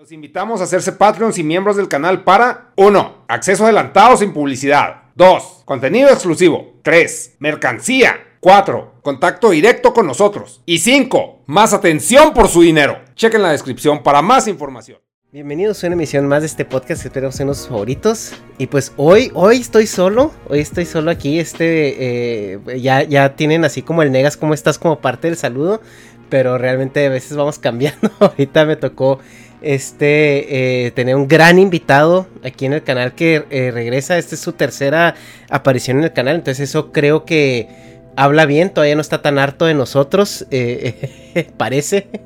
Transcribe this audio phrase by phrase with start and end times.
[0.00, 3.24] Los invitamos a hacerse Patreons y miembros del canal para 1.
[3.28, 5.02] Acceso adelantado sin publicidad.
[5.14, 5.64] 2.
[5.66, 6.76] Contenido exclusivo.
[6.80, 7.36] 3.
[7.38, 8.16] Mercancía.
[8.40, 8.94] 4.
[9.02, 10.62] Contacto directo con nosotros.
[10.64, 11.42] Y 5.
[11.44, 12.98] Más atención por su dinero.
[13.14, 15.00] Chequen la descripción para más información.
[15.32, 18.32] Bienvenidos a una emisión más de este podcast que espero sean los favoritos.
[18.56, 21.38] Y pues hoy, hoy estoy solo, hoy estoy solo aquí.
[21.38, 25.82] Este, eh, ya, ya tienen así como el negas, como estás como parte del saludo.
[26.30, 28.10] Pero realmente a veces vamos cambiando.
[28.18, 29.18] Ahorita me tocó
[29.62, 34.18] este eh, tener un gran invitado aquí en el canal que eh, regresa.
[34.18, 35.14] Esta es su tercera
[35.48, 36.36] aparición en el canal.
[36.36, 37.68] Entonces eso creo que
[38.16, 38.70] habla bien.
[38.70, 40.46] Todavía no está tan harto de nosotros.
[40.50, 42.08] Eh, parece.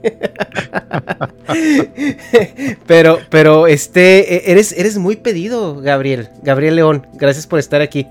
[2.87, 6.29] pero, pero este, eres, eres muy pedido, Gabriel.
[6.43, 7.07] Gabriel León.
[7.15, 8.07] Gracias por estar aquí.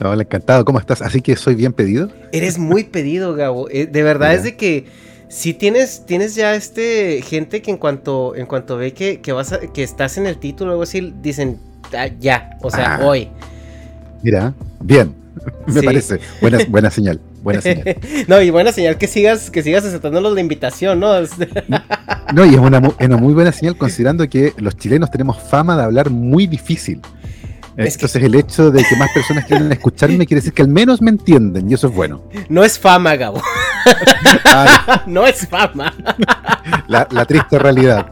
[0.00, 0.64] Hola, encantado.
[0.64, 1.02] ¿Cómo estás?
[1.02, 2.10] Así que soy bien pedido.
[2.32, 3.68] Eres muy pedido, Gabo.
[3.68, 4.86] de verdad es de que
[5.34, 9.82] si tienes, tienes ya este gente que en cuanto, en cuanto ve que, vas que
[9.82, 11.58] estás en el título o algo así, dicen
[11.92, 13.04] ah, ya, o sea, ah.
[13.04, 13.28] hoy.
[14.22, 15.12] Mira, bien,
[15.66, 16.20] me parece.
[16.40, 17.20] Buena, buena señal.
[17.42, 17.96] Buena señal.
[18.28, 21.12] no, y buena señal que sigas, que sigas aceptándolos la invitación, ¿no?
[22.32, 25.82] no, y es una, una muy buena señal considerando que los chilenos tenemos fama de
[25.82, 27.00] hablar muy difícil.
[27.76, 31.10] Entonces el hecho de que más personas quieran escucharme quiere decir que al menos me
[31.10, 32.22] entienden y eso es bueno.
[32.48, 33.42] No es fama, Gabo.
[35.06, 35.92] No es fama.
[36.88, 38.06] La, triste realidad.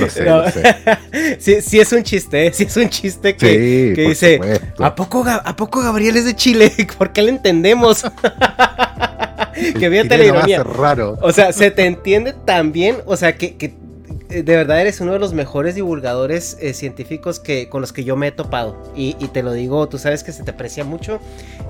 [0.00, 0.50] No sé, no.
[0.50, 1.62] sé.
[1.62, 4.40] Sí, es un chiste, sí es un chiste que, dice,
[4.78, 6.72] ¿a poco, ¿a poco Gabriel es de Chile?
[6.98, 8.02] ¿Por qué le entendemos?
[9.54, 10.62] que fíjate la ironía.
[10.62, 11.18] Raro.
[11.22, 13.74] O sea, se te entiende también, o sea, que, que
[14.28, 18.14] de verdad eres uno de los mejores divulgadores eh, científicos que, con los que yo
[18.14, 18.76] me he topado.
[18.94, 21.18] Y, te lo digo, tú sabes que se te aprecia mucho.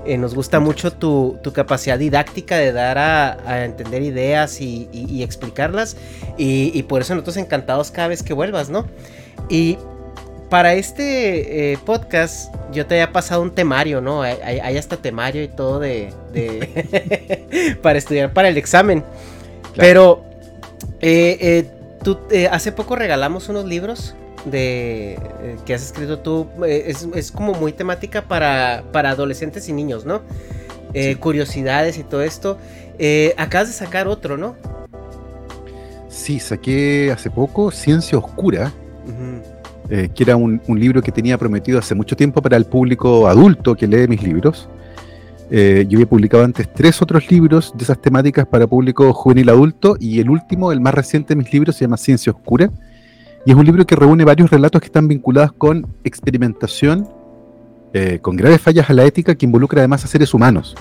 [0.05, 5.95] Eh, nos gusta mucho tu, capacidad didáctica de dar a, entender ideas y, explicarlas.
[6.37, 8.85] Y, por eso nosotros encantados cada vez que vuelvas, ¿no?
[9.47, 9.77] Y
[10.49, 14.21] para este podcast yo te había pasado un temario, ¿no?
[14.21, 16.09] Hay, hasta temario y todo de...
[17.81, 19.03] para estudiar para el examen.
[19.77, 20.25] Pero...
[21.01, 24.15] Eh, Tú, eh, hace poco regalamos unos libros
[24.45, 26.47] de eh, que has escrito tú.
[26.65, 30.21] Eh, es, como muy temática para, para adolescentes y niños, ¿no?
[31.19, 32.57] Curiosidades y todo esto.
[33.37, 34.55] acabas de sacar otro, ¿no?
[36.07, 38.71] Sí, saqué hace poco Ciencia Oscura,
[39.87, 43.75] que era un, un, libro que tenía prometido hace mucho tiempo para el público adulto
[43.75, 44.67] que lee mis libros.
[45.51, 49.97] Eh, yo había publicado antes tres otros libros de esas temáticas para público juvenil adulto
[49.99, 52.69] y el último, el más reciente de mis libros, se llama Ciencia Oscura.
[53.45, 57.07] Y es un libro que reúne varios relatos que están vinculados con experimentación,
[57.93, 60.75] eh, con graves fallas a la ética que involucra además a seres humanos.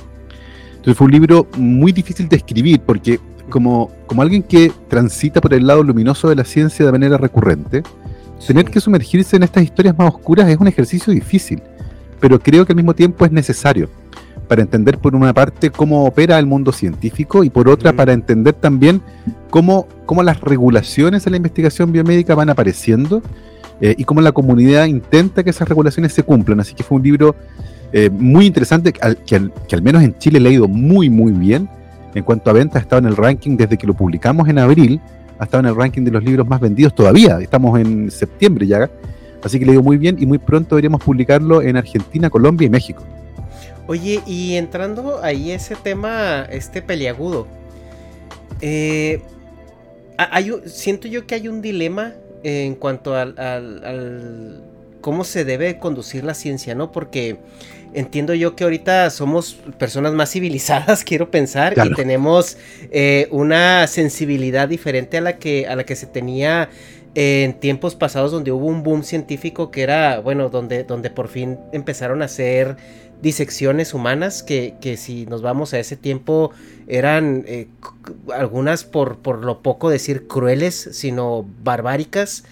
[0.71, 3.19] Entonces fue un libro muy difícil de escribir porque
[3.49, 7.83] como, como alguien que transita por el lado luminoso de la ciencia de manera recurrente,
[8.47, 11.63] tener que sumergirse en estas historias más oscuras es un ejercicio difícil,
[12.21, 13.89] pero creo que al mismo tiempo es necesario
[14.49, 18.55] para entender por una parte cómo opera el mundo científico y por otra para entender
[18.55, 19.03] también
[19.51, 23.23] cómo, cómo las regulaciones en la investigación biomédica van apareciendo
[23.81, 26.61] eh, y cómo la comunidad intenta que esas regulaciones se cumplan.
[26.61, 27.37] Así que fue un libro
[27.93, 31.69] eh, muy interesante que al, que, al, menos en Chile he leído muy muy bien.
[32.15, 34.99] En cuanto a ventas, ha estado en el ranking desde que lo publicamos en abril,
[35.39, 37.39] ha estado en el ranking de los libros más vendidos todavía.
[37.39, 38.91] Estamos en septiembre ya.
[39.43, 42.71] Así que le digo muy bien y muy pronto deberíamos publicarlo en Argentina, Colombia y
[42.71, 43.05] México.
[43.89, 47.47] Oye, y entrando ahí ese tema, este peliagudo,
[48.61, 49.23] eh,
[50.19, 52.13] hay, siento yo que hay un dilema
[52.43, 54.63] en cuanto al,
[55.01, 56.93] cómo se debe conducir la ciencia, ¿no?
[56.93, 57.39] Porque
[57.95, 62.59] entiendo yo que ahorita somos personas más civilizadas, quiero pensar, y tenemos
[62.91, 66.69] eh, una sensibilidad diferente a la que, a la que se tenía
[67.15, 71.59] en tiempos pasados donde hubo un boom científico que era, bueno, donde, donde por fin
[71.73, 72.77] empezaron a hacer
[73.23, 76.53] disecciones humanas que, si nos vamos a ese tiempo
[76.87, 77.67] eran eh,
[78.35, 82.45] algunas por, por, lo poco decir crueles, sino barbáricas.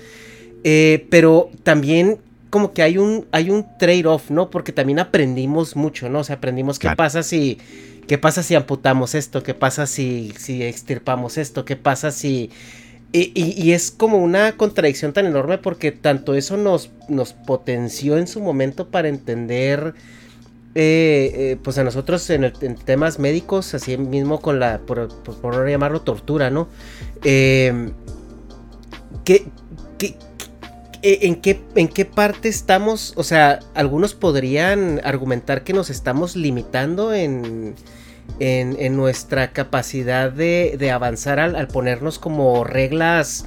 [0.64, 2.18] Eh, pero también
[2.50, 4.50] como que hay un, hay un trade-off, ¿no?
[4.50, 6.20] Porque también aprendimos mucho, ¿no?
[6.20, 7.58] O sea, aprendimos qué pasa si...
[8.06, 9.42] ¿Qué pasa si amputamos esto?
[9.42, 11.64] ¿Qué pasa si, si extirpamos esto?
[11.64, 12.50] ¿Qué pasa si...
[13.12, 18.28] Y, y, es como una contradicción tan enorme porque tanto eso nos, nos potenció en
[18.28, 19.94] su momento para entender
[20.78, 22.52] eh, eh, pues a nosotros en,
[22.84, 25.08] temas médicos, así mismo con la, por,
[25.42, 26.68] no llamarlo tortura, ¿no?
[27.24, 27.90] Eh,
[29.24, 29.46] ¿qué,
[31.02, 33.14] en, qué, ¿En qué parte estamos?
[33.16, 37.74] O sea, algunos podrían argumentar que nos estamos limitando en,
[38.38, 43.46] en, nuestra capacidad de, avanzar al, ponernos como reglas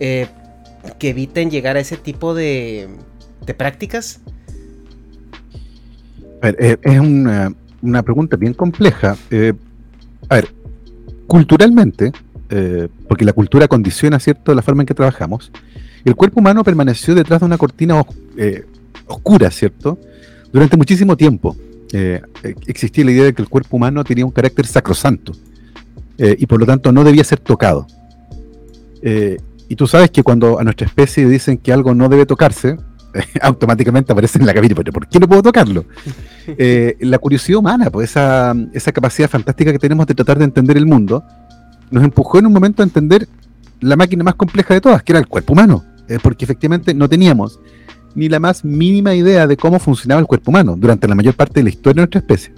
[0.00, 0.26] eh,
[0.98, 2.88] que eviten llegar a ese tipo de,
[3.56, 4.20] prácticas?
[6.44, 9.16] Eh, es una, pregunta bien compleja.
[9.30, 9.52] Eh,
[10.28, 10.48] a ver,
[11.26, 12.12] culturalmente,
[13.08, 15.50] porque la cultura condiciona, ¿cierto?, la forma en que trabajamos,
[16.04, 18.00] el cuerpo humano permaneció detrás de una cortina
[19.06, 19.98] oscura, ¿cierto?,
[20.52, 21.56] durante muchísimo tiempo.
[21.96, 22.20] Eh,
[22.66, 25.32] existía la idea de que el cuerpo humano tenía un carácter sacrosanto
[26.18, 27.86] eh, y por lo tanto no debía ser tocado.
[29.00, 29.36] Eh,
[29.68, 32.76] y tú sabes que cuando a nuestra especie dicen que algo no debe tocarse,
[33.42, 35.84] automáticamente aparece en la cabina, pero ¿por qué no puedo tocarlo?
[37.00, 40.86] la curiosidad humana, pues esa, esa capacidad fantástica que tenemos de tratar de entender el
[40.86, 41.24] mundo,
[41.90, 43.28] nos empujó en un momento a entender
[43.80, 45.84] la máquina más compleja de todas, que era el cuerpo humano,
[46.22, 47.60] porque efectivamente no teníamos
[48.14, 51.60] ni la más mínima idea de cómo funcionaba el cuerpo humano durante la mayor parte
[51.60, 52.54] de la historia de nuestra especie.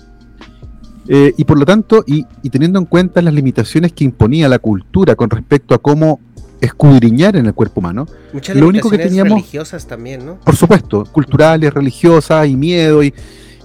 [1.09, 5.15] Eh, y por lo tanto, y, teniendo en cuenta las limitaciones que imponía la cultura
[5.15, 6.21] con respecto a cómo
[6.61, 10.37] escudriñar en el cuerpo humano, Muchas lo único que teníamos religiosas también, ¿no?
[10.41, 13.13] Por supuesto, culturales, religiosas y miedo y,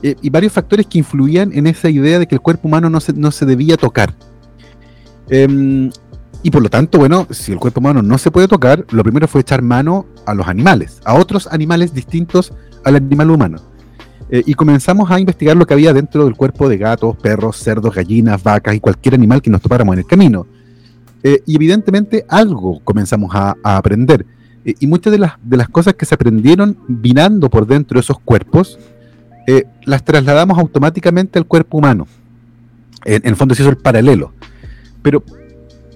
[0.01, 3.13] y, varios factores que influían en esa idea de que el cuerpo humano no se,
[3.13, 4.13] no se debía tocar.
[5.29, 5.91] Em,
[6.43, 9.27] y por lo tanto, bueno, si el cuerpo humano no se puede tocar, lo primero
[9.27, 12.51] fue echar mano a los animales, a otros animales distintos
[12.83, 13.57] al animal humano.
[14.29, 17.93] Eh, y comenzamos a investigar lo que había dentro del cuerpo de gatos, perros, cerdos,
[17.93, 20.47] gallinas, vacas y cualquier animal que nos topáramos en el camino.
[21.23, 24.25] Eh, y evidentemente algo comenzamos a, aprender.
[24.65, 28.01] Eh, y muchas de las, de las cosas que se aprendieron vinando por dentro de
[28.01, 28.79] esos cuerpos,
[29.83, 32.07] las trasladamos automáticamente al cuerpo humano.
[33.03, 34.31] En, en el fondo se hizo el paralelo.
[35.01, 35.25] Pero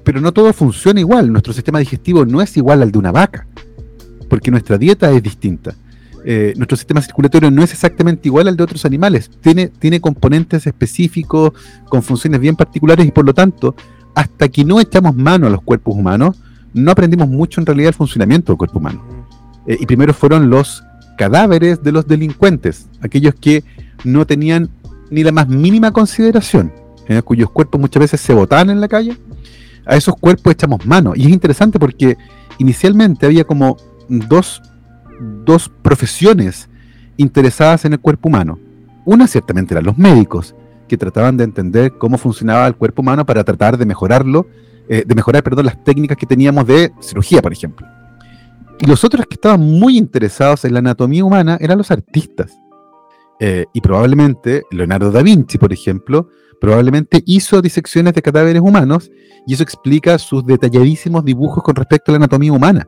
[0.06, 1.32] pero no todo funciona igual.
[1.32, 3.48] Nuestro sistema digestivo no es igual al de una vaca,
[4.30, 5.76] porque nuestra dieta es distinta.
[6.24, 9.30] Eh, nuestro sistema circulatorio no es exactamente igual al de otros animales.
[9.42, 11.54] Tiene, tiene componentes específicos
[11.90, 13.76] con funciones bien particulares y por lo tanto,
[14.16, 16.38] hasta que no echamos mano a los cuerpos humanos,
[16.74, 19.04] no aprendimos mucho en realidad el funcionamiento del cuerpo humano.
[19.68, 20.84] Eh, y primero fueron los
[21.18, 23.64] cadáveres de los delincuentes, aquellos que
[24.04, 24.70] no tenían
[25.10, 26.74] ni la más mínima consideración,
[27.08, 29.18] eh, cuyos cuerpos muchas veces se botaban en la calle
[29.86, 31.14] a esos cuerpos echamos mano.
[31.16, 32.18] Y es interesante porque
[32.58, 33.78] inicialmente había como
[34.10, 34.62] dos,
[35.46, 36.70] dos profesiones
[37.18, 38.60] interesadas en el cuerpo humano.
[39.06, 40.56] Una ciertamente eran los médicos,
[40.88, 44.48] que trataban de entender cómo funcionaba el cuerpo humano para tratar de mejorarlo,
[44.88, 47.88] eh, de mejorar, perdón, las técnicas que teníamos de cirugía, por ejemplo.
[48.80, 52.52] Y los otros que estaban muy interesados en la anatomía humana eran los artistas.
[53.40, 56.30] Eh, y probablemente Leonardo da Vinci, por ejemplo,
[56.60, 59.12] probablemente hizo disecciones de cadáveres humanos
[59.46, 62.88] y eso explica sus detalladísimos dibujos con respecto a la anatomía humana,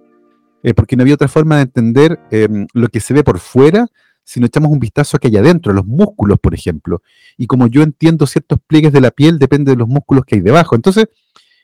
[0.63, 3.87] eh, porque no había otra forma de entender em, lo que se ve por fuera
[4.27, 7.01] si no echamos un vistazo a que hay adentro, los músculos, por ejemplo.
[7.37, 10.41] Y como yo entiendo ciertos pliegues de la piel, depende de los músculos que hay
[10.41, 10.75] debajo.
[10.75, 11.07] Entonces,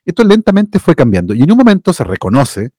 [0.06, 1.34] esto lentamente fue cambiando.
[1.34, 2.72] Y en un momento se reconoce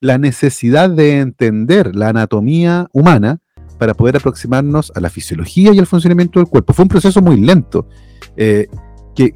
[0.00, 3.38] la necesidad de entender la anatomía humana
[3.78, 6.74] para poder aproximarnos a la fisiología y al funcionamiento del cuerpo.
[6.74, 7.88] Fue un proceso muy lento,
[8.36, 8.66] eh,
[9.14, 9.34] que,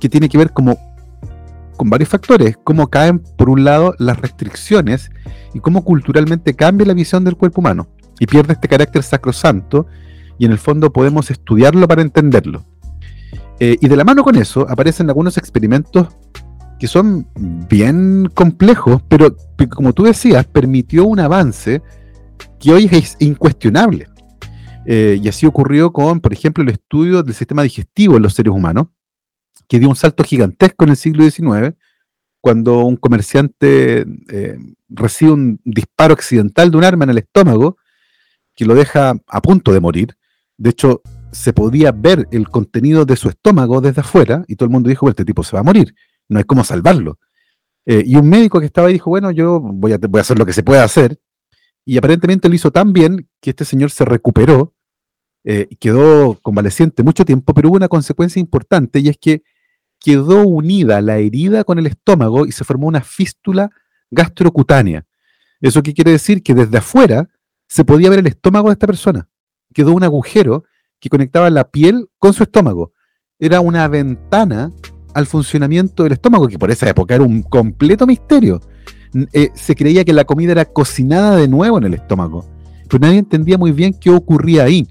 [0.00, 0.76] que tiene que ver como
[1.76, 5.12] con varios factores, cómo caen por un lado las restricciones
[5.54, 7.86] y cómo culturalmente cambia la visión del cuerpo humano
[8.20, 9.86] y pierde este carácter sacrosanto
[10.38, 12.64] y en el fondo podemos estudiarlo para entenderlo.
[13.58, 16.08] Eh, y de la mano con eso aparecen algunos experimentos
[16.78, 17.26] que son
[17.68, 19.36] bien complejos, pero
[19.70, 21.82] como tú decías, permitió un avance
[22.58, 24.06] que hoy es incuestionable.
[24.86, 28.52] Eh, y así ocurrió con, por ejemplo, el estudio del sistema digestivo en los seres
[28.52, 28.88] humanos,
[29.68, 31.76] que dio un salto gigantesco en el siglo XIX,
[32.40, 34.58] cuando un comerciante eh,
[34.88, 37.76] recibe un disparo accidental de un arma en el estómago,
[38.60, 40.18] que lo deja a punto de morir.
[40.58, 41.00] De hecho,
[41.32, 45.08] se podía ver el contenido de su estómago desde afuera, y todo el mundo dijo,
[45.08, 45.94] este tipo se va a morir,
[46.28, 47.18] no hay cómo salvarlo.
[47.86, 50.44] Eh, y un médico que estaba ahí dijo, bueno, yo voy a, a hacer lo
[50.44, 51.18] que se pueda hacer,
[51.86, 54.74] y aparentemente lo hizo tan bien que este señor se recuperó,
[55.42, 59.42] eh, quedó convaleciente mucho tiempo, pero hubo una consecuencia importante, y es que
[59.98, 63.70] quedó unida la herida con el estómago y se formó una fístula
[64.10, 65.06] gastrocutánea.
[65.62, 66.42] ¿Eso qué quiere decir?
[66.42, 67.29] Que desde afuera
[67.70, 69.28] se podía ver el estómago de esta persona.
[69.72, 70.64] Quedó un agujero
[70.98, 72.92] que conectaba la piel con su estómago.
[73.38, 74.72] Era una ventana
[75.14, 78.60] al funcionamiento del estómago, que por esa época era un completo misterio.
[79.32, 82.44] Eh, se creía que la comida era cocinada de nuevo en el estómago,
[82.88, 84.86] pero nadie entendía muy bien qué ocurría ahí.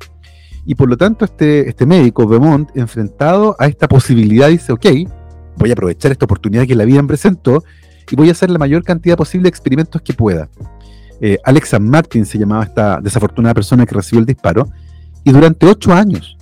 [0.66, 4.86] Y por lo tanto, este, este médico, Beaumont, enfrentado a esta posibilidad, dice, ok,
[5.58, 7.62] voy a aprovechar esta oportunidad que la vida me presentó
[8.10, 10.50] y voy a hacer la mayor cantidad posible de experimentos que pueda.
[11.22, 14.70] Eh, Alexa Martin se llamaba esta desafortunada persona que recibió el disparo,
[15.24, 16.38] y durante ocho años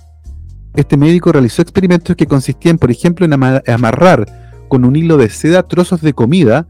[0.74, 5.64] este médico realizó experimentos que consistían, por ejemplo, en amarrar con un hilo de seda
[5.64, 6.68] trozos de comida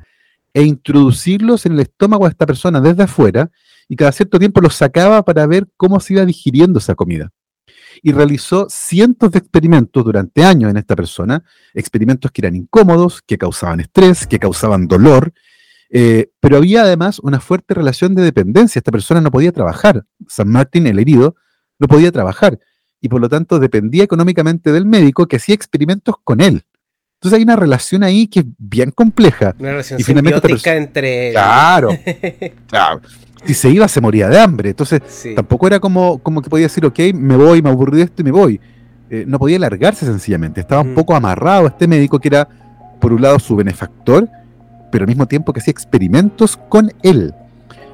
[0.55, 3.51] e introducirlos en el estómago de esta persona desde afuera
[3.89, 7.31] y cada cierto tiempo los sacaba para ver cómo se iba digiriendo esa comida.
[8.03, 11.43] Y realizó cientos de experimentos durante años en esta persona,
[11.75, 15.33] experimentos que eran incómodos, que causaban estrés, que causaban dolor,
[15.91, 18.79] eh, pero había además una fuerte relación de dependencia.
[18.79, 20.05] Esta persona no podía trabajar.
[20.29, 21.37] San Martín, el herido,
[21.79, 22.59] no podía trabajar
[23.01, 26.65] y por lo tanto dependía económicamente del médico que hacía experimentos con él.
[27.15, 29.55] Entonces hay una relación ahí que es bien compleja.
[29.59, 31.33] Una relación simbiótica entre...
[31.33, 31.91] Claro,
[32.69, 33.01] claro.
[33.45, 34.71] Si se iba, se moría de hambre.
[34.71, 35.01] Entonces
[35.35, 38.25] tampoco era como, como que podía decir, ok, me voy, me aburrí de esto y
[38.25, 38.61] me voy.
[39.11, 40.61] Eh, no podía largarse sencillamente.
[40.61, 42.49] Estaba un poco amarrado a este médico que era,
[43.01, 44.29] por un lado, su benefactor,
[44.91, 47.35] pero al mismo tiempo que hacía experimentos con él.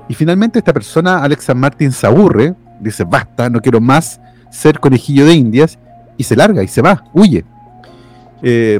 [0.08, 4.20] Y finalmente esta persona, Alex San Martín, se aburre, dice, basta, no quiero más
[4.50, 5.78] ser conejillo de indias,
[6.16, 7.44] y se larga y se va, huye.
[8.42, 8.78] Eh,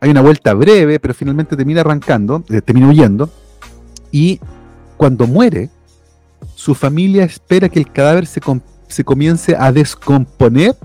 [0.00, 3.30] hay una vuelta breve, pero finalmente termina arrancando, eh, termina huyendo,
[4.12, 4.40] y
[4.96, 5.70] cuando muere,
[6.54, 10.76] su familia espera que el cadáver se comience a descomponer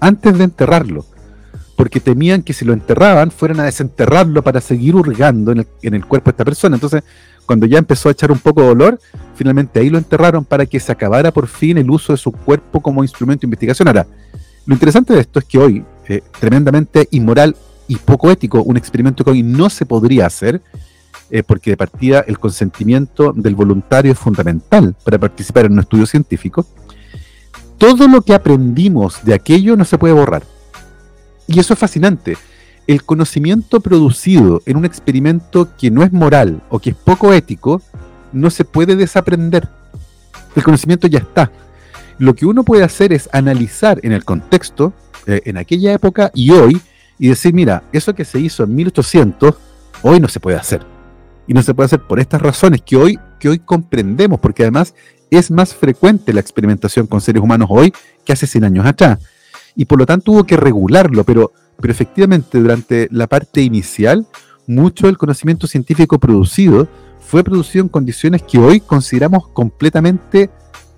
[0.00, 1.06] antes de enterrarlo
[1.76, 6.30] porque temían que si lo enterraban fueran a desenterrarlo para seguir hurgando en el, cuerpo
[6.30, 6.76] de esta persona.
[6.76, 7.02] Entonces,
[7.46, 9.00] cuando ya empezó a echar un poco de dolor,
[9.34, 12.80] finalmente ahí lo enterraron para que se acabara por fin el uso de su cuerpo
[12.80, 13.88] como instrumento de investigación.
[13.88, 14.06] Ahora,
[14.66, 17.56] lo interesante de esto es que hoy, eh, tremendamente inmoral
[17.88, 20.62] y poco ético, un experimento que hoy no se podría hacer,
[21.30, 26.06] eh, porque de partida el consentimiento del voluntario es fundamental para participar en un estudio
[26.06, 26.66] científico,
[27.78, 30.44] todo lo que aprendimos de aquello no se puede borrar.
[31.46, 32.36] Y eso es fascinante.
[32.86, 37.80] El conocimiento producido en un experimento que no es moral o que es poco ético,
[38.32, 39.68] no se puede desaprender.
[40.56, 41.50] El conocimiento ya está.
[42.18, 44.92] Lo que uno puede hacer es analizar en el contexto,
[45.26, 46.80] eh, en aquella época y hoy,
[47.18, 49.54] y decir, mira, eso que se hizo en 1800,
[50.02, 50.84] hoy no se puede hacer.
[51.46, 54.94] Y no se puede hacer por estas razones que hoy, que hoy comprendemos, porque además
[55.30, 57.92] es más frecuente la experimentación con seres humanos hoy
[58.24, 59.18] que hace 100 años atrás
[59.74, 64.26] y por lo tanto hubo que regularlo, pero, pero efectivamente durante la parte inicial,
[64.66, 66.88] mucho del conocimiento científico producido
[67.20, 70.50] fue producido en condiciones que hoy consideramos completamente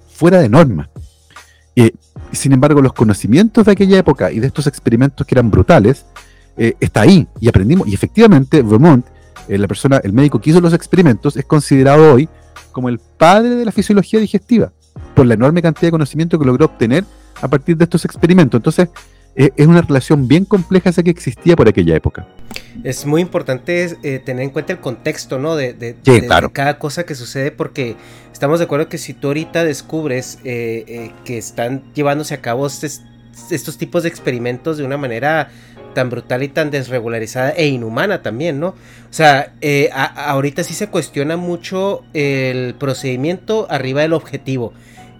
[0.08, 0.90] fuera de norma.
[1.76, 1.92] Eh,
[2.32, 6.06] sin embargo, los conocimientos de aquella época y de estos experimentos que eran brutales,
[6.56, 7.88] eh, está ahí y aprendimos.
[7.88, 9.06] Y efectivamente, Vermont,
[9.48, 12.28] eh, la persona, el médico que hizo los experimentos, es considerado hoy
[12.72, 14.72] como el padre de la fisiología digestiva,
[15.14, 17.04] por la enorme cantidad de conocimiento que logró obtener
[17.44, 18.58] a partir de estos experimentos.
[18.58, 18.88] Entonces,
[19.36, 22.26] eh, es una relación bien compleja esa que existía por aquella época.
[22.82, 25.54] Es muy importante eh, tener en cuenta el contexto, ¿no?
[25.54, 25.96] De,
[26.52, 27.96] cada cosa que sucede, porque
[28.32, 33.78] estamos de acuerdo que si tú ahorita descubres eh, que están llevándose a cabo estos
[33.78, 35.50] tipos de experimentos de una manera
[35.94, 38.68] tan brutal y tan desregularizada e inhumana también, ¿no?
[38.68, 39.52] O sea,
[40.16, 44.72] ahorita sí se cuestiona mucho el procedimiento arriba del objetivo.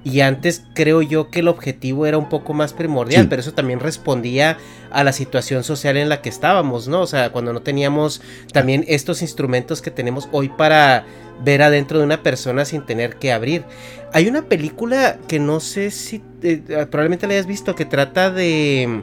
[0.05, 3.81] Y antes creo yo que el objetivo era un poco más primordial, pero eso también
[3.81, 4.59] respondía
[4.91, 7.01] a la situación social en la que estábamos, ¿no?
[7.01, 8.21] O sea, cuando no teníamos
[8.53, 11.07] también estos instrumentos que tenemos hoy para
[11.43, 13.65] ver adentro de una persona sin tener que abrir.
[14.13, 19.03] Hay una película que no sé si eh, probablemente la hayas visto que trata de...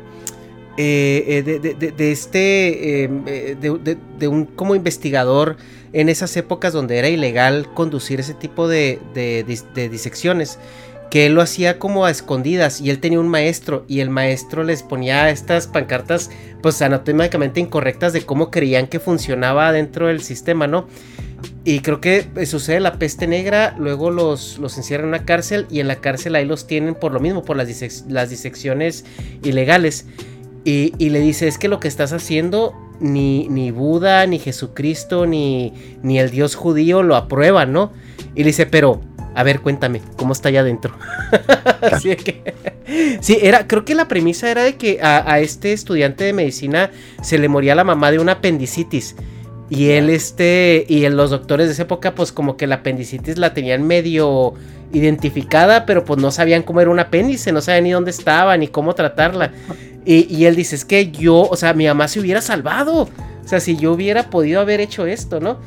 [0.77, 3.10] Eh, eh, de, este
[3.60, 5.58] de, un como investigador
[5.91, 9.00] en esas épocas donde era ilegal conducir ese tipo de,
[9.91, 10.60] disecciones
[11.12, 14.63] que él lo hacía como a escondidas y él tenía un maestro y el maestro
[14.63, 20.68] les ponía estas pancartas pues anatómicamente incorrectas de cómo creían que funcionaba dentro del sistema,
[20.68, 20.88] ¿no?
[21.65, 25.68] Y creo que eh, sucede la peste negra, luego los, los encierran en una cárcel
[25.70, 29.03] y en la cárcel ahí los tienen por lo mismo, por las, las disecciones
[29.44, 30.06] ilegales.
[30.63, 35.25] Y, y, le dice, es que lo que estás haciendo ni, ni Buda, ni Jesucristo,
[35.25, 37.91] ni, ni el Dios judío lo aprueban, ¿no?
[38.36, 39.01] Y le dice, pero
[39.33, 40.93] a ver, cuéntame, ¿cómo está allá adentro?
[43.21, 47.38] sí, era, creo que la premisa era de que a, este estudiante de medicina se
[47.38, 49.15] le moría la mamá de una apendicitis.
[49.69, 53.53] Y él, este, y los doctores de esa época, pues como que la apendicitis la
[53.53, 54.53] tenían medio
[54.91, 58.67] identificada, pero pues no sabían cómo era un apéndice, no sabían ni dónde estaba, ni
[58.67, 59.53] cómo tratarla.
[60.03, 63.03] Y, y él dice, es que yo, o sea, mi mamá se hubiera salvado.
[63.03, 65.59] O sea, si yo hubiera podido haber hecho esto, ¿no?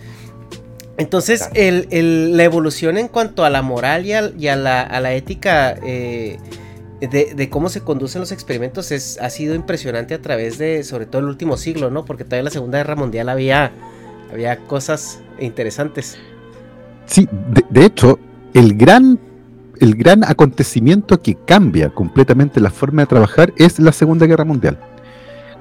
[0.97, 6.39] Entonces, la evolución en cuanto a la moral y a, la, ética eh,
[7.01, 11.21] de, cómo se conducen los experimentos es, ha sido impresionante a través de, sobre todo
[11.21, 12.05] el último siglo, ¿no?
[12.05, 13.73] Porque todavía en la Segunda Guerra Mundial había,
[14.33, 16.17] había cosas interesantes.
[17.07, 17.29] Sí,
[17.71, 18.19] de, hecho,
[18.55, 19.19] el gran
[19.81, 24.79] el gran acontecimiento que cambia completamente la forma de trabajar es la Segunda Guerra Mundial.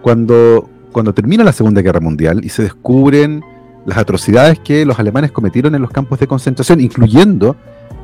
[0.04, 3.44] Cuando, cuando termina la Segunda Guerra Mundial y se descubren
[3.86, 7.56] las atrocidades que los alemanes cometieron en los campos de concentración, incluyendo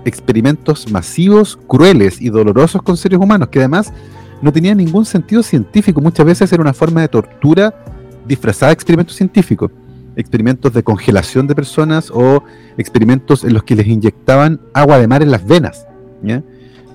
[0.05, 3.93] experimentos masivos, crueles y dolorosos con seres humanos, que además
[4.41, 7.73] no tenían ningún sentido científico, muchas veces era una forma de tortura
[8.25, 9.71] disfrazada de experimento científico
[10.19, 12.43] experimentos de congelación de personas o
[12.77, 15.87] experimentos en los que les inyectaban agua de mar en las venas.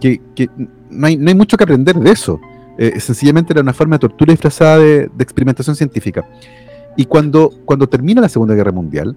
[0.00, 0.20] Que,
[0.90, 2.38] no, hay, mucho que aprender de eso.
[2.76, 6.28] Eh, sencillamente era una forma de tortura disfrazada de, experimentación científica.
[6.96, 9.16] Y cuando, cuando termina la Segunda Guerra Mundial,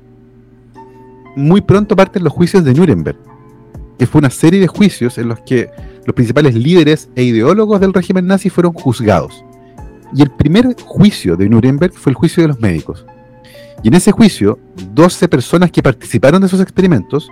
[1.35, 3.17] muy pronto parten los juicios de Nuremberg,
[3.97, 5.69] que fue una serie de juicios en los que
[6.05, 9.43] los principales líderes e ideólogos del régimen nazi fueron juzgados.
[10.15, 13.05] Y el primer juicio de Nuremberg fue el juicio de los médicos.
[13.83, 14.57] Y en ese juicio,
[14.93, 17.29] 12 personas que participaron de esos experimentos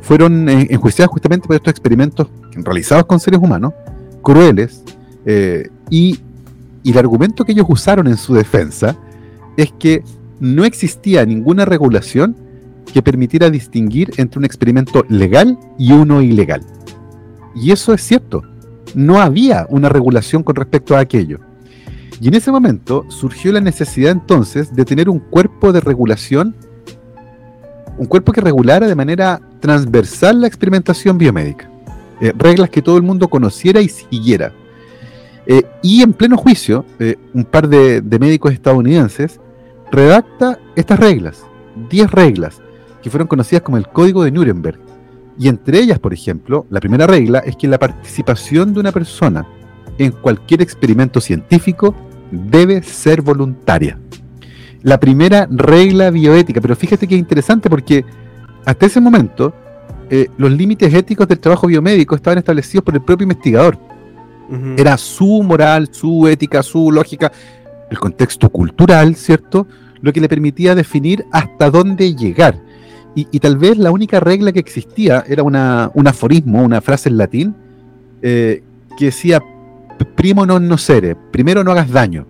[0.00, 3.72] fueron eh, enjuiciadas justamente por estos experimentos realizados con seres humanos,
[4.22, 4.82] crueles,
[5.24, 6.20] eh, y,
[6.84, 8.96] el argumento que ellos usaron en su defensa
[9.56, 10.02] es que
[10.40, 12.36] no existía ninguna regulación
[12.92, 16.62] que permitiera distinguir entre un experimento legal y uno ilegal.
[17.54, 18.42] Y eso es cierto.
[18.94, 21.40] No había una regulación con respecto a aquello.
[22.20, 26.54] Y en ese momento surgió la necesidad entonces de tener un cuerpo de regulación,
[27.98, 31.70] un cuerpo que regulara de manera transversal la experimentación biomédica.
[32.20, 34.52] Eh, reglas que todo el mundo conociera y siguiera.
[35.46, 39.38] Eh, y en pleno juicio, eh, un par de, de, médicos estadounidenses
[39.90, 41.44] redacta estas reglas,
[41.90, 42.60] 10 reglas,
[43.02, 44.78] que fueron conocidas como el Código de Nuremberg.
[45.38, 49.46] Y entre ellas, por ejemplo, la primera regla es que la participación de una persona
[49.98, 51.94] en cualquier experimento científico
[52.30, 53.98] debe ser voluntaria.
[54.82, 58.04] La primera regla bioética, pero fíjate que interesante porque
[58.64, 59.52] hasta ese momento
[60.08, 63.78] eh, los límites éticos del trabajo biomédico estaban establecidos por el propio investigador.
[64.76, 67.32] Era su moral, su ética, su lógica,
[67.90, 69.66] el contexto cultural, ¿cierto?
[70.00, 72.60] Lo que le permitía definir hasta dónde llegar.
[73.14, 77.16] Y, tal vez la única regla que existía era una, un aforismo, una frase en
[77.16, 77.54] latín,
[78.20, 78.62] eh,
[78.98, 79.40] que decía
[80.04, 82.26] primo non nocere, primero no hagas daño,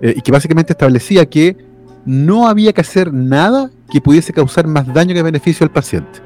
[0.00, 1.56] eh, y que básicamente establecía que
[2.04, 6.20] no había que hacer nada que pudiese causar más daño que beneficio al paciente.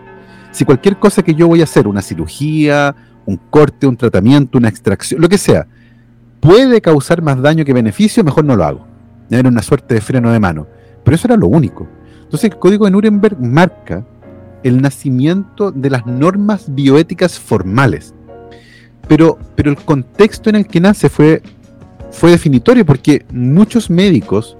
[0.51, 2.94] Si cualquier cosa que yo voy a hacer, una cirugía,
[3.27, 5.66] un corte, un tratamiento, una extracción, lo que sea,
[6.40, 8.87] puede causar más daño que beneficio, mejor no lo hago.
[9.31, 10.66] Era una suerte de freno de mano.
[11.05, 11.87] Pero eso era lo único.
[12.22, 14.05] Entonces el código de Nuremberg marca
[14.62, 18.14] el nacimiento de las normas bioéticas formales
[19.09, 21.42] pero, pero el contexto en el que nace fue,
[22.12, 24.57] fue definitorio porque muchos médicos,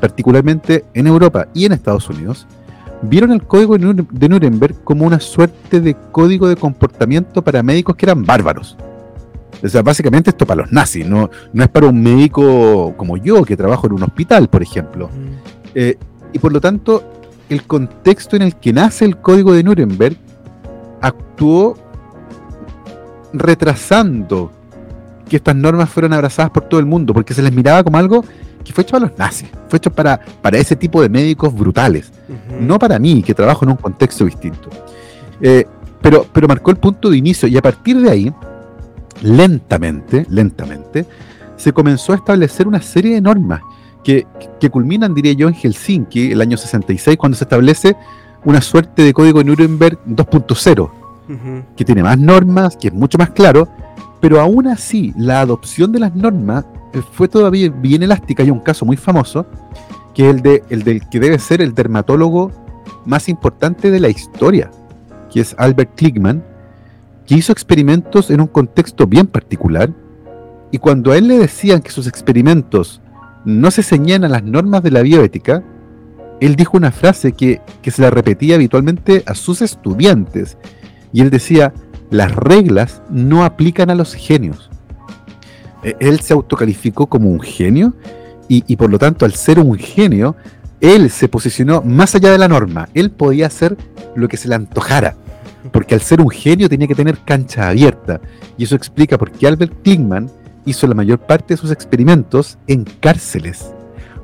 [0.00, 2.46] particularmente en Europa y en Estados Unidos,
[3.02, 8.06] vieron el código de Nuremberg como una suerte de código de comportamiento para médicos que
[8.06, 8.76] eran bárbaros.
[9.62, 13.44] O sea, básicamente esto para los nazis, no, no es para un médico como yo,
[13.44, 15.08] que trabajo en un hospital, por ejemplo.
[15.74, 15.96] Eh,
[16.32, 17.04] y por lo tanto,
[17.48, 20.16] el contexto en el que nace el código de Nuremberg
[21.00, 21.76] actuó
[23.32, 24.50] retrasando
[25.28, 28.24] que estas normas fueran abrazadas por todo el mundo, porque se les miraba como algo
[28.64, 32.12] que fue hecho para los nazis, fue hecho para, para ese tipo de médicos brutales,
[32.60, 34.68] no para mí, que trabajo en un contexto distinto.
[35.40, 35.64] Eh,
[36.00, 38.32] pero, pero marcó el punto de inicio y a partir de ahí,
[39.22, 41.06] lentamente, lentamente,
[41.56, 43.60] se comenzó a establecer una serie de normas
[44.04, 44.26] que,
[44.60, 47.96] que culminan, diría yo, en Helsinki, el año 66, cuando se establece
[48.44, 50.90] una suerte de código de Nuremberg 2.0,
[51.76, 53.68] que tiene más normas, que es mucho más claro,
[54.20, 58.42] pero aún así la adopción de las normas eh, fue todavía bien elástica.
[58.42, 59.46] Hay un caso muy famoso,
[60.14, 62.50] que es el, de, el del que debe ser el dermatólogo
[63.04, 64.70] más importante de la historia,
[65.32, 66.44] que es Albert Kligman,
[67.26, 69.90] que hizo experimentos en un contexto bien particular,
[70.70, 73.00] y cuando a él le decían que sus experimentos
[73.44, 75.62] no se ceñían a las normas de la bioética,
[76.40, 80.58] él dijo una frase que, se la repetía habitualmente a sus estudiantes,
[81.12, 81.72] y él decía,
[82.10, 84.70] las reglas no aplican a los genios.
[85.82, 87.94] E, él se autocalificó como un genio
[88.48, 90.36] y, por lo tanto al ser un genio,
[90.82, 92.88] él se posicionó más allá de la norma.
[92.92, 93.78] Él podía hacer
[94.14, 95.16] lo que se le antojara.
[95.70, 98.20] Porque al ser un genio tenía que tener cancha abierta.
[98.56, 100.30] Y eso explica por qué Albert Klingman
[100.64, 103.72] hizo la mayor parte de sus experimentos en cárceles,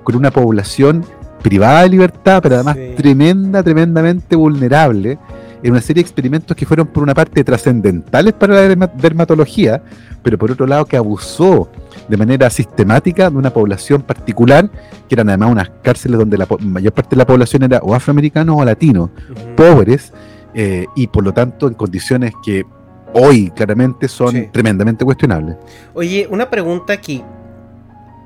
[0.04, 1.04] con una población
[1.42, 5.18] privada de libertad, pero además tremenda, tremendamente vulnerable,
[5.62, 9.82] en una serie de experimentos que fueron por una parte trascendentales para la dermatología,
[10.22, 11.68] pero por otro lado que abusó
[12.08, 14.70] de manera sistemática de una población particular,
[15.08, 18.56] que eran además unas cárceles donde la mayor parte de la población era o afroamericano
[18.56, 19.10] o latino,
[19.56, 20.12] pobres,
[20.54, 22.64] eh, y por lo tanto en condiciones que
[23.12, 25.56] hoy claramente son tremendamente cuestionables.
[25.94, 27.22] Oye, una pregunta aquí.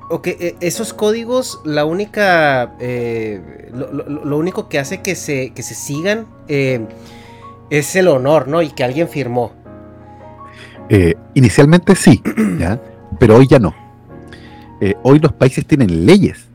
[0.09, 2.75] Ok, e, esos códigos, la única.
[2.79, 6.85] Eh, lo, único que hace que se, que se sigan eh,
[7.69, 8.61] es el honor, ¿no?
[8.61, 9.53] Y que alguien firmó.
[10.89, 12.21] Eh, inicialmente sí,
[13.19, 13.73] pero hoy ya no.
[15.03, 16.45] hoy los países tienen leyes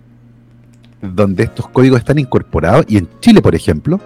[1.00, 3.98] donde estos códigos están incorporados y en Chile, por ejemplo,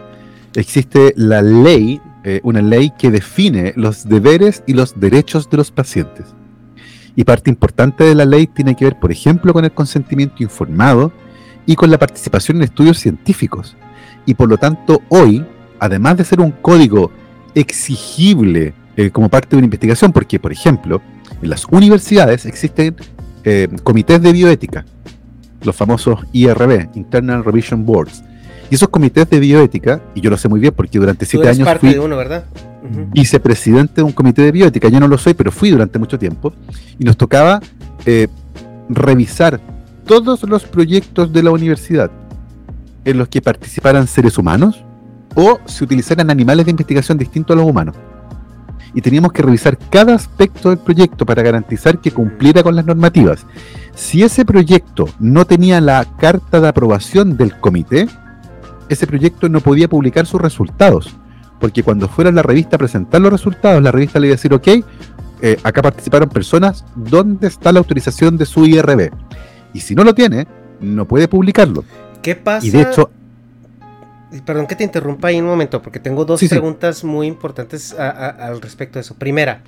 [0.54, 2.00] existe la ley,
[2.42, 6.26] una ley que define los deberes y los derechos de los pacientes.
[7.16, 11.12] Y parte importante de la ley tiene que ver, por ejemplo, con el consentimiento informado
[11.66, 13.76] y con la participación en estudios científicos.
[14.26, 15.44] Y por lo tanto, hoy,
[15.78, 17.10] además de ser un código
[17.54, 21.02] exigible eh, como parte de una investigación, porque, por ejemplo,
[21.40, 22.96] en las universidades existen
[23.44, 24.84] eh, comités de bioética,
[25.62, 28.22] los famosos IRB, Internal Revision Boards.
[28.72, 31.66] Y esos comités de bioética, y yo lo sé muy bien porque durante siete años
[31.68, 32.46] parte de uno, ¿verdad?
[33.12, 34.88] vicepresidente de un comité de bioética.
[34.88, 36.54] Yo no lo soy, pero fui durante mucho tiempo.
[36.98, 37.60] Y nos tocaba
[38.06, 38.28] eh,
[38.88, 39.60] revisar
[40.06, 42.10] todos los proyectos de la universidad
[43.04, 44.82] en los que participaran seres humanos
[45.34, 47.94] o se utilizaran animales de investigación distintos a los humanos.
[48.94, 53.44] Y teníamos que revisar cada aspecto del proyecto para garantizar que cumpliera con las normativas.
[53.94, 58.08] Si ese proyecto no tenía la carta de aprobación del comité,
[58.88, 61.14] ese proyecto no podía publicar sus resultados
[61.62, 64.52] porque cuando fuera la revista a presentar los resultados, la revista le iba a decir,
[64.52, 64.66] ok,
[65.42, 69.12] eh, acá participaron personas, ¿dónde está la autorización de su IRB?
[69.72, 70.48] Y si no lo tiene,
[70.80, 71.84] no puede publicarlo.
[72.20, 72.66] ¿Qué pasa?
[72.66, 73.10] Y de hecho...
[74.44, 78.94] Perdón que te interrumpa ahí un momento, porque tengo dos preguntas muy importantes al respecto
[78.94, 79.14] de eso.
[79.14, 79.60] Primera,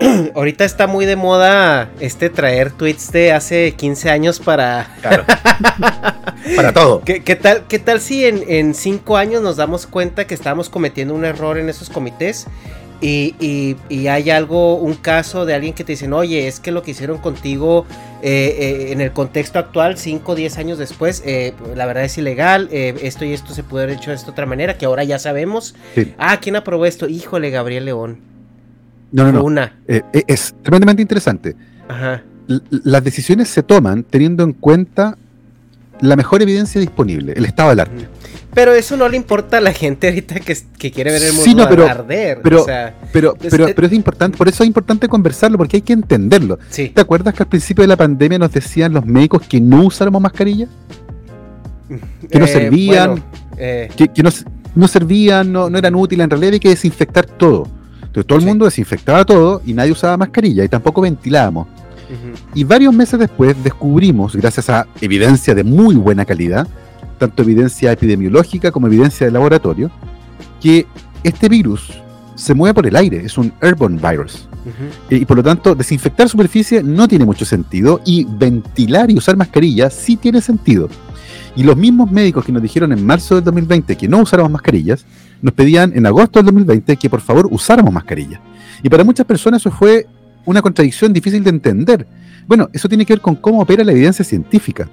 [0.34, 4.88] ahorita está muy de moda este traer tweets de hace 15 años para.
[6.56, 7.02] para todo.
[7.02, 11.24] ¿Qué, tal, ¿Qué tal si en 5 años nos damos cuenta que estamos cometiendo un
[11.24, 12.46] error en esos comités?
[13.00, 13.76] Y,
[14.08, 17.18] hay algo, un caso de alguien que te dicen, oye, es que lo que hicieron
[17.18, 17.86] contigo
[18.22, 22.16] eh, eh, en el contexto actual, 5 o 10 años después, eh, la verdad es
[22.16, 25.18] ilegal, esto y esto se puede haber hecho de esta otra manera, que ahora ya
[25.18, 25.74] sabemos.
[26.18, 27.08] Ah, ¿quién aprobó esto?
[27.08, 28.35] Híjole, Gabriel León.
[29.16, 29.44] No, no, no.
[29.44, 29.72] Una.
[29.88, 31.56] Eh, eh, es tremendamente interesante.
[31.88, 32.22] Ajá.
[32.70, 35.16] las decisiones se toman teniendo en cuenta
[36.00, 38.08] la mejor evidencia disponible, el estado del arte.
[38.52, 41.86] Pero eso no le importa a la gente ahorita que, quiere ver el mundo pero,
[41.86, 42.40] arder.
[42.42, 42.66] Pero,
[43.12, 46.58] pero, pero, pero, es importante, por eso es importante conversarlo, porque hay que entenderlo.
[46.70, 50.20] ¿Te acuerdas que al principio de la pandemia nos decían los médicos que no usáramos
[50.20, 50.68] mascarilla?
[52.30, 53.22] Que no eh, servían,
[53.56, 54.30] que, no,
[54.74, 57.75] no, servían, no, no eran útiles, en realidad hay que desinfectar todo
[58.24, 61.68] todo el mundo desinfectaba todo y nadie usaba mascarilla y tampoco ventilábamos.
[62.54, 66.68] Y varios meses después descubrimos, gracias a evidencia de muy buena calidad,
[67.18, 69.90] tanto evidencia epidemiológica como evidencia de laboratorio,
[70.60, 70.86] que
[71.24, 71.90] este virus
[72.36, 74.48] se mueve por el aire, es un airborne virus.
[75.10, 79.90] y, por lo tanto, desinfectar superficie no tiene mucho sentido y ventilar y usar mascarilla
[79.90, 80.88] sí tiene sentido.
[81.56, 85.06] Y los mismos médicos que nos dijeron en marzo del 2020 que no usáramos mascarillas,
[85.42, 88.40] nos pedían en agosto del 2020 que por favor usáramos mascarillas.
[88.82, 90.06] Y para muchas personas eso fue
[90.44, 92.06] una contradicción difícil de entender.
[92.46, 94.88] Bueno, eso tiene que ver con cómo opera la evidencia científica.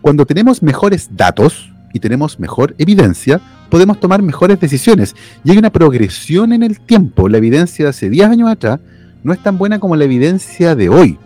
[0.00, 5.14] Cuando tenemos mejores datos y tenemos mejor evidencia, podemos tomar mejores decisiones.
[5.44, 7.28] Y hay una progresión en el tiempo.
[7.28, 8.80] La evidencia de hace 10 años atrás
[9.22, 11.18] no es tan buena como la evidencia de hoy.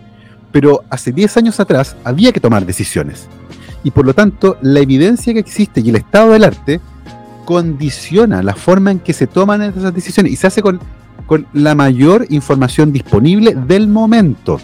[0.51, 3.29] Pero hace 10 años atrás había que tomar decisiones
[3.85, 6.81] y por lo tanto la evidencia que existe y el estado del arte
[7.45, 10.81] condiciona la forma en que se toman esas decisiones y se hace con,
[11.27, 14.61] con la mayor información disponible del momento.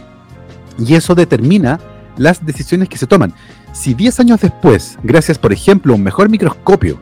[0.79, 1.81] Y eso determina
[2.17, 3.33] las decisiones que se toman.
[3.73, 6.99] Si 10 años después, gracias por ejemplo a un mejor microscopio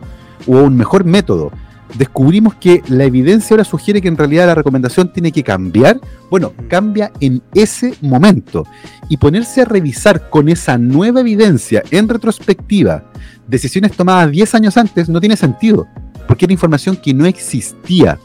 [0.46, 1.50] o un mejor método,
[1.94, 6.52] descubrimos que la evidencia ahora sugiere que en realidad la recomendación tiene que cambiar, bueno,
[6.68, 8.66] cambia en ese momento.
[9.08, 13.04] Y ponerse a revisar con esa nueva evidencia en retrospectiva
[13.46, 15.86] decisiones tomadas 10 años antes no tiene sentido,
[16.26, 18.18] porque era información que no existía.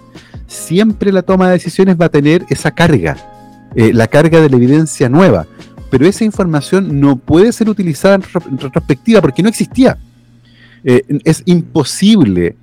[0.48, 3.18] Siempre la toma de decisiones va a tener esa carga,
[3.76, 5.48] eh, la carga de la evidencia nueva,
[5.90, 9.98] pero esa información no puede ser utilizada en retrospectiva porque no existía.
[10.84, 12.56] Eh, es imposible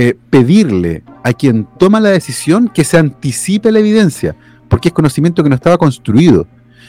[0.00, 4.36] eh, pedirle a quien toma la decisión que se anticipe la evidencia,
[4.68, 6.46] porque es conocimiento que no estaba construido.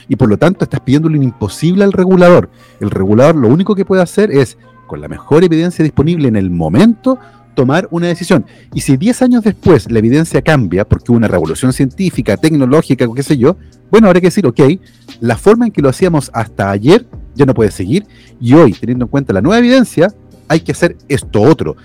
[0.08, 2.52] Y por lo tanto estás pidiendo lo imposible al regulador.
[2.80, 6.52] El regulador lo único que puede hacer es, con la mejor evidencia disponible en el
[6.52, 7.18] momento,
[7.56, 8.46] tomar una decisión.
[8.76, 13.24] Y si 10 años después la evidencia cambia, porque hubo una revolución científica, tecnológica, qué
[13.24, 13.58] sé yo,
[13.90, 14.60] bueno, habrá que decir, ok,
[15.20, 18.06] la forma en que lo hacíamos hasta ayer ya no puede seguir,
[18.40, 20.14] y hoy, teniendo en cuenta la nueva evidencia,
[20.48, 21.76] hay que hacer esto otro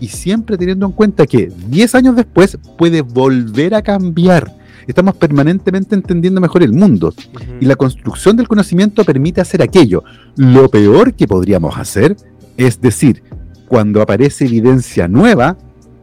[0.00, 4.54] y siempre teniendo en cuenta que 10 años después puede volver a cambiar.
[4.86, 7.14] Estamos permanentemente entendiendo mejor el mundo
[7.60, 10.04] y la construcción del conocimiento permite hacer aquello.
[10.36, 12.16] Lo peor que podríamos hacer
[12.56, 13.22] es decir,
[13.66, 15.56] cuando aparece evidencia nueva,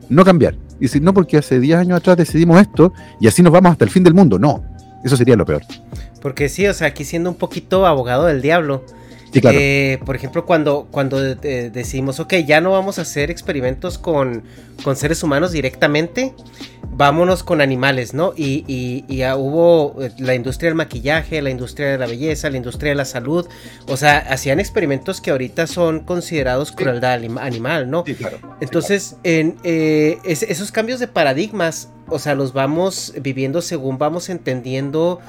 [0.09, 0.55] no cambiar.
[0.79, 3.85] Y decir, no, porque hace 10 años atrás decidimos esto y así nos vamos hasta
[3.85, 4.39] el fin del mundo.
[4.39, 4.63] No,
[5.03, 5.61] eso sería lo peor.
[6.21, 8.83] Porque sí, o sea, aquí siendo un poquito abogado del diablo,
[9.33, 14.43] eh, por ejemplo, cuando, cuando decidimos, ok, ya no vamos a hacer experimentos con,
[14.83, 16.33] con seres humanos directamente,
[16.91, 18.33] vámonos con animales, ¿no?
[18.35, 22.57] Y, y, y hubo eh, la industria del maquillaje, la industria de la belleza, la
[22.57, 23.47] industria de la salud,
[23.87, 28.03] o sea, hacían experimentos que ahorita son considerados crueldad animal, ¿no?
[28.05, 28.37] Sí, claro.
[28.59, 35.19] Entonces, En, eh, esos cambios de paradigmas, o sea, los vamos viviendo según vamos entendiendo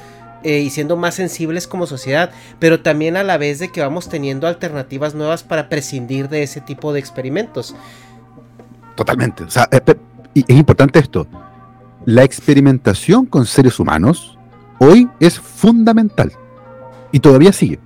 [0.43, 4.09] eh, y siendo más sensibles como sociedad, pero también a la vez de que vamos
[4.09, 7.75] teniendo alternativas nuevas para prescindir de ese tipo de experimentos.
[8.97, 9.45] Totalmente.
[9.45, 9.97] O sea, es, eh,
[10.35, 11.27] es importante esto.
[12.05, 14.37] La experimentación con seres humanos
[14.79, 16.33] hoy es fundamental
[17.13, 17.79] y todavía sigue.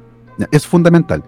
[0.50, 1.22] Es fundamental.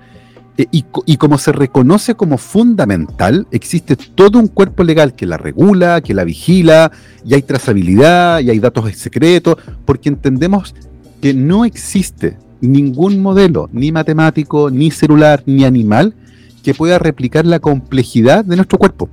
[0.57, 5.37] Eh, y, y, como se reconoce como fundamental, existe todo un cuerpo legal que la
[5.37, 6.91] regula, que la vigila,
[7.25, 10.75] y hay trazabilidad, y hay datos secretos, porque entendemos
[11.21, 16.15] que no existe ningún modelo, ni matemático, ni celular, ni animal,
[16.63, 19.09] que pueda replicar la complejidad de nuestro cuerpo.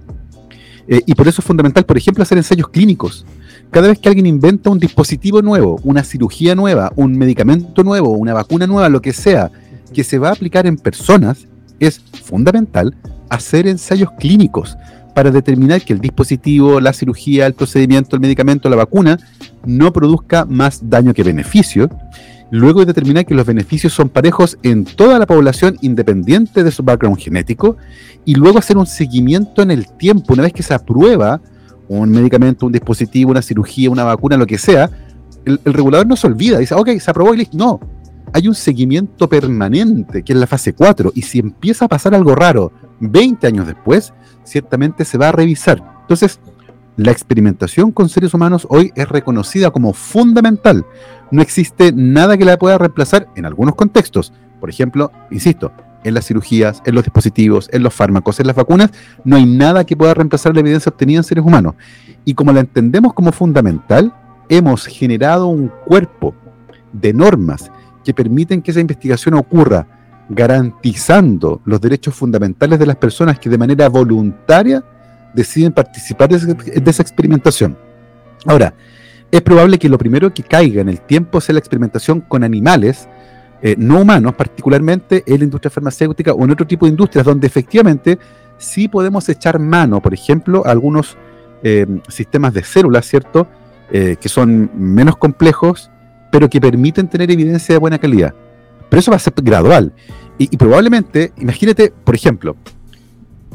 [0.88, 3.26] Eh, y por eso es fundamental, por ejemplo, hacer ensayos clínicos.
[3.72, 8.34] Cada vez que alguien inventa un dispositivo nuevo, una cirugía nueva, un medicamento nuevo, una
[8.34, 9.52] vacuna nueva, lo que sea,
[9.94, 11.48] que se va a aplicar en personas,
[11.80, 12.96] es fundamental
[13.30, 14.78] hacer ensayos clínicos
[15.16, 19.18] para determinar que el dispositivo, la cirugía, el procedimiento, el medicamento, la vacuna
[19.66, 21.90] no produzca más daño que beneficio.
[22.52, 26.84] Luego de determinar que los beneficios son parejos en toda la población independiente de su
[26.84, 27.78] background genético.
[28.26, 30.34] Y luego hacer un seguimiento en el tiempo.
[30.34, 31.40] Una vez que se aprueba
[31.88, 34.90] un medicamento, un dispositivo, una cirugía, una vacuna, lo que sea,
[35.46, 36.60] el, regulador no se olvida.
[36.60, 37.58] Dice, ok, se aprobó y listo.
[37.58, 37.80] No,
[38.34, 42.36] hay un seguimiento permanente, que es la fase 4, y si empieza a pasar algo
[42.36, 45.84] raro 20 años después, ciertamente se va a revisar.
[46.02, 46.40] Entonces,
[46.98, 50.86] la experimentación con seres humanos hoy es reconocida como fundamental.
[51.30, 54.32] No existe nada que la pueda reemplazar en algunos contextos.
[54.62, 55.74] Por ejemplo, insisto,
[56.06, 58.92] en las cirugías, en los dispositivos, en los fármacos, en las vacunas,
[59.26, 61.74] no hay nada que pueda reemplazar la evidencia obtenida en seres humanos.
[62.24, 64.14] Y como la entendemos como fundamental,
[64.48, 66.34] hemos generado un cuerpo
[66.94, 67.72] de normas
[68.04, 69.88] que permiten que esa investigación ocurra
[70.30, 74.84] garantizando los derechos fundamentales de las personas que de manera voluntaria
[75.34, 77.78] deciden participar de, esa experimentación.
[78.46, 78.74] Ahora,
[79.32, 83.08] es probable que lo primero que caiga en el tiempo sea la experimentación con animales,
[83.62, 87.48] eh, no humanos, particularmente en la industria farmacéutica o en otro tipo de industrias, donde
[87.48, 88.18] efectivamente
[88.58, 91.18] sí podemos echar mano, por ejemplo, a algunos
[91.64, 93.48] eh, sistemas de células, ¿cierto?
[93.92, 95.92] Eh, que son menos complejos,
[96.32, 98.34] pero que permiten tener evidencia de buena calidad.
[98.90, 99.94] Pero eso va a ser gradual.
[100.38, 102.56] Y, probablemente, imagínate, por ejemplo,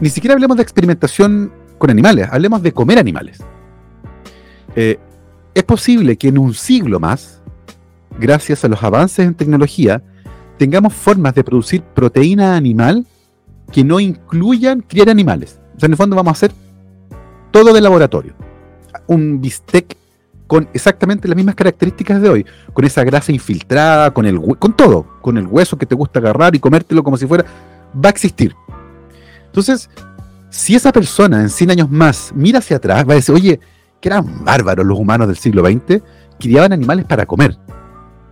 [0.01, 3.39] ni siquiera hablemos de experimentación con animales, hablemos de comer animales.
[4.77, 4.99] Eh,
[5.55, 7.43] es posible que en un siglo más,
[8.19, 10.03] gracias a los avances en tecnología,
[10.59, 13.07] tengamos formas de producir proteína animal
[13.73, 15.61] que no incluyan criar animales.
[15.77, 16.53] O sea, en el fondo vamos a hacer
[17.51, 18.35] todo de laboratorio.
[19.07, 19.97] Un bistec
[20.51, 25.07] con exactamente las mismas características de hoy, con esa grasa infiltrada, con el con todo,
[25.23, 27.45] con el hueso que te gusta agarrar y comértelo como si fuera,
[27.95, 28.53] va a existir.
[29.47, 29.89] Entonces,
[30.49, 33.61] si esa persona en 100 años más mira hacia atrás, va a decir, oye,
[34.01, 36.03] que eran bárbaros los humanos del siglo XX,
[36.41, 37.57] criaban animales para comer.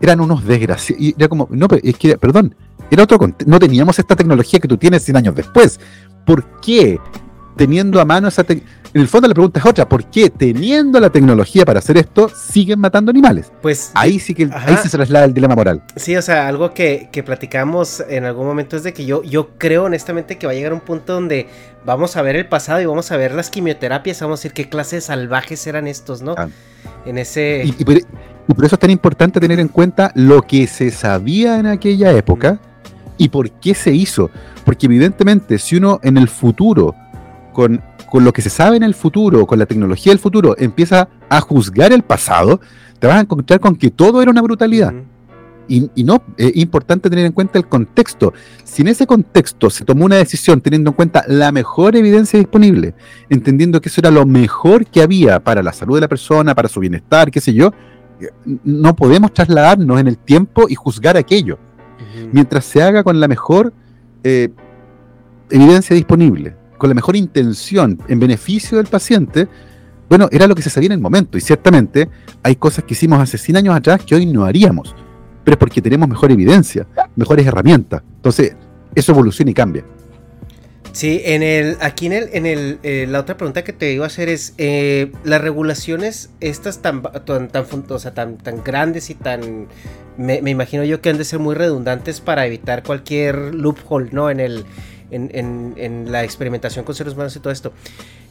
[0.00, 1.14] Eran unos desgraciados.
[1.16, 2.52] Era como, no, es que, perdón,
[2.90, 5.78] era otro no teníamos esta tecnología que tú tienes 100 años después.
[6.26, 6.98] ¿Por qué
[7.58, 8.46] teniendo a mano esa
[8.94, 12.30] en el fondo la pregunta es otra, ¿por qué teniendo la tecnología para hacer esto
[12.30, 13.52] siguen matando animales?
[13.60, 15.82] Pues ahí sí que ahí se traslada el dilema moral.
[15.96, 19.84] Sí, o sea, algo que, platicamos en algún momento es de que yo, yo creo
[19.84, 21.48] honestamente que va a llegar un punto donde
[21.84, 24.70] vamos a ver el pasado y vamos a ver las quimioterapias, vamos a decir qué
[24.70, 26.34] clases salvajes eran estos, ¿no?
[26.38, 26.48] Ah.
[27.04, 27.64] En ese...
[27.64, 32.12] Y, por, eso es tan importante tener en cuenta lo que se sabía en aquella
[32.12, 32.58] época
[33.18, 34.30] y por qué se hizo.
[34.64, 36.94] Porque evidentemente si uno en el futuro
[37.52, 37.82] con,
[38.12, 41.92] lo que se sabe en el futuro, con la tecnología del futuro, empieza a juzgar
[41.92, 42.60] el pasado,
[42.98, 44.92] te vas a encontrar con que todo era una brutalidad.
[45.70, 48.32] y, no, es importante tener en cuenta el contexto.
[48.64, 52.94] Si en ese contexto se tomó una decisión teniendo en cuenta la mejor evidencia disponible,
[53.28, 56.68] entendiendo que eso era lo mejor que había para la salud de la persona, para
[56.68, 57.72] su bienestar, qué sé yo,
[58.64, 61.58] no podemos trasladarnos en el tiempo y juzgar aquello.
[62.32, 63.72] Mientras se haga con la mejor
[64.24, 64.48] eh,
[65.50, 69.48] evidencia disponible con la mejor intención en beneficio del paciente,
[70.08, 71.36] bueno, era lo que se sabía en el momento.
[71.36, 72.08] Y ciertamente
[72.42, 74.94] hay cosas que hicimos hace 100 años atrás que hoy no haríamos.
[75.44, 76.86] Pero es porque tenemos mejor evidencia,
[77.16, 78.02] mejores herramientas.
[78.16, 78.54] Entonces,
[78.94, 79.84] eso evoluciona y cambia.
[80.92, 84.04] Sí, en el, aquí en el, en el, eh, la otra pregunta que te iba
[84.04, 89.68] a hacer es, eh, las regulaciones estas tan, tan, tan, tan, grandes y tan,
[90.16, 94.30] me, imagino yo que han de ser muy redundantes para evitar cualquier loophole, ¿no?
[94.30, 94.64] En el,
[95.10, 97.72] en, en, la experimentación con seres humanos y todo esto.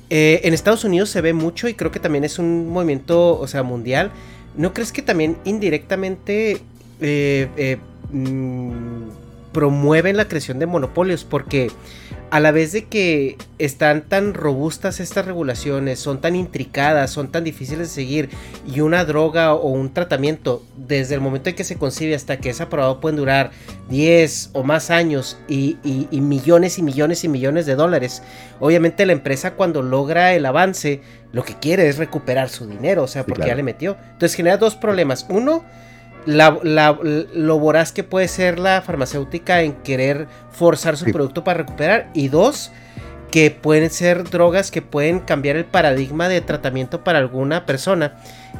[0.09, 3.47] Eh, en Estados Unidos se ve mucho y creo que también es un movimiento, o
[3.47, 4.11] sea, mundial.
[4.55, 6.61] ¿No crees que también indirectamente
[8.11, 9.01] mm,
[9.51, 11.23] promueven la creación de monopolios?
[11.23, 11.69] Porque
[12.29, 17.43] a la vez de que están tan robustas estas regulaciones, son tan intricadas, son tan
[17.43, 18.29] difíciles de seguir,
[18.65, 22.49] y una droga o un tratamiento, desde el momento en que se concibe hasta que
[22.49, 23.51] es aprobado, pueden durar
[23.89, 25.77] 10 o más años y,
[26.11, 28.21] millones y millones y millones de dólares.
[28.59, 33.07] Obviamente la empresa cuando logra el avance, lo que quiere es recuperar su dinero, o
[33.07, 33.97] sea, porque ya le metió.
[34.11, 35.25] Entonces genera dos problemas.
[35.29, 35.63] Uno,
[36.27, 42.09] lo voraz que puede ser la farmacéutica en querer forzar su producto para recuperar.
[42.13, 42.71] Y dos,
[43.31, 48.15] que pueden ser drogas que pueden cambiar el paradigma de tratamiento para alguna persona.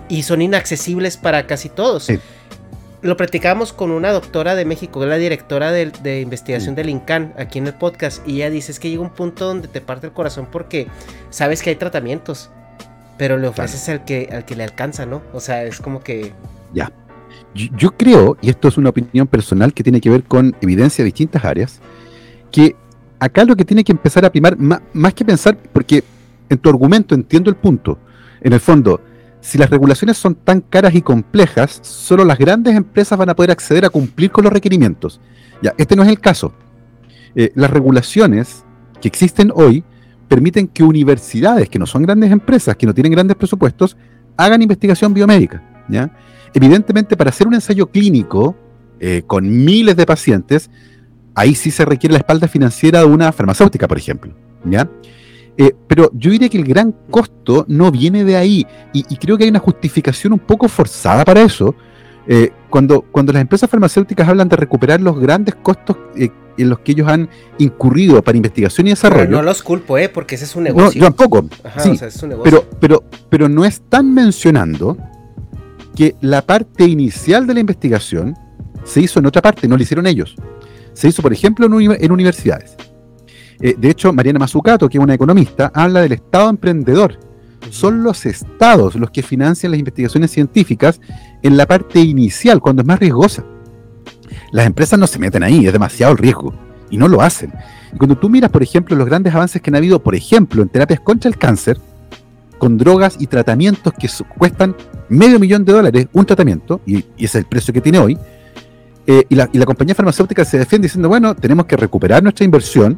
[0.09, 2.09] Y son inaccesibles para casi todos.
[3.01, 7.67] Lo platicamos con una doctora de México, la directora de, investigación del INCAN, aquí en
[7.67, 10.47] el podcast, y ella dice es que llega un punto donde te parte el corazón
[10.51, 10.87] porque
[11.29, 12.49] sabes que hay tratamientos,
[13.17, 15.21] pero le ofreces al, que, al que le alcanza, ¿no?
[15.31, 16.33] O sea, es como que...
[16.73, 16.91] Ya,
[17.57, 21.07] yo, creo, y esto es una opinión personal que tiene que ver con evidencia de
[21.07, 21.79] distintas áreas,
[22.51, 22.75] que
[23.19, 26.03] acá lo que tiene que empezar a primar, más, que pensar, porque
[26.49, 27.97] en tu argumento entiendo el punto,
[28.41, 29.01] en el fondo,
[29.41, 33.51] si las regulaciones son tan caras y complejas, solo las grandes empresas van a poder
[33.51, 35.19] acceder a cumplir con los requerimientos.
[35.61, 36.53] Ya, este no es el caso.
[37.35, 38.63] Eh, las regulaciones
[39.01, 39.83] que existen hoy
[40.27, 43.95] permiten que universidades, que no son grandes empresas, que no tienen grandes presupuestos,
[44.35, 45.63] hagan investigación biomédica.
[45.89, 46.11] ¿Ya?
[46.53, 48.55] Evidentemente, para hacer un ensayo clínico
[48.99, 50.69] eh, con miles de pacientes,
[51.35, 54.33] ahí sí se requiere la espalda financiera de una farmacéutica, por ejemplo.
[54.65, 54.89] ¿ya?
[55.57, 59.43] Eh, pero yo diría que el gran costo no viene de ahí, y, creo que
[59.43, 61.75] hay una justificación un poco forzada para eso.
[62.27, 65.95] Eh, cuando, cuando las empresas farmacéuticas hablan de recuperar los grandes costos
[66.57, 69.29] en los que ellos han incurrido para investigación y desarrollo.
[69.29, 70.09] no los culpo, ¿eh?
[70.09, 70.87] porque ese es un negocio.
[70.87, 71.47] No, yo tampoco.
[71.77, 71.97] sí,
[72.43, 74.97] Pero, pero, pero no están mencionando
[75.97, 78.37] que la parte inicial de la investigación
[78.83, 80.35] se hizo en otra parte, no lo hicieron ellos.
[80.93, 82.75] Se hizo, por ejemplo, en, universidades.
[83.59, 87.17] Eh, de hecho, Mariana Mazzucato, que es una economista, habla del Estado emprendedor.
[87.71, 91.01] Son los estados los que financian las investigaciones científicas
[91.41, 93.43] en la parte inicial, cuando es más riesgosa.
[94.51, 96.53] Las empresas no se meten ahí, es demasiado el riesgo,
[96.91, 97.51] y no lo hacen.
[97.97, 100.99] Cuando tú miras, por ejemplo, los grandes avances que han habido, por ejemplo, en terapias
[100.99, 101.79] contra el cáncer,
[102.57, 104.75] con drogas y tratamientos que cuestan
[105.09, 108.17] medio millón de dólares un tratamiento, y, ese es el precio que tiene hoy,
[109.05, 112.97] eh, y, la, compañía farmacéutica se defiende diciendo, bueno, tenemos que recuperar nuestra inversión.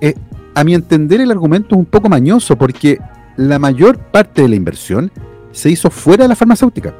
[0.00, 0.14] Eh,
[0.54, 2.98] a mi entender el argumento es un poco mañoso porque
[3.36, 5.10] la mayor parte de la inversión
[5.52, 6.94] se hizo fuera de la farmacéutica,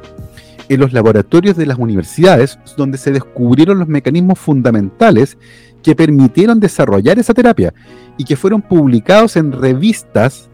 [0.69, 5.37] en los laboratorios de las universidades, donde se descubrieron los mecanismos fundamentales
[5.81, 7.73] que permitieron desarrollar esa terapia
[8.17, 10.50] y que fueron publicados en revistas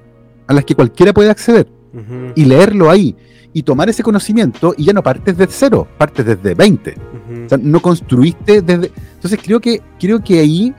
[0.47, 1.67] a las que cualquiera puede acceder
[2.35, 3.15] y leerlo ahí
[3.53, 6.95] y tomar ese conocimiento y ya no partes desde cero, partes desde 20.
[7.45, 8.91] O sea, no construiste desde...
[9.15, 10.73] Entonces creo que, creo que ahí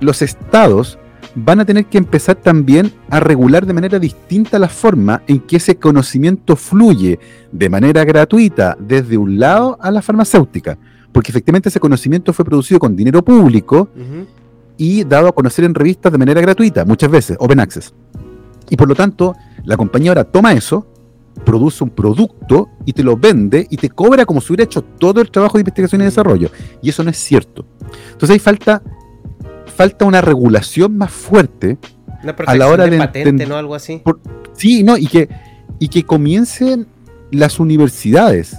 [0.00, 0.98] los estados
[1.34, 5.56] van a tener que empezar también a regular de manera distinta la forma en que
[5.56, 7.18] ese conocimiento fluye
[7.52, 10.76] de manera gratuita desde un lado a la farmacéutica,
[11.12, 13.88] porque efectivamente ese conocimiento fue producido con dinero público
[14.76, 17.94] y dado a conocer en revistas de manera gratuita, muchas veces, open access.
[18.70, 20.86] Y por lo tanto, la compañía ahora toma eso,
[21.44, 25.20] produce un producto y te lo vende y te cobra como si hubiera hecho todo
[25.20, 26.50] el trabajo de investigación y desarrollo.
[26.80, 27.66] Y eso no es cierto.
[28.12, 28.82] Entonces ahí falta,
[29.76, 31.78] falta una regulación más fuerte
[32.46, 33.56] a la hora de, patente, ¿no?
[33.56, 34.02] Algo así.
[34.52, 35.28] sí, no, y que,
[35.78, 36.86] y que comiencen
[37.32, 38.56] las universidades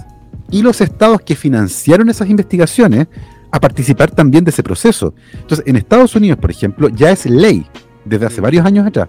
[0.50, 3.06] y los estados que financiaron esas investigaciones
[3.50, 5.14] a participar también de ese proceso.
[5.34, 7.66] Entonces, en Estados Unidos, por ejemplo, ya es ley
[8.04, 9.08] desde hace varios años atrás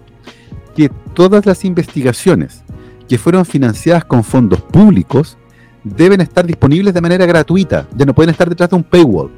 [0.76, 2.64] que todas las investigaciones
[3.08, 5.38] que fueron financiadas con fondos públicos
[5.84, 9.30] deben estar disponibles de manera gratuita, ya no pueden estar detrás de un paywall.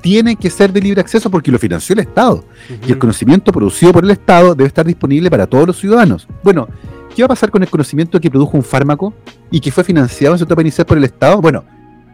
[0.00, 2.44] Tienen que ser de libre acceso porque lo financió el Estado.
[2.86, 6.26] Y el conocimiento producido por el Estado debe estar disponible para todos los ciudadanos.
[6.42, 6.68] Bueno,
[7.14, 9.12] ¿qué va a pasar con el conocimiento que produjo un fármaco
[9.50, 11.42] y que fue financiado en su etapa inicial por el Estado?
[11.42, 11.64] Bueno,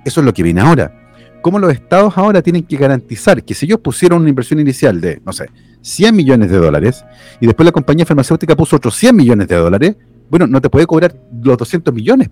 [0.04, 1.05] eso es lo que viene ahora
[1.46, 5.22] cómo los estados ahora tienen que garantizar que si ellos pusieron una inversión inicial de,
[5.24, 5.46] no sé,
[5.80, 7.04] 100 millones de dólares
[7.40, 9.94] y después la compañía farmacéutica puso otros 100 millones de dólares,
[10.28, 12.30] bueno, no te puede cobrar los 200 millones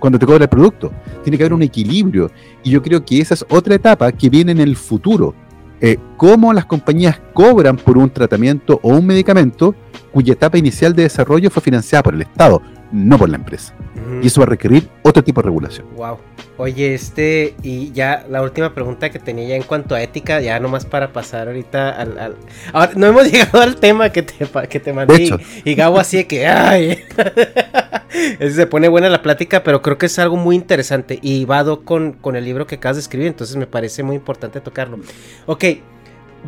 [0.00, 0.90] cuando te cobra el producto.
[1.22, 2.28] Tiene que haber un equilibrio.
[2.64, 5.32] Y yo creo que esa es otra etapa que viene en el futuro.
[5.80, 9.76] Eh, cómo las compañías cobran por un tratamiento o un medicamento
[10.10, 12.60] cuya etapa inicial de desarrollo fue financiada por el Estado,
[12.92, 13.74] no por la empresa.
[14.22, 15.86] Y eso va a requerir otro tipo de regulación.
[15.94, 16.18] Wow.
[16.56, 20.60] Oye, este, y ya la última pregunta que tenía ya en cuanto a ética, ya
[20.60, 22.36] nomás para pasar ahorita al.
[22.72, 24.34] Ahora, no hemos llegado al tema que te,
[24.68, 25.30] que te mandé.
[25.64, 27.02] Y, Gabo así de que, ay.
[28.50, 31.18] se pone buena la plática, pero creo que es algo muy interesante.
[31.22, 34.60] Y vado con, con el libro que acabas de escribir, entonces me parece muy importante
[34.60, 34.98] tocarlo.
[35.46, 35.64] Ok.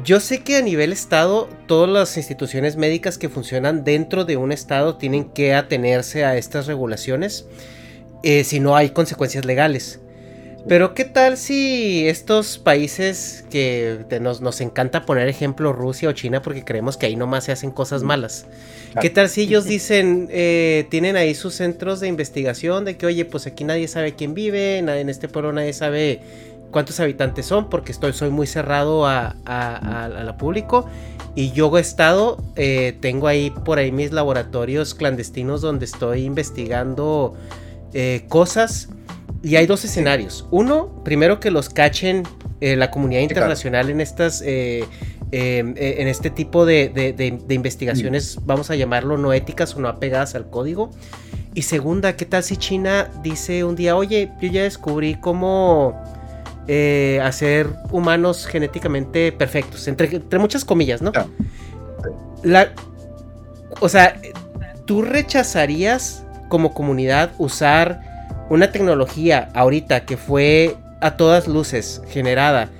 [0.04, 4.50] Yo sé que a nivel estado, todas las instituciones médicas que funcionan dentro de un
[4.50, 7.46] estado tienen que atenerse a estas regulaciones
[8.22, 10.00] eh, si no hay consecuencias legales.
[10.66, 16.40] Pero ¿qué tal si estos países que nos, nos, encanta poner ejemplo Rusia o China
[16.40, 18.46] porque creemos que ahí nomás se hacen cosas malas?
[19.00, 23.24] ¿Qué tal si ellos dicen, eh, tienen ahí sus centros de investigación de que, oye,
[23.24, 26.20] pues aquí nadie sabe quién vive, en este pueblo nadie sabe
[26.72, 30.88] cuántos habitantes son porque estoy, soy muy cerrado a, a, público.
[31.36, 37.34] Y yo he estado, eh, tengo ahí por ahí mis laboratorios clandestinos donde estoy investigando
[37.94, 38.88] eh, cosas.
[39.42, 40.46] Y hay dos escenarios.
[40.50, 42.24] Uno, primero que los cachen
[42.60, 44.42] eh, la comunidad internacional en estas...
[44.42, 44.88] en
[46.08, 48.46] este tipo de, de, investigaciones, mm.
[48.46, 50.90] vamos a llamarlo no éticas o no apegadas al código.
[51.54, 56.02] Y segunda, ¿qué tal si China dice un día, oye, yo ya descubrí cómo
[56.68, 61.12] eh, hacer humanos genéticamente perfectos, entre, entre muchas comillas, ¿no?
[62.42, 62.72] La,
[63.80, 64.20] o sea,
[64.84, 68.00] ¿tú rechazarías como comunidad usar
[68.48, 72.70] una tecnología ahorita que fue a todas luces generada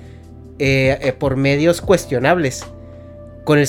[0.59, 2.65] eh, eh, por medios cuestionables?
[3.43, 3.67] Con el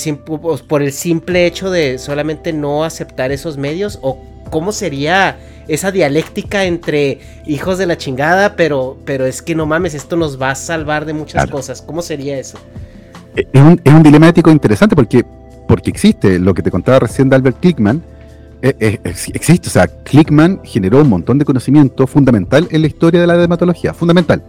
[0.69, 5.37] por el simple hecho de solamente no aceptar esos medios o cómo sería
[5.67, 10.41] esa dialéctica entre hijos de la chingada, pero, pero es que no mames, esto nos
[10.41, 11.81] va a salvar de muchas cosas.
[11.81, 12.57] ¿Cómo sería eso?
[13.35, 15.25] Eh, es un, es un dilema ético interesante porque,
[15.67, 18.01] porque existe lo que te contaba recién de Albert Klickman.
[18.61, 23.21] Eh, eh, existe, o sea, Klickman generó un montón de conocimiento fundamental en la historia
[23.21, 24.41] de la dermatología, fundamental.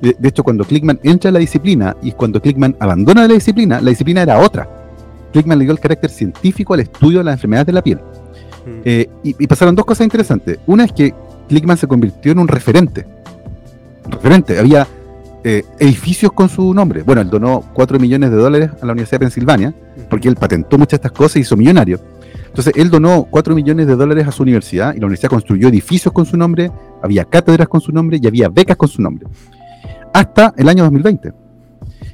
[0.00, 3.90] De, hecho, cuando Klickman entra a la disciplina y cuando Klickman abandona la disciplina, la
[3.90, 4.66] disciplina era otra.
[5.32, 8.00] Klickman le dio el carácter científico al estudio de las enfermedades de la piel.
[8.84, 10.58] Eh, y, pasaron dos cosas interesantes.
[10.66, 11.14] Una es que
[11.48, 13.06] Clickman se convirtió en un referente.
[14.08, 14.58] referente.
[14.58, 14.86] Había
[15.44, 17.02] eh, edificios con su nombre.
[17.02, 19.74] Bueno, él donó 4 millones de dólares a la Universidad de Pensilvania,
[20.08, 22.00] porque él patentó muchas de estas cosas y hizo millonario.
[22.46, 26.12] Entonces, él donó 4 millones de dólares a su universidad y la universidad construyó edificios
[26.12, 26.70] con su nombre,
[27.02, 29.26] había cátedras con su nombre y había becas con su nombre.
[30.12, 31.32] Hasta el año 2020.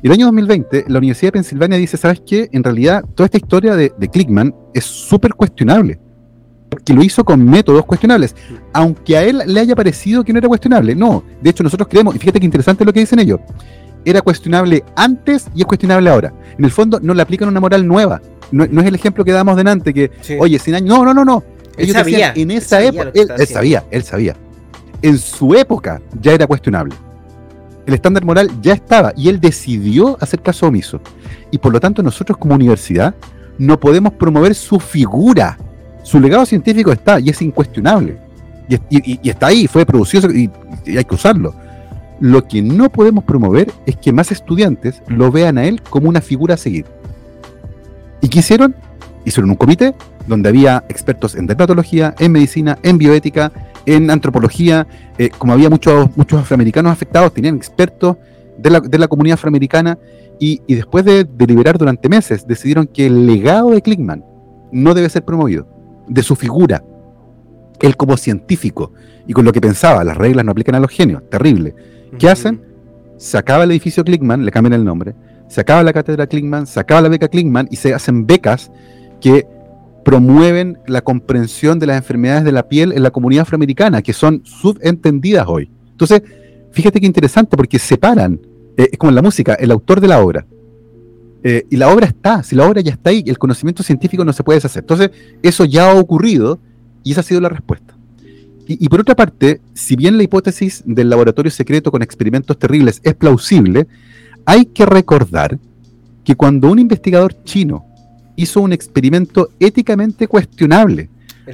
[0.03, 2.49] Y el año 2020, la Universidad de Pensilvania dice, ¿sabes qué?
[2.53, 5.99] En realidad, toda esta historia de, de Clickman es súper cuestionable
[6.69, 8.35] porque lo hizo con métodos cuestionables,
[8.73, 10.95] aunque a él le haya parecido que no era cuestionable.
[10.95, 13.41] No, de hecho nosotros creemos, y fíjate que interesante lo que dicen ellos,
[14.05, 16.33] era cuestionable antes y es cuestionable ahora.
[16.57, 18.21] En el fondo no le aplican una moral nueva.
[18.53, 21.43] No, es el ejemplo que damos delante, que, oye, sin años, no, no, no, no.
[21.77, 24.37] Ellos él sabía, en esa época, él, sabía, él sabía.
[25.03, 26.95] En su época ya era cuestionable.
[27.85, 31.01] El estándar moral ya estaba y él decidió hacer caso omiso.
[31.51, 33.15] Y por lo tanto nosotros como universidad
[33.59, 35.59] no podemos promover su figura
[36.07, 38.17] su legado científico está y es incuestionable.
[38.69, 40.49] Y, está ahí, fue producido y,
[40.87, 41.53] hay que usarlo.
[42.21, 46.21] Lo que no podemos promover es que más estudiantes lo vean a él como una
[46.21, 46.87] figura a seguir.
[48.21, 48.77] ¿Y qué hicieron?
[49.25, 49.97] Hicieron un comité
[50.29, 53.51] donde había expertos en dermatología, en medicina, en bioética,
[53.85, 54.87] en antropología.
[55.19, 58.17] Eh, como había muchos, muchos afroamericanos afectados, tenían expertos
[58.59, 59.99] de la, comunidad afroamericana.
[60.39, 64.25] Y, y después de deliberar durante meses, decidieron que el legado de Klickman
[64.71, 65.76] no debe ser promovido
[66.09, 66.83] de su figura.
[67.81, 68.93] Él como científico
[69.27, 71.75] y con lo que pensaba, las reglas no aplican a los genios, terrible.
[72.19, 72.63] ¿Qué hacen?
[73.19, 75.15] Se acaba el edificio Klickman, le cambian el nombre,
[75.49, 78.71] se acaba la cátedra Klickman, se acaba la beca Klickman y se hacen becas
[79.21, 79.47] que
[80.05, 84.43] promueven la comprensión de las enfermedades de la piel en la comunidad afroamericana, que son
[84.45, 85.69] subentendidas hoy.
[85.91, 86.23] Entonces,
[86.71, 88.41] fíjate qué interesante, porque separan,
[88.77, 90.47] eh, es como en la música, el autor de la obra.
[91.49, 94.33] Eh, y la obra está, si la obra ya está ahí, el conocimiento científico no
[94.33, 94.83] se puede deshacer.
[94.83, 95.13] Entonces,
[95.45, 96.59] eso ya ha ocurrido
[97.05, 97.95] y esa ha sido la respuesta.
[98.67, 103.15] Y, por otra parte, si bien la hipótesis del laboratorio secreto con experimentos terribles es
[103.15, 103.87] plausible,
[104.45, 105.57] hay que recordar
[106.25, 107.87] que cuando un investigador chino
[108.35, 111.11] hizo un experimento éticamente cuestionable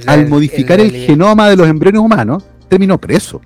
[0.07, 3.41] al modificar el, genoma de los embriones humanos, terminó preso.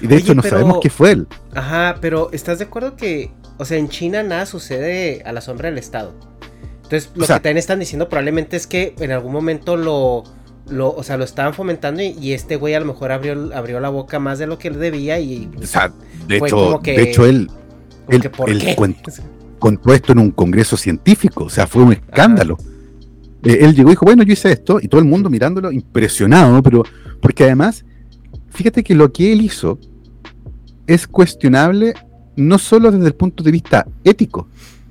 [0.00, 1.26] Y de hecho no sabemos qué fue él.
[1.52, 3.32] Ajá, pero ¿estás de acuerdo que,
[3.62, 6.14] o sea, en China nada sucede a la sombra del Estado?
[6.82, 10.24] Entonces, lo que también están diciendo probablemente es que en algún momento lo,
[10.68, 13.88] lo o sea, lo estaban fomentando y, este güey a lo mejor abrió, abrió la
[13.88, 15.48] boca más de lo que él debía y...
[15.60, 15.92] O sea,
[16.26, 17.48] de, hecho, de hecho, él,
[18.08, 18.76] él, él
[19.58, 22.58] contó, esto en un congreso científico, o sea, fue un escándalo.
[23.44, 26.62] Eh, él llegó y dijo, bueno, yo hice esto, y todo el mundo mirándolo impresionado,
[26.62, 26.82] pero
[27.20, 27.84] porque además
[28.50, 29.78] fíjate que lo que él hizo
[30.86, 31.94] es cuestionable
[32.36, 34.48] no solo desde el punto de vista ético,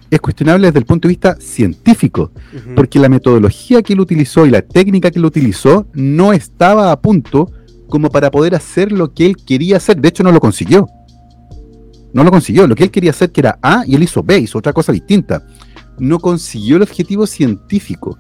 [0.10, 2.32] es cuestionable desde el punto de vista científico,
[2.76, 7.00] porque la metodología que él utilizó y la técnica que él utilizó no estaba a
[7.00, 7.50] punto
[7.88, 9.98] como para poder hacer lo que él quería hacer.
[10.02, 10.88] De hecho, no lo consiguió.
[12.14, 12.68] No lo consiguió.
[12.68, 14.92] Lo que él quería hacer que era A y él hizo B, hizo otra cosa
[14.92, 15.46] distinta.
[15.98, 18.18] No consiguió el objetivo científico.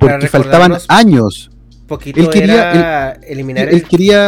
[0.00, 1.50] porque faltaban años
[1.88, 3.84] poquito él quería eliminar el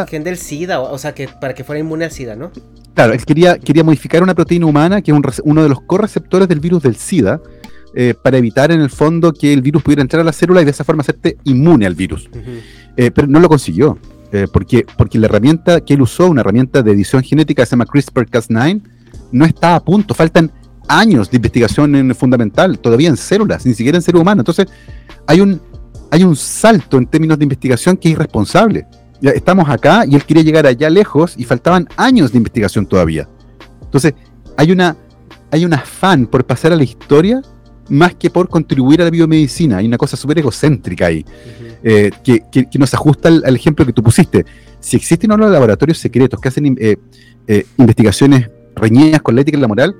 [0.09, 2.51] gen del SIDA, o, sea, que para que fuera inmune al SIDA, ¿no?
[2.95, 6.59] Claro, él quería, quería modificar una proteína humana que es uno de los correceptores del
[6.59, 7.41] virus del SIDA
[7.95, 10.65] eh, para evitar en el fondo que el virus pudiera entrar a la célula y
[10.65, 12.29] de esa forma hacerte inmune al virus.
[12.97, 13.99] Eh, pero no lo consiguió,
[14.33, 17.71] eh, porque, porque la herramienta que él usó, una herramienta de edición genética que se
[17.71, 18.81] llama CRISPR-Cas9,
[19.33, 20.51] no está a punto, faltan
[20.89, 24.41] años de investigación fundamental, todavía en células, ni siquiera en ser humano.
[24.41, 24.67] Entonces,
[25.27, 25.61] hay un,
[26.11, 28.87] hay un salto en términos de investigación que es irresponsable.
[29.21, 33.29] Ya estamos acá y él quería llegar allá lejos y faltaban años de investigación todavía.
[33.83, 34.15] Entonces,
[34.57, 34.97] hay una
[35.51, 37.43] hay un afán por pasar a la historia
[37.89, 39.79] más que por contribuir a la biomedicina.
[39.79, 41.25] Hay una cosa súper egocéntrica ahí,
[41.83, 44.47] eh, que, que, nos ajusta al, ejemplo que tú pusiste.
[44.79, 46.97] Si existen los laboratorios secretos que hacen eh,
[47.49, 49.97] eh, investigaciones reñidas con la ética y la moral,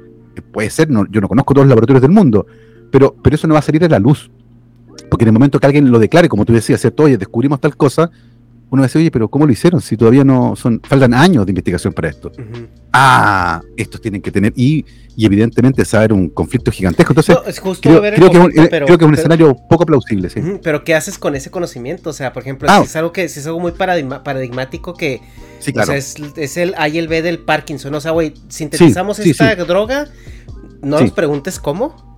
[0.53, 2.47] puede ser, yo no conozco todos los laboratorios del mundo,
[2.93, 4.31] pero, pero eso no va a salir a la luz.
[5.21, 7.03] Porque en el momento que alguien lo declare, como tú decías, ¿cierto?
[7.03, 8.11] Oye, descubrimos tal cosa,
[8.71, 9.83] uno dice, oye, pero ¿cómo lo hicieron?
[9.83, 12.33] Si todavía no son, faltan años de investigación para esto.
[12.91, 17.13] Ah, estos tienen que tener, y, y evidentemente saber un conflicto gigantesco.
[17.13, 17.37] Entonces,
[17.83, 20.41] creo, que es un, escenario poco plausible, sí.
[20.63, 22.09] pero ¿qué haces con ese conocimiento?
[22.09, 22.83] O sea, por ejemplo, si ah.
[22.83, 25.21] es algo que si es algo muy paradigmático que
[25.59, 25.93] sí, claro.
[25.93, 27.95] es, es, el A y el B del Parkinson.
[27.95, 30.09] O sea, güey, sintetizamos esta droga,
[30.81, 32.09] no nos preguntes cómo.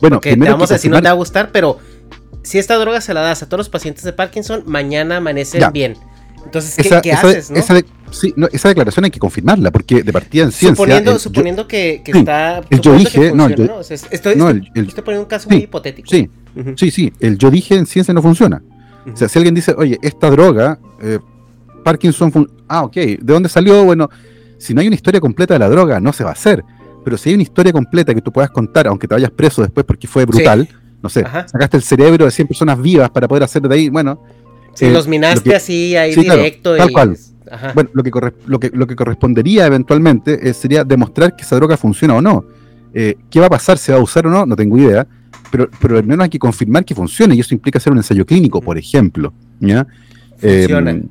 [0.00, 1.78] Bueno, que te vamos a decir no te va a gustar, pero
[2.42, 5.96] si esta droga se la das a todos los pacientes de Parkinson, mañana amanecen bien.
[6.44, 7.50] Entonces, ¿qué, haces?
[7.50, 10.74] Esa, declaración hay que confirmarla, porque de partida en ciencia.
[10.74, 12.62] Suponiendo, suponiendo que, está.
[12.70, 16.08] El yo dije, no, estoy, poniendo un caso muy hipotético.
[16.08, 16.30] Sí,
[16.76, 17.12] sí, sí.
[17.20, 18.62] El yo dije en ciencia no funciona.
[19.12, 21.18] O sea, si alguien dice, oye, esta droga, eh,
[21.84, 22.50] Parkinson.
[22.66, 22.94] Ah, ok.
[22.94, 23.84] ¿De dónde salió?
[23.84, 24.08] Bueno,
[24.58, 26.64] si no hay una historia completa de la droga, no se va a hacer.
[27.04, 29.84] Pero si hay una historia completa que tú puedas contar, aunque te vayas preso después
[29.86, 30.68] porque fue brutal
[31.08, 34.22] no sé, sacaste el cerebro de 100 personas vivas para poder hacer de ahí, bueno.
[34.74, 36.76] Si eh, los minaste así ahí directo.
[36.76, 37.16] tal cual.
[37.74, 38.10] Bueno, lo que,
[38.46, 42.44] lo, que, lo que correspondería eventualmente eh, sería demostrar que esa droga funciona o no.
[42.92, 43.78] Eh, ¿Qué va a pasar?
[43.78, 44.44] ¿Se va a usar o no?
[44.44, 45.06] No tengo idea.
[45.50, 48.26] Pero, pero al menos hay que confirmar que funcione y eso implica hacer un ensayo
[48.26, 49.32] clínico, por ejemplo.
[49.60, 49.86] ¿ya?
[50.38, 50.90] Funciona.
[50.90, 51.08] Em,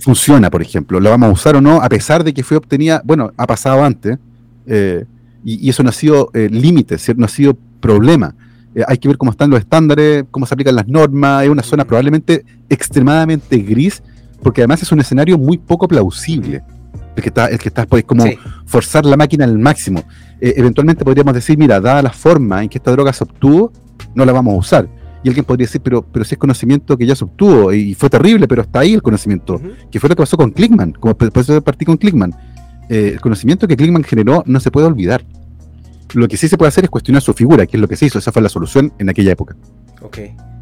[0.00, 0.98] funciona, por ejemplo.
[0.98, 1.82] ¿Lo vamos a usar o no?
[1.82, 4.16] A pesar de que fue obtenida, bueno, ha pasado antes,
[5.44, 8.34] y, y, eso no ha sido límite, no ha sido problema.
[8.74, 11.62] Eh, hay que ver cómo están los estándares, cómo se aplican las normas, es una
[11.62, 14.02] zona probablemente extremadamente gris,
[14.42, 16.62] porque además es un escenario muy poco plausible.
[17.14, 18.24] El que está, el que está pues, como
[18.64, 20.02] forzar la máquina al máximo.
[20.40, 23.72] Eh, eventualmente podríamos decir, mira, dada la forma en que esta droga se obtuvo,
[24.14, 24.88] no la vamos a usar.
[25.22, 28.10] Y alguien podría decir, pero, pero si es conocimiento que ya se obtuvo y fue
[28.10, 29.60] terrible, pero está ahí el conocimiento,
[29.90, 32.34] que fue lo que pasó con Clickman, como por eso partí con Clickman.
[32.88, 35.24] Eh, el conocimiento que Clickman generó no se puede olvidar.
[36.14, 38.06] Lo que sí se puede hacer es cuestionar su figura, que es lo que se
[38.06, 38.18] hizo.
[38.18, 39.56] Esa fue la solución en aquella época.
[40.00, 40.18] Ok.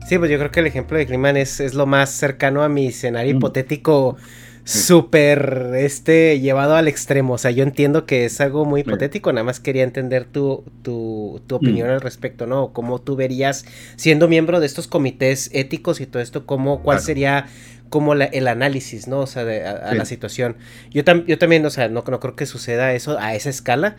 [0.09, 2.68] Sí, pues yo creo que el ejemplo de Kliman es, es lo más cercano a
[2.68, 3.36] mi escenario mm.
[3.36, 4.16] hipotético
[4.64, 7.34] súper este llevado al extremo.
[7.34, 11.40] O sea, yo entiendo que es algo muy hipotético, nada más quería entender tu, tu,
[11.46, 11.92] tu opinión mm.
[11.92, 12.72] al respecto, ¿no?
[12.72, 13.64] Cómo tú verías,
[13.96, 17.46] siendo miembro de estos comités éticos y todo esto, cómo, cuál sería
[17.88, 19.18] como el análisis, ¿no?
[19.18, 20.57] O sea, de, a, la situación.
[20.90, 23.96] Yo, yo también, o sea, no, no creo que suceda eso a esa escala,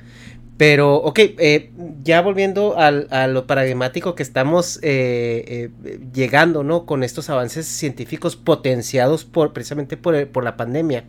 [0.61, 1.71] pero, ok, eh,
[2.03, 6.85] ya volviendo al, a lo paradigmático que estamos eh, eh, llegando, ¿no?
[6.85, 11.05] Con estos avances científicos potenciados por, precisamente por, por la pandemia.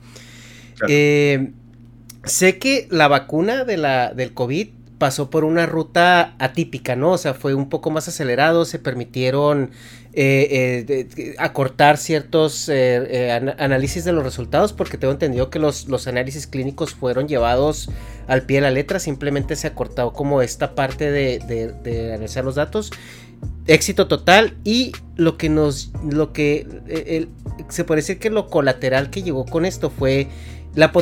[0.86, 7.10] sé que la vacuna de la, del COVID pasó por una ruta atípica, ¿no?
[7.10, 9.72] O sea, fue un poco más acelerado, se permitieron
[10.14, 10.84] eh,
[11.16, 16.46] eh, acortar ciertos eh, análisis de los resultados, porque tengo entendido que los, los, análisis
[16.46, 17.88] clínicos fueron llevados
[18.26, 21.38] al pie de la letra, simplemente se acortó como esta parte de,
[21.82, 22.90] de, analizar los datos.
[23.66, 27.28] Éxito total y lo que nos, lo que
[27.68, 30.28] se puede decir que lo colateral que llegó con esto fue
[30.74, 30.92] la,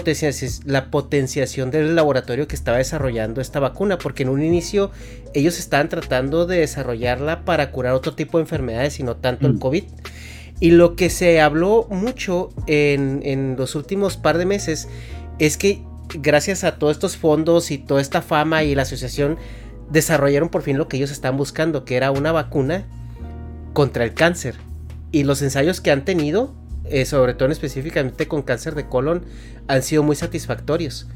[0.64, 4.91] la potenciación del laboratorio que estaba desarrollando esta vacuna, porque en un inicio
[5.35, 9.55] ellos estaban tratando de desarrollarla para curar otro tipo de enfermedades y no tanto el
[9.55, 9.59] mm.
[9.59, 9.85] COVID.
[10.59, 14.89] Y lo que se habló mucho en, en los últimos par de meses
[15.39, 15.83] es que
[16.14, 19.39] gracias a todos estos fondos y toda esta fama y la asociación
[19.91, 22.87] desarrollaron por fin lo que ellos están buscando, que era una vacuna
[23.73, 24.57] contra el cáncer.
[25.12, 26.55] Y los ensayos que han tenido
[26.91, 29.24] eh, sobre todo específicamente con cáncer de colon,
[29.68, 31.07] han sido muy satisfactorios.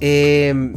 [0.00, 0.74] Em,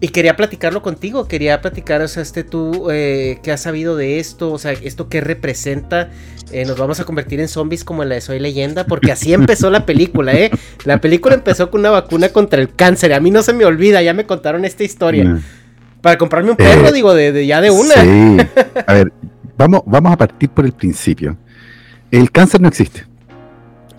[0.00, 4.18] y quería platicarlo contigo, quería platicar, o sea, este tú, eh, ¿qué has sabido de
[4.18, 4.52] esto?
[4.52, 6.10] O sea, ¿esto qué representa?
[6.52, 9.32] Eh, nos vamos a convertir en zombies como en la de Soy Leyenda, porque así
[9.34, 10.50] empezó la película, ¿eh?
[10.84, 14.02] La película empezó con una vacuna contra el cáncer, a mí no se me olvida,
[14.02, 15.40] ya me contaron esta historia.
[16.02, 17.94] Para comprarme un perro, digo, de, ya de una.
[17.94, 18.36] Sí.
[18.86, 19.12] A ver,
[19.56, 21.36] vamos, vamos a partir por el principio.
[22.10, 23.06] El cáncer no existe.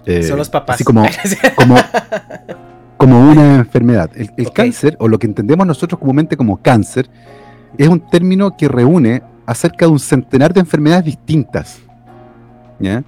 [0.08, 0.76] Eh, Son los papás.
[0.76, 1.06] Así como,
[2.98, 4.10] como, una enfermedad.
[4.16, 7.10] El, cáncer, o lo que entendemos nosotros comúnmente como cáncer,
[7.78, 11.80] es un término que reúne acerca de un centenar de enfermedades distintas.
[12.80, 13.04] ¿ya?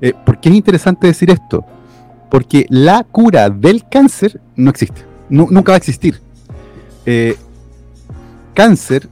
[0.00, 1.64] Eh, ¿Por qué es interesante decir esto?
[2.30, 5.02] Porque la cura del cáncer no existe.
[5.28, 6.20] nunca va a existir.
[7.04, 7.36] Eh,
[8.54, 9.06] cáncer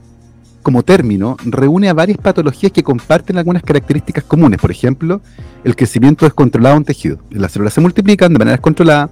[0.67, 4.59] como término reúne a varias patologías que comparten algunas características comunes.
[4.59, 5.21] Por ejemplo,
[5.63, 7.19] el crecimiento descontrolado en tejido.
[7.29, 9.09] Las células se multiplican de manera descontrolada,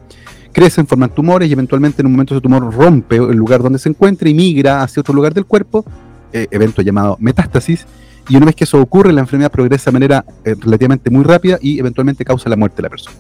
[0.52, 3.88] crecen, forman tumores y eventualmente en un momento ese tumor rompe el lugar donde se
[3.88, 5.86] encuentra y migra hacia otro lugar del cuerpo,
[6.34, 7.86] eh, evento llamado metástasis.
[8.28, 11.58] Y una vez que eso ocurre, la enfermedad progresa de manera eh, relativamente muy rápida
[11.62, 13.16] y eventualmente causa la muerte de la persona.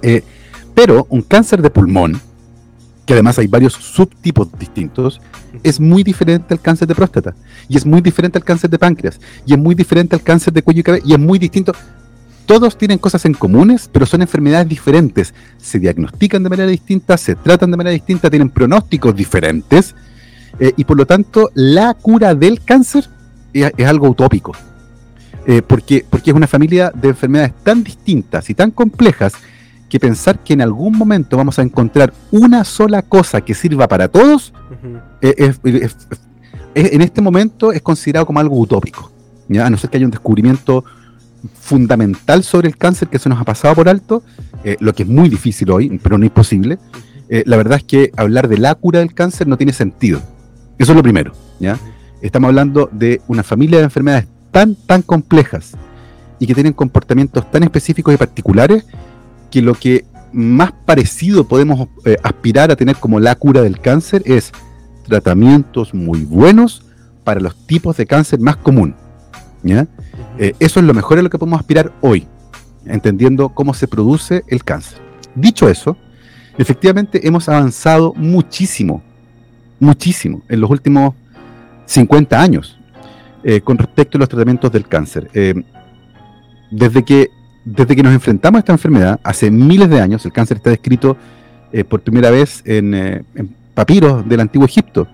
[0.00, 0.22] Eh,
[0.76, 2.20] pero un cáncer de pulmón,
[3.06, 5.20] que además hay varios subtipos distintos,
[5.62, 7.34] es muy diferente al cáncer de próstata,
[7.68, 10.62] y es muy diferente al cáncer de páncreas, y es muy diferente al cáncer de
[10.62, 11.72] cuello y cabeza, y es muy distinto.
[12.46, 15.32] Todos tienen cosas en comunes, pero son enfermedades diferentes.
[15.58, 19.94] Se diagnostican de manera distinta, se tratan de manera distinta, tienen pronósticos diferentes,
[20.58, 23.08] eh, y por lo tanto la cura del cáncer
[23.52, 24.52] es, algo utópico.
[25.46, 29.32] Eh, porque, porque es una familia de enfermedades tan distintas y tan complejas
[29.92, 34.08] que pensar que en algún momento vamos a encontrar una sola cosa que sirva para
[34.08, 34.54] todos,
[35.20, 35.52] eh,
[36.74, 39.12] en este momento es considerado como algo utópico.
[39.48, 39.66] ¿ya?
[39.66, 40.82] A no ser que haya un descubrimiento
[41.60, 44.22] fundamental sobre el cáncer que se nos ha pasado por alto,
[44.64, 46.78] eh, lo que es muy difícil hoy, pero no imposible.
[47.28, 50.22] Eh, la verdad es que hablar de la cura del cáncer no tiene sentido.
[50.78, 51.32] Eso es lo primero.
[51.60, 51.78] ¿ya?
[52.22, 55.72] Estamos hablando de una familia de enfermedades tan, tan complejas
[56.38, 58.86] y que tienen comportamientos tan específicos y particulares
[59.52, 64.22] que lo que más parecido podemos eh, aspirar a tener como la cura del cáncer
[64.24, 64.50] es
[65.06, 66.86] tratamientos muy buenos
[67.22, 68.96] para los tipos de cáncer más común.
[69.62, 69.86] ¿ya?
[70.38, 72.26] Eh, eso es lo mejor a lo que podemos aspirar hoy,
[72.86, 74.98] entendiendo cómo se produce el cáncer.
[75.34, 75.98] Dicho eso,
[76.56, 79.02] efectivamente hemos avanzado muchísimo,
[79.78, 81.14] muchísimo en los últimos
[81.84, 82.78] 50 años
[83.44, 85.30] eh, con respecto a los tratamientos del cáncer.
[86.70, 87.28] desde que
[87.64, 91.16] desde que nos enfrentamos a esta enfermedad, hace miles de años, el cáncer está descrito
[91.72, 93.24] eh, por primera vez en, eh,
[93.74, 95.06] papiros del antiguo Egipto,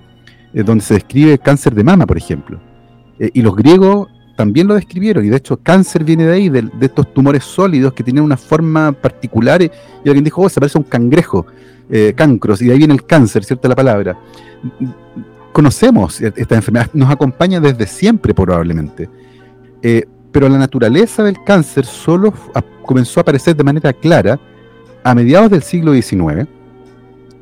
[0.55, 2.61] eh, donde se describe cáncer de mama, por ejemplo.
[3.21, 7.13] y los griegos también lo describieron, y de hecho cáncer viene de ahí, de, estos
[7.13, 9.71] tumores sólidos que tienen una forma particular, y,
[10.07, 11.45] alguien dijo, oh, se parece a un cangrejo,
[12.15, 14.17] cancros, y de ahí viene el cáncer, ¿cierta la palabra?
[15.53, 19.09] Conocemos esta enfermedad, nos acompaña desde siempre probablemente
[20.33, 22.33] pero la naturaleza del cáncer solo
[22.83, 24.39] comenzó a aparecer de manera clara
[25.05, 26.49] a mediados del siglo XIX,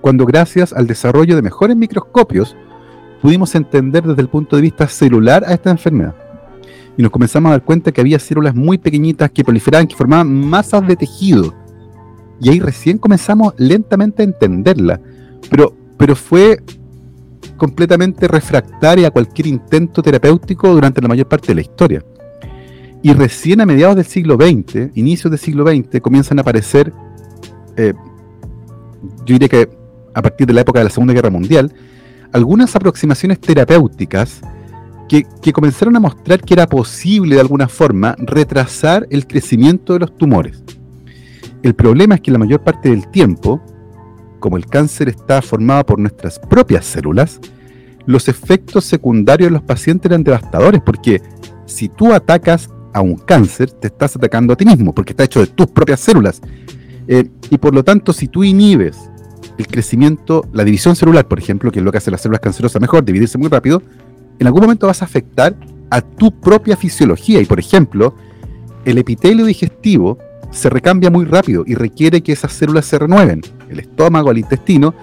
[0.00, 2.56] cuando gracias al desarrollo de mejores microscopios
[3.20, 6.14] pudimos entender desde el punto de vista celular a esta enfermedad.
[6.96, 10.32] Y nos comenzamos a dar cuenta que había células muy pequeñitas que proliferaban, que formaban
[10.32, 11.54] masas de tejido.
[12.40, 15.00] Y ahí recién comenzamos lentamente a entenderla.
[15.50, 16.62] Pero, pero fue
[17.56, 22.04] completamente refractaria a cualquier intento terapéutico durante la mayor parte de la historia.
[23.06, 26.92] Y recién a mediados del siglo XX, inicios del siglo XX, comienzan a aparecer,
[27.76, 27.94] eh,
[29.24, 29.70] yo diría que
[30.12, 31.72] a partir de la época de la Segunda Guerra Mundial,
[32.32, 34.40] algunas aproximaciones terapéuticas
[35.08, 40.18] que, comenzaron a mostrar que era posible de alguna forma retrasar el crecimiento de los
[40.18, 40.64] tumores.
[41.62, 43.62] El problema es que la mayor parte del tiempo,
[44.40, 47.38] como el cáncer está formado por nuestras propias células,
[48.04, 51.22] los efectos secundarios de los pacientes eran devastadores porque
[51.66, 55.40] si tú atacas a un cáncer, te estás atacando a ti mismo, porque está hecho
[55.40, 56.40] de tus propias células.
[57.06, 58.96] Eh, y por lo tanto, si tú inhibes
[59.58, 62.80] el crecimiento, la división celular, por ejemplo, que es lo que hace las células cancerosas
[62.80, 63.82] mejor, dividirse muy rápido,
[64.38, 65.54] en algún momento vas a afectar
[65.90, 67.38] a tu propia fisiología.
[67.42, 68.14] Y por ejemplo,
[68.86, 70.16] el epitelio digestivo
[70.50, 74.94] se recambia muy rápido y requiere que esas células se renueven, el estómago, el intestino,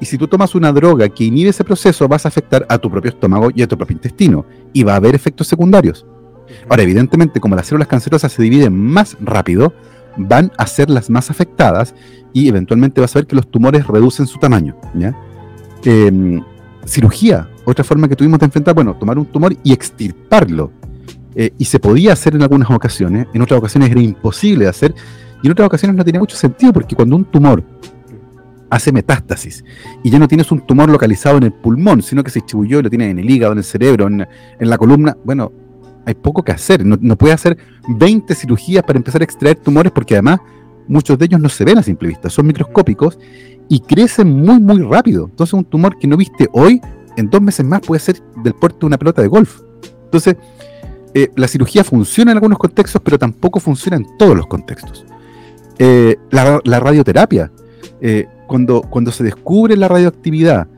[0.00, 2.90] y si tú tomas una droga que inhibe ese proceso, vas a afectar a tu
[2.90, 6.06] propio estómago y a tu propio intestino, y va a haber efectos secundarios.
[6.68, 9.72] Ahora, evidentemente, como las células cancerosas se dividen más rápido,
[10.16, 11.94] van a ser las más afectadas
[12.32, 14.76] y eventualmente vas a ver que los tumores reducen su tamaño.
[15.84, 16.42] Em,
[16.84, 20.72] cirugía, otra forma que tuvimos de enfrentar, bueno, tomar un tumor y extirparlo.
[21.34, 24.94] Eh, y se podía hacer en algunas ocasiones, en otras ocasiones era imposible de hacer,
[25.42, 27.62] y en otras ocasiones no tenía mucho sentido, porque cuando un tumor
[28.70, 29.64] hace metástasis
[30.02, 32.82] y ya no tienes un tumor localizado en el pulmón, sino que se distribuyó y
[32.82, 34.26] lo tienes en el hígado, en el cerebro, en,
[34.58, 35.52] la columna, bueno,
[36.06, 36.86] hay poco que hacer.
[36.86, 40.40] No, no puedes hacer 20 cirugías para empezar a extraer tumores porque además
[40.88, 43.18] muchos de ellos no se ven a simple vista, son microscópicos
[43.68, 45.26] y crecen muy, muy rápido.
[45.28, 46.80] Entonces un tumor que no viste hoy,
[47.16, 49.60] en dos meses más puede ser del puerto de una pelota de golf.
[50.04, 50.36] Entonces,
[51.14, 55.04] eh, la cirugía funciona en algunos contextos, pero tampoco funciona en todos los contextos.
[55.78, 57.50] Eh, la, radioterapia,
[58.00, 60.68] eh, cuando, cuando se descubre la radioactividad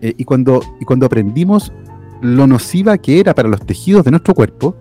[0.00, 1.72] y, cuando, y cuando aprendimos
[2.24, 4.76] lo nociva que era para los tejidos de nuestro cuerpo,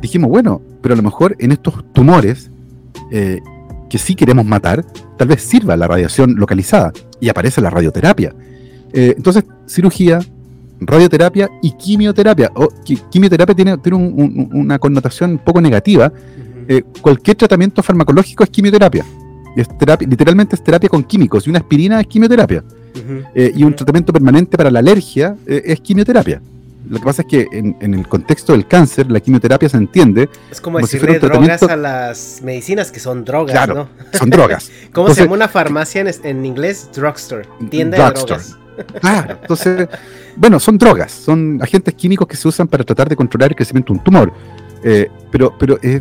[0.00, 2.50] dijimos, bueno, pero a lo mejor en estos tumores
[3.10, 4.84] que sí queremos matar,
[5.16, 8.34] tal vez sirva la radiación localizada y aparece la radioterapia.
[8.92, 10.20] entonces, cirugía,
[10.80, 12.50] radioterapia y quimioterapia.
[12.54, 12.68] O,
[13.10, 16.12] quimioterapia tiene, tiene una connotación un poco negativa.
[16.68, 19.04] Eh, cualquier tratamiento farmacológico es quimioterapia.
[19.56, 22.62] Es terapia, literalmente es terapia con químicos y una aspirina es quimioterapia.
[23.34, 26.40] Eh, y un tratamiento permanente para la alergia eh, es quimioterapia.
[26.88, 30.28] Lo que pasa es que en, el contexto del cáncer, la quimioterapia se entiende.
[30.50, 34.70] Es como, decirle drogas a las medicinas, que son drogas, claro, Son drogas.
[34.92, 36.88] ¿Cómo se llama una farmacia en, en inglés?
[36.94, 37.46] Drugstore.
[37.68, 38.56] Tienda de drogas.
[39.00, 39.88] Claro, entonces,
[40.36, 43.92] bueno, son drogas, son agentes químicos que se usan para tratar de controlar el crecimiento
[43.92, 44.32] de un tumor.
[44.84, 46.00] Eh, pero pero es,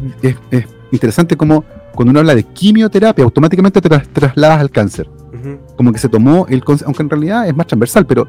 [0.92, 5.10] interesante como cuando uno habla de quimioterapia, automáticamente te trasladas al cáncer.
[5.76, 8.28] Como que se tomó el aunque en realidad es más transversal, pero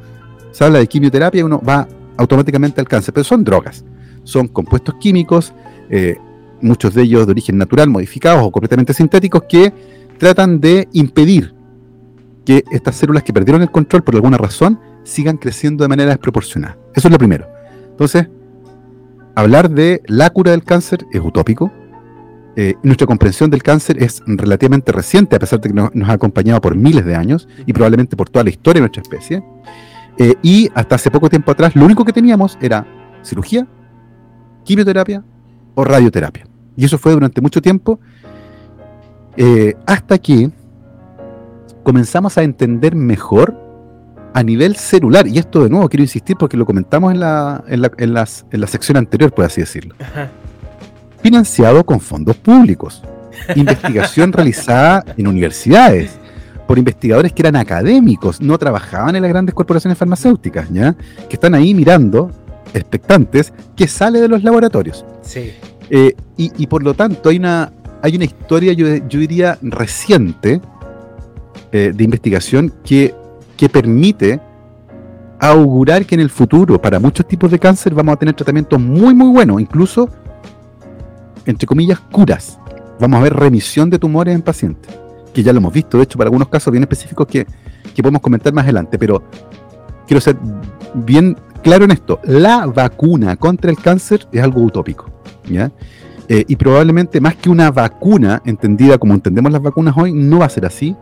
[0.52, 3.14] se habla de quimioterapia y uno va automáticamente al cáncer.
[3.14, 3.84] Pero son drogas,
[4.24, 5.52] son compuestos químicos,
[5.90, 6.16] eh,
[6.60, 9.72] muchos de ellos de origen natural, modificados o completamente sintéticos, que
[10.18, 11.54] tratan de impedir
[12.44, 16.76] que estas células que perdieron el control por alguna razón sigan creciendo de manera desproporcionada.
[16.94, 17.46] Eso es lo primero.
[17.90, 18.26] Entonces,
[19.34, 21.70] hablar de la cura del cáncer es utópico.
[22.60, 26.60] Eh, nuestra comprensión del cáncer es relativamente reciente, a pesar de que nos, ha acompañado
[26.60, 29.44] por miles de años y probablemente por toda la historia de nuestra especie.
[30.18, 32.84] Eh, y hasta hace poco tiempo atrás, lo único que teníamos era
[33.22, 33.64] cirugía,
[34.64, 35.22] quimioterapia
[35.76, 36.48] o radioterapia.
[36.76, 38.00] Y eso fue durante mucho tiempo,
[39.36, 40.50] eh, hasta que
[41.84, 43.56] comenzamos a entender mejor
[44.34, 47.82] a nivel celular, y esto de nuevo quiero insistir porque lo comentamos en la, en
[47.82, 49.94] la, en las, en la sección anterior, por así decirlo,
[51.22, 53.02] financiado con fondos públicos,
[53.54, 56.18] investigación realizada en universidades,
[56.66, 60.94] por investigadores que eran académicos, no trabajaban en las grandes corporaciones farmacéuticas, ¿ya?
[61.28, 62.30] que están ahí mirando,
[62.74, 65.04] expectantes, que sale de los laboratorios.
[65.22, 65.52] Sí.
[65.88, 70.60] Eh, y, y, por lo tanto hay una, hay una historia, yo, yo diría, reciente,
[71.70, 73.14] eh, de investigación que,
[73.56, 74.40] que permite
[75.38, 79.12] augurar que en el futuro, para muchos tipos de cáncer, vamos a tener tratamientos muy,
[79.12, 80.08] muy buenos, incluso,
[81.48, 82.58] entre comillas, curas.
[83.00, 84.94] Vamos a ver remisión de tumores en pacientes,
[85.32, 87.46] que ya lo hemos visto, de hecho, para algunos casos bien específicos que,
[87.94, 89.22] que podemos comentar más adelante, pero
[90.06, 90.36] quiero ser
[90.94, 95.06] bien claro en esto, la vacuna contra el cáncer es algo utópico,
[95.48, 95.72] ¿ya?
[96.28, 100.46] Eh, y probablemente más que una vacuna, entendida como entendemos las vacunas hoy, no va
[100.46, 100.94] a ser así,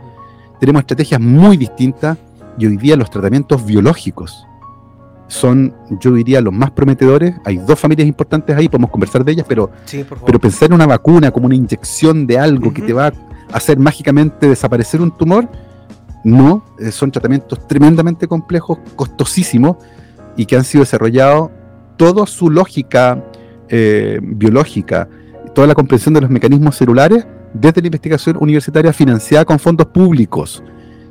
[0.61, 2.17] tenemos estrategias muy distintas
[2.57, 4.47] y hoy día los tratamientos biológicos
[5.29, 7.35] son, yo diría, los más prometedores.
[7.45, 9.71] Hay dos familias importantes ahí, podemos conversar de ellas, pero,
[10.25, 13.13] pero pensar en una vacuna como una inyección de algo que te va a
[13.53, 15.49] hacer mágicamente desaparecer un tumor,
[16.25, 19.77] no, eh, son tratamientos tremendamente complejos, costosísimos
[20.37, 21.51] y que han sido desarrollados
[21.97, 23.25] toda su lógica
[23.69, 25.09] eh, biológica,
[25.55, 30.63] toda la comprensión de los mecanismos celulares desde la investigación universitaria financiada con fondos públicos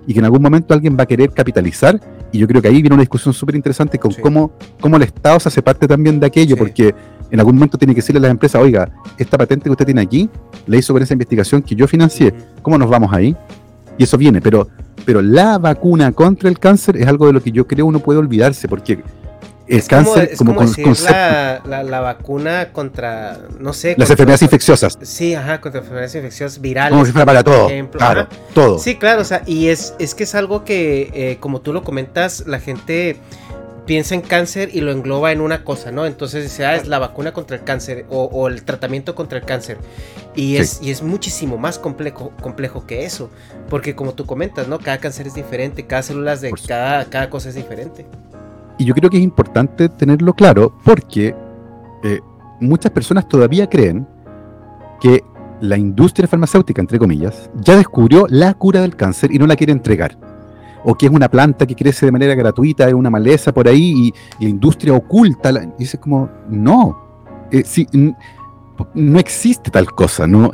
[0.05, 1.99] y que en algún momento alguien va a querer capitalizar.
[2.31, 5.39] Y yo creo que ahí viene una discusión súper interesante con cómo, cómo el Estado
[5.39, 6.93] se hace parte también de aquello, porque
[7.31, 10.01] en algún momento tiene que decirle a las empresas, oiga, esta patente que usted tiene
[10.01, 10.29] aquí,
[10.67, 13.35] la hizo con esa investigación que yo financié, ¿cómo nos vamos ahí?
[13.97, 14.67] Y eso viene, pero,
[15.05, 18.19] pero la vacuna contra el cáncer es algo de lo que yo creo uno puede
[18.19, 19.01] olvidarse, porque
[19.67, 20.71] el es cáncer como, como,
[21.05, 23.95] la, vacuna contra, no sé.
[23.97, 24.97] Las enfermedades infecciosas.
[25.01, 26.91] Sí, ajá, contra enfermedades infecciosas virales.
[26.91, 27.67] Como si fuera para todo.
[27.91, 28.79] Claro, todo.
[28.79, 31.83] Sí, claro, o sea, y es, es que es algo que, eh, como tú lo
[31.83, 33.17] comentas, la gente
[33.85, 36.05] piensa en cáncer y lo engloba en una cosa, ¿no?
[36.05, 39.77] Entonces dice, ah, es la vacuna contra el cáncer o, el tratamiento contra el cáncer.
[40.35, 43.29] Y es, y es muchísimo más complejo, complejo que eso.
[43.69, 44.79] Porque como tú comentas, ¿no?
[44.79, 48.05] Cada cáncer es diferente, cada célula de cada, cada cosa es diferente.
[48.77, 51.35] Y yo creo que es importante tenerlo claro porque
[52.03, 52.19] eh,
[52.59, 54.07] muchas personas todavía creen
[54.99, 55.23] que
[55.61, 59.71] la industria farmacéutica, entre comillas, ya descubrió la cura del cáncer y no la quiere
[59.71, 60.17] entregar
[60.85, 64.13] o que es una planta que crece de manera gratuita, es una maleza por ahí
[64.39, 65.49] y, la industria oculta.
[65.51, 66.95] y dice como, no,
[67.51, 67.63] eh,
[68.93, 70.53] no existe tal cosa, no,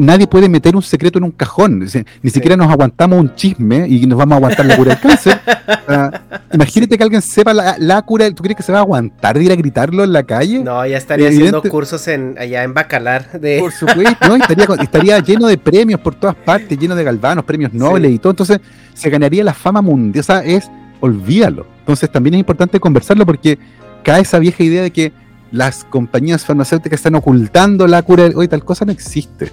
[0.00, 1.86] nadie puede meter un secreto en un cajón.
[2.22, 5.40] Ni siquiera nos aguantamos un chisme y nos vamos a aguantar la cura del cáncer.
[6.52, 8.30] imagínate que alguien sepa la, cura.
[8.30, 10.60] ¿Tú crees que se va a aguantar de ir a gritarlo en la calle?
[10.60, 13.40] No, ya estaría haciendo cursos en, allá en Bacalar.
[13.40, 13.58] De...
[13.60, 14.36] Por supuesto, ¿no?
[14.82, 18.32] estaría, lleno de premios por todas partes, lleno de galvanos, premios nobles y todo.
[18.32, 18.60] Entonces
[18.94, 20.20] se ganaría la fama mundial.
[20.20, 20.70] O sea, es,
[21.00, 21.66] olvídalo.
[21.80, 23.58] Entonces también es importante conversarlo porque
[24.02, 25.12] cae esa vieja idea de que
[25.52, 28.28] las compañías farmacéuticas están ocultando la cura.
[28.34, 29.52] Hoy tal cosa no existe.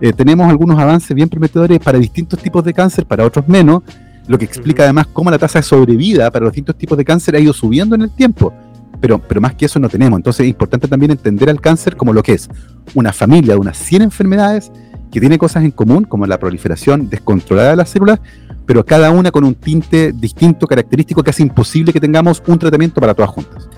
[0.00, 3.82] Eh, tenemos algunos avances bien prometedores para distintos tipos de cáncer, para otros menos,
[4.26, 7.36] lo que explica además cómo la tasa de sobrevida para los distintos tipos de cáncer
[7.36, 8.52] ha ido subiendo en el tiempo.
[9.00, 10.18] Pero, pero más que eso no tenemos.
[10.18, 12.48] Entonces es importante también entender al cáncer como lo que es
[12.94, 14.72] una familia de unas 100 enfermedades
[15.12, 18.18] que tiene cosas en común, como la proliferación descontrolada de las células,
[18.66, 23.00] pero cada una con un tinte distinto, característico, que hace imposible que tengamos un tratamiento
[23.00, 23.68] para todas juntas.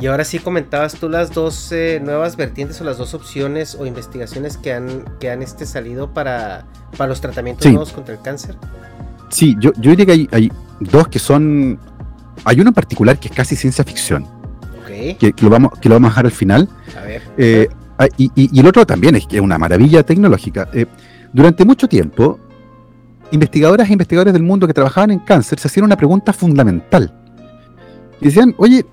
[0.00, 3.86] Y ahora sí comentabas tú las dos eh, nuevas vertientes o las dos opciones o
[3.86, 6.66] investigaciones que han, que han este, salido para,
[6.96, 8.56] para los tratamientos nuevos contra el cáncer.
[9.28, 11.78] Sí, yo, yo diría que hay, dos que son...
[12.44, 14.26] Hay uno en particular que es casi ciencia ficción.
[14.82, 15.14] Okay.
[15.14, 16.68] Que, lo vamos, que lo vamos a dejar al final.
[16.98, 17.22] A ver.
[17.38, 17.68] Eh,
[17.98, 20.68] ah, y, y, el otro también es que es una maravilla tecnológica.
[20.72, 20.86] Eh,
[21.32, 22.38] durante mucho tiempo,
[23.30, 27.12] investigadoras e investigadores del mundo que trabajaban en cáncer se hacían una pregunta fundamental.
[28.20, 28.84] Y decían, oye,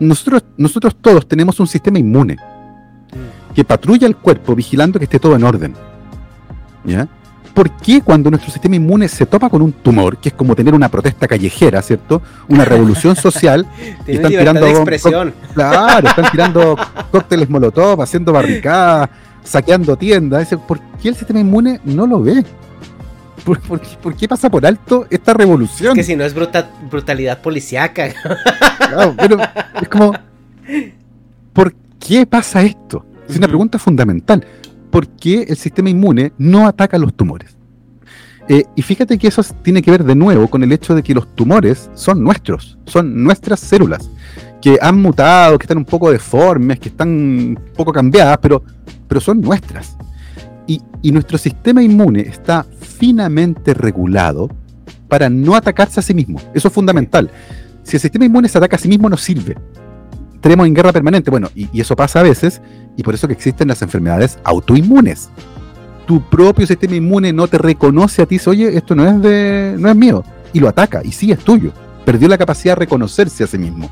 [0.00, 2.36] nosotros, nosotros todos tenemos un sistema inmune
[3.54, 5.74] que patrulla el cuerpo vigilando que esté todo en orden.
[6.84, 7.08] ¿Ya?
[7.54, 10.74] ¿Por qué cuando nuestro sistema inmune se topa con un tumor, que es como tener
[10.74, 12.20] una protesta callejera, ¿cierto?
[12.48, 13.64] Una revolución social,
[14.08, 15.32] y están tirando expresión.
[15.54, 16.76] Claro, están tirando
[17.12, 19.08] cócteles molotov, haciendo barricadas,
[19.44, 20.48] saqueando tiendas.
[20.66, 22.44] ¿Por qué el sistema inmune no lo ve?
[23.42, 25.92] ¿Por, qué, pasa por alto esta revolución?
[25.92, 28.12] Es que si no es brutalidad policíaca.
[29.16, 29.38] pero
[29.80, 30.12] es como,
[31.52, 33.04] ¿por qué pasa esto?
[33.28, 34.46] Es una pregunta fundamental.
[34.90, 37.56] ¿Por qué el sistema inmune no ataca los tumores?
[38.48, 41.14] Eh, y fíjate que eso tiene que ver de nuevo con el hecho de que
[41.14, 44.10] los tumores son nuestros, son nuestras células,
[44.60, 48.62] que han mutado, que están un poco deformes, que están un poco cambiadas, pero,
[49.08, 49.96] pero son nuestras.
[51.04, 54.48] Y, nuestro sistema inmune está finamente regulado
[55.06, 56.40] para no atacarse a sí mismo.
[56.54, 57.30] Eso es fundamental.
[57.82, 59.54] Si el sistema inmune se ataca a sí mismo, no sirve.
[60.40, 61.30] Tenemos en guerra permanente.
[61.30, 62.62] Bueno, y, eso pasa a veces,
[62.96, 65.28] y por eso que existen las enfermedades autoinmunes.
[66.06, 69.90] Tu propio sistema inmune no te reconoce a ti, oye, esto no es de, no
[69.90, 70.24] es mío,
[70.54, 71.72] y lo ataca, y sí es tuyo.
[72.06, 73.90] Perdió la capacidad de reconocerse a sí mismo.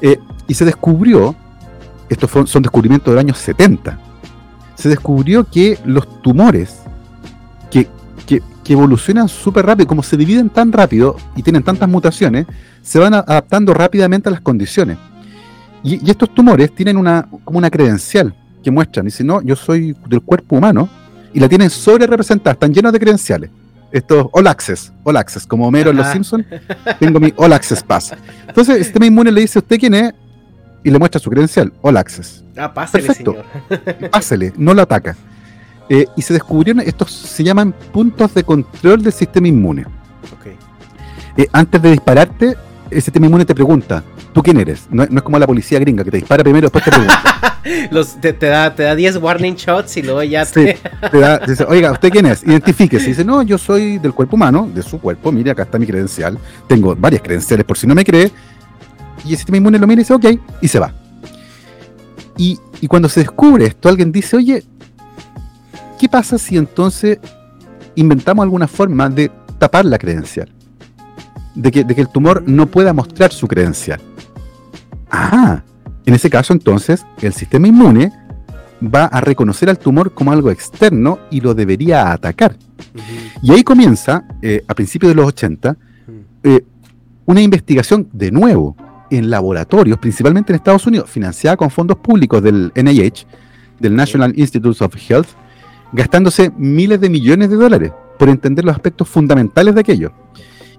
[0.00, 0.18] Eh,
[0.48, 1.34] y se descubrió,
[2.08, 4.09] estos son descubrimientos del año 70,
[4.80, 6.80] se descubrió que los tumores
[7.70, 7.88] que,
[8.72, 12.46] evolucionan súper rápido, como se dividen tan rápido y tienen tantas mutaciones,
[12.82, 14.96] se van adaptando rápidamente a las condiciones.
[15.82, 19.96] Y, estos tumores tienen una, como una credencial que muestran, y si no, yo soy
[20.06, 20.88] del cuerpo humano,
[21.34, 23.50] y la tienen sobre representada, están llenos de credenciales.
[23.90, 26.46] Estos All Access, All Access, como Homero en Los Simpsons,
[27.00, 28.14] tengo mi All Access Pass.
[28.46, 30.14] Entonces, el sistema inmune le dice a usted quién es,
[30.82, 32.44] y le muestra su credencial, All Access.
[32.56, 33.44] Ah, pásele, Perfecto.
[33.68, 34.10] Señor.
[34.10, 35.16] pásele, no lo ataca.
[35.88, 39.84] Eh, y se descubrieron, estos se llaman puntos de control del sistema inmune.
[40.38, 40.56] Okay.
[41.36, 42.56] Eh, antes de dispararte,
[42.90, 44.02] el sistema inmune te pregunta,
[44.32, 44.86] ¿tú quién eres?
[44.90, 47.22] No, es como la policía gringa, que te dispara primero y después te pregunta.
[47.90, 50.78] Los, te, da, te da 10 warning shots y luego ya te...
[51.10, 52.42] te da, dice, oiga, ¿usted quién es?
[52.42, 53.06] Identifíquese.
[53.08, 56.38] Dice, no, yo soy del cuerpo humano, de su cuerpo, mire, acá está mi credencial.
[56.66, 58.30] Tengo varias credenciales, por si no me cree
[59.24, 60.26] y el sistema inmune lo mira y dice, ok,
[60.60, 60.94] y se va.
[62.36, 62.58] Y,
[62.88, 64.64] cuando se descubre esto, alguien dice, oye,
[65.98, 67.18] ¿qué pasa si entonces
[67.94, 70.48] inventamos alguna forma de tapar la credencial?
[71.54, 74.00] De que, de que el tumor no pueda mostrar su credencial.
[75.10, 75.62] Ah,
[76.06, 78.10] en ese caso entonces el sistema inmune
[78.82, 82.56] va a reconocer al tumor como algo externo y lo debería atacar.
[83.42, 85.76] Y ahí comienza, eh, a principios de los 80,
[86.42, 86.64] eh,
[87.26, 88.76] una investigación de nuevo
[89.10, 93.26] en laboratorios, principalmente en Estados Unidos, financiada con fondos públicos del NIH,
[93.78, 95.28] del National Institutes of Health,
[95.92, 100.12] gastándose miles de millones de dólares por entender los aspectos fundamentales de aquello.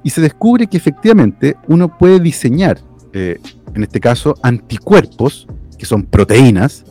[0.04, 2.80] Y se descubre que efectivamente uno puede diseñar
[3.14, 3.40] eh,
[3.74, 6.84] en este caso, anticuerpos, que son proteínas.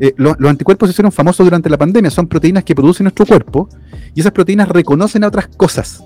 [0.00, 3.68] Eh, los anticuerpos se hicieron famosos durante la pandemia, son proteínas que produce nuestro cuerpo
[4.14, 6.02] y esas proteínas reconocen a otras cosas.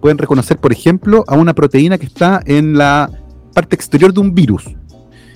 [0.00, 3.10] Pueden reconocer, por ejemplo, a una proteína que está en la
[3.52, 4.64] parte exterior de un virus.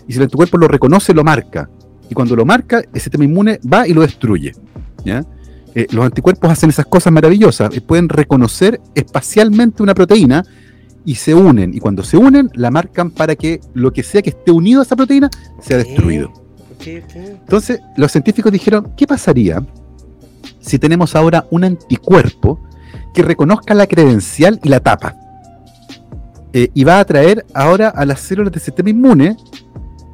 [0.07, 1.69] Y si el anticuerpo lo reconoce, lo marca.
[2.11, 4.55] Y cuando lo marca, el sistema inmune va y lo destruye.
[5.05, 5.25] ¿ya?
[5.75, 7.71] Eh, los anticuerpos hacen esas cosas maravillosas.
[7.81, 10.45] pueden reconocer espacialmente una proteína
[11.05, 11.75] y se unen.
[11.75, 14.85] Y cuando se unen, la marcan para que lo que sea que esté unido a
[14.85, 16.33] esa proteína sea destruido.
[16.87, 19.65] Entonces, los científicos dijeron, ¿qué pasaría
[20.61, 22.61] si tenemos ahora un anticuerpo
[23.15, 25.17] que reconozca la credencial y la tapa?
[26.57, 29.37] Eh, y va a atraer ahora a las células del sistema inmune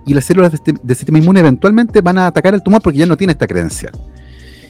[0.07, 3.15] y las células del sistema inmune eventualmente van a atacar el tumor porque ya no
[3.15, 3.93] tiene esta credencial.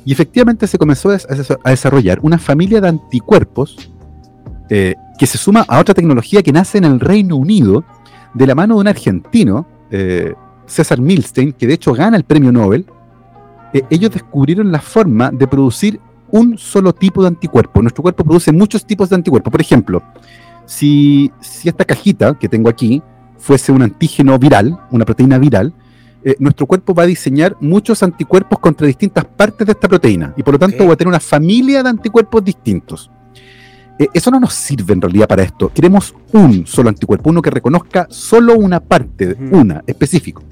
[0.05, 3.89] Y efectivamente se comenzó a desarrollar una familia de anticuerpos
[4.69, 7.85] eh, que se suma a otra tecnología que nace en el Reino Unido
[8.35, 10.35] de la mano de un argentino, eh,
[10.67, 12.85] César Milstein, que de hecho gana el premio Nobel.
[13.91, 16.01] Ellos descubrieron la forma de producir
[16.33, 17.81] un solo tipo de anticuerpo.
[17.81, 19.53] Nuestro cuerpo produce muchos tipos de anticuerpos.
[19.53, 20.03] Por ejemplo,
[20.71, 23.03] si, si esta cajita que tengo aquí
[23.39, 25.75] fuese un antígeno viral, una proteína viral,
[26.23, 30.45] eh, nuestro cuerpo va a diseñar muchos anticuerpos contra distintas partes de esta proteína y
[30.45, 33.11] por lo tanto va a tener una familia de anticuerpos distintos.
[33.99, 35.73] Eh, eso no nos sirve en realidad para esto.
[35.75, 40.45] Queremos un solo anticuerpo, uno que reconozca solo una parte, una, específico.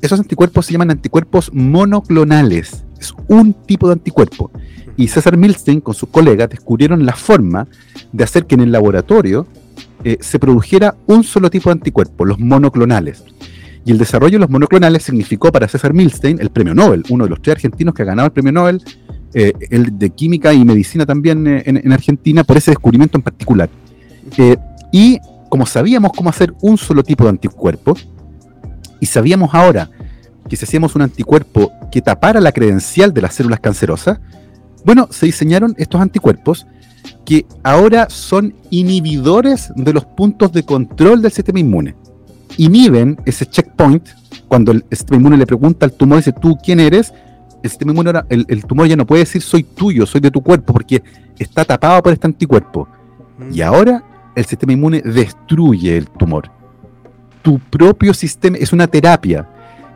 [0.00, 2.84] Esos anticuerpos se llaman anticuerpos monoclonales.
[3.00, 4.52] Es un tipo de anticuerpo.
[4.96, 7.66] Y César Milstein con sus colegas descubrieron la forma
[8.12, 9.46] de hacer que en el laboratorio
[10.04, 13.24] eh, se produjera un solo tipo de anticuerpo, los monoclonales.
[13.84, 17.30] Y el desarrollo de los monoclonales significó para César Milstein el premio Nobel, uno de
[17.30, 18.82] los tres argentinos que ha ganado el premio Nobel,
[19.34, 23.70] eh, el de química y medicina también eh, en, Argentina, por ese descubrimiento en particular.
[24.92, 25.18] Y
[25.48, 27.96] como sabíamos cómo hacer un solo tipo de anticuerpo,
[29.00, 29.90] y sabíamos ahora
[30.48, 34.20] que si hacíamos un anticuerpo que tapara la credencial de las células cancerosas,
[34.84, 36.66] bueno, se diseñaron estos anticuerpos
[37.24, 41.94] que ahora son inhibidores de los puntos de control del sistema inmune
[42.56, 44.08] inhiben ese checkpoint
[44.48, 47.12] cuando el sistema inmune le pregunta al tumor, dice, ¿tú quién eres?
[47.62, 50.72] El sistema inmune, el, tumor ya no puede decir, soy tuyo, soy de tu cuerpo,
[50.72, 51.02] porque
[51.38, 52.88] está tapado por este anticuerpo.
[53.52, 54.04] Y ahora
[54.34, 56.50] el sistema inmune destruye el tumor.
[57.40, 59.48] Tu propio sistema, es una terapia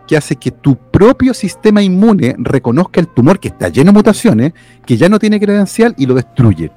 [0.07, 4.53] que hace que tu propio sistema inmune reconozca el tumor que está lleno de mutaciones,
[4.85, 6.71] que ya no tiene credencial y lo destruye.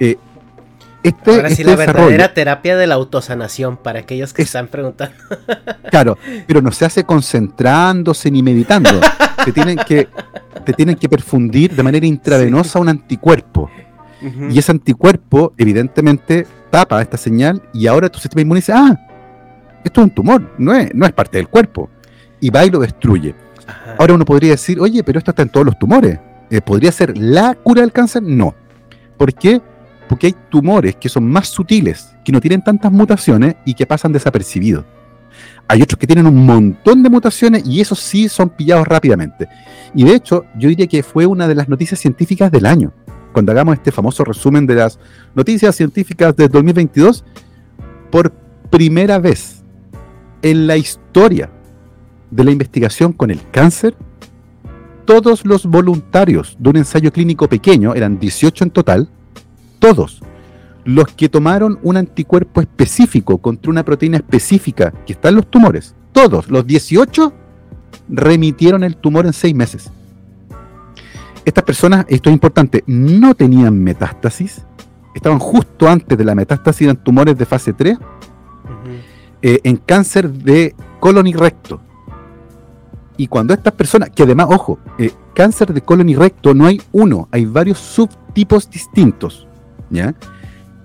[0.00, 0.16] Eh,
[1.02, 5.14] este, Ahora sí, este la verdadera terapia de la autosanación, para aquellos que están preguntando.
[5.90, 8.90] Claro, pero no se hace concentrándose ni meditando.
[9.44, 10.08] te, tienen que,
[10.64, 13.70] te tienen que perfundir de manera intravenosa un anticuerpo.
[14.50, 18.98] Y ese anticuerpo, evidentemente, tapa esta señal y ahora tu sistema inmune dice, ah,
[19.84, 21.90] esto es un tumor, no es, no es parte del cuerpo.
[22.44, 23.34] Y va y lo destruye.
[23.98, 26.18] Ahora uno podría decir, oye, pero esto está en todos los tumores.
[26.50, 28.22] Eh, ¿Podría ser la cura del cáncer?
[28.22, 28.54] No.
[29.16, 29.62] ¿Por qué?
[30.08, 34.12] porque hay tumores que son más sutiles, que no tienen tantas mutaciones y que pasan
[34.12, 34.84] desapercibidos.
[35.66, 39.48] Hay otros que tienen un montón de mutaciones y esos sí son pillados rápidamente.
[39.94, 42.92] Y de hecho, yo diría que fue una de las noticias científicas del año.
[43.32, 44.98] Cuando hagamos este famoso resumen de las
[45.34, 47.24] noticias científicas de 2022,
[48.10, 48.30] por
[48.70, 49.64] primera vez
[50.42, 51.50] en la historia
[52.34, 53.94] de la investigación con el cáncer,
[55.04, 59.08] todos los voluntarios de un ensayo clínico pequeño, eran 18 en total,
[59.78, 60.20] todos
[60.84, 65.94] los que tomaron un anticuerpo específico contra una proteína específica que está en los tumores,
[66.12, 67.32] todos, los 18,
[68.08, 69.90] remitieron el tumor en seis meses.
[71.44, 74.62] Estas personas, esto es importante, no tenían metástasis,
[75.14, 77.96] estaban justo antes de la metástasis en tumores de fase 3,
[79.40, 81.80] eh, en cáncer de colon y recto.
[83.16, 86.80] Y cuando estas personas, que además, ojo, eh, cáncer de colon y recto no hay
[86.92, 89.46] uno, hay varios subtipos distintos.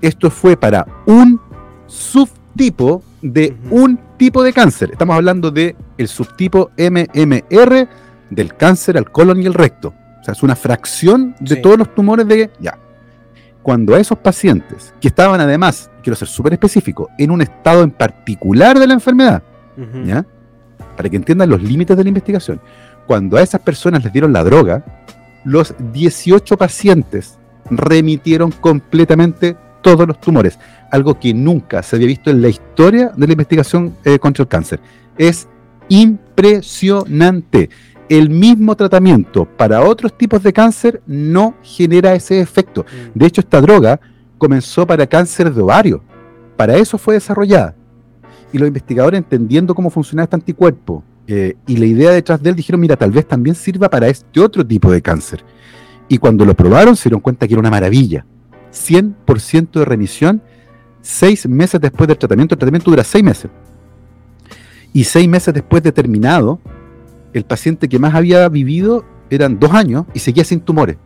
[0.02, 1.42] Esto fue para un
[1.88, 4.92] subtipo de un tipo de cáncer.
[4.92, 7.88] Estamos hablando de el subtipo MMR
[8.30, 9.94] del cáncer al colon y el recto.
[10.22, 12.52] O sea, es una fracción de todos los tumores de...
[12.60, 12.78] Ya.
[13.64, 17.92] Cuando a esos pacientes, que estaban además, quiero ser súper específico, en un estado en
[17.92, 19.44] particular de la enfermedad,
[20.06, 20.26] ¿ya?
[20.96, 22.62] Para que entiendan los límites de la investigación.
[23.08, 24.84] Cuando a esas personas les dieron la droga,
[25.44, 30.60] los 18 pacientes remitieron completamente todos los tumores,
[30.92, 34.48] algo que nunca se había visto en la historia de la investigación eh, contra el
[34.48, 34.80] cáncer.
[35.18, 35.48] Es
[35.88, 37.70] impresionante.
[38.10, 42.84] El mismo tratamiento para otros tipos de cáncer no genera ese efecto.
[42.84, 43.20] Mm.
[43.20, 44.00] De hecho, esta droga
[44.38, 46.04] comenzó para cáncer de ovario.
[46.58, 47.76] Para eso fue desarrollada.
[48.52, 52.56] Y los investigadores entendiendo cómo funcionaba este anticuerpo eh, y la idea detrás de él
[52.56, 55.44] dijeron, mira, tal vez también sirva para este otro tipo de cáncer.
[56.08, 58.26] Y cuando lo probaron se dieron cuenta que era una maravilla.
[58.74, 60.42] 100% de remisión
[61.02, 62.56] seis meses después del tratamiento.
[62.56, 63.52] El tratamiento dura seis meses.
[64.92, 66.60] Y seis meses después de terminado,
[67.34, 70.98] el paciente que más había vivido eran dos años y seguía sin tumores.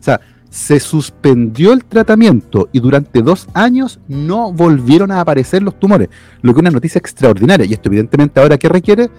[0.00, 0.20] O sea,
[0.56, 6.08] se suspendió el tratamiento y durante dos años no volvieron a aparecer los tumores,
[6.40, 7.66] lo que es una noticia extraordinaria.
[7.66, 9.10] Y esto evidentemente ahora que requiere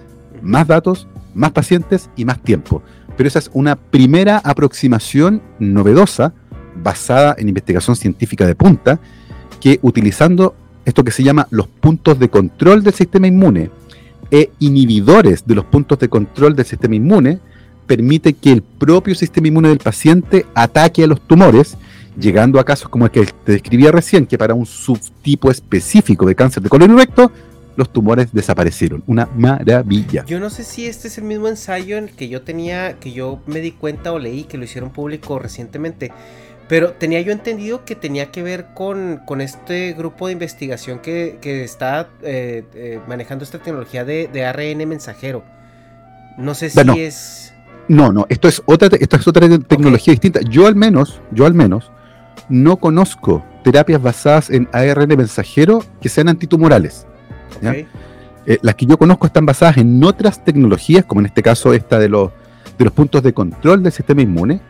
[0.42, 2.82] más datos, más pacientes y más tiempo.
[3.16, 6.34] Pero esa es una primera aproximación novedosa
[6.82, 8.98] basada en investigación científica de punta
[9.60, 13.70] que utilizando esto que se llama los puntos de control del sistema inmune
[14.32, 17.38] e inhibidores de los puntos de control del sistema inmune,
[17.88, 21.76] permite que el propio sistema inmune del paciente ataque a los tumores,
[22.16, 26.36] llegando a casos como el que te describía recién, que para un subtipo específico de
[26.36, 27.32] cáncer de colon y recto,
[27.74, 29.02] los tumores desaparecieron.
[29.08, 30.24] Una maravilla.
[30.26, 33.12] Yo no sé si este es el mismo ensayo en el que yo tenía, que
[33.12, 36.12] yo me di cuenta o leí que lo hicieron público recientemente
[36.68, 42.10] pero tenía yo entendido que tenía que ver con, este grupo de investigación que, está
[42.22, 45.42] eh, eh, manejando esta tecnología de, ARN mensajero.
[46.36, 47.47] No sé si es.
[47.88, 50.40] No, no, esto es otra, esto es otra tecnología distinta.
[50.42, 51.90] Yo al menos, yo al menos,
[52.48, 57.06] no conozco terapias basadas en ARN mensajero que sean antitumorales.
[57.62, 61.98] Eh, las que yo conozco están basadas en otras tecnologías, como en este caso esta
[61.98, 62.30] de los,
[62.78, 64.60] de los puntos de control del sistema inmune,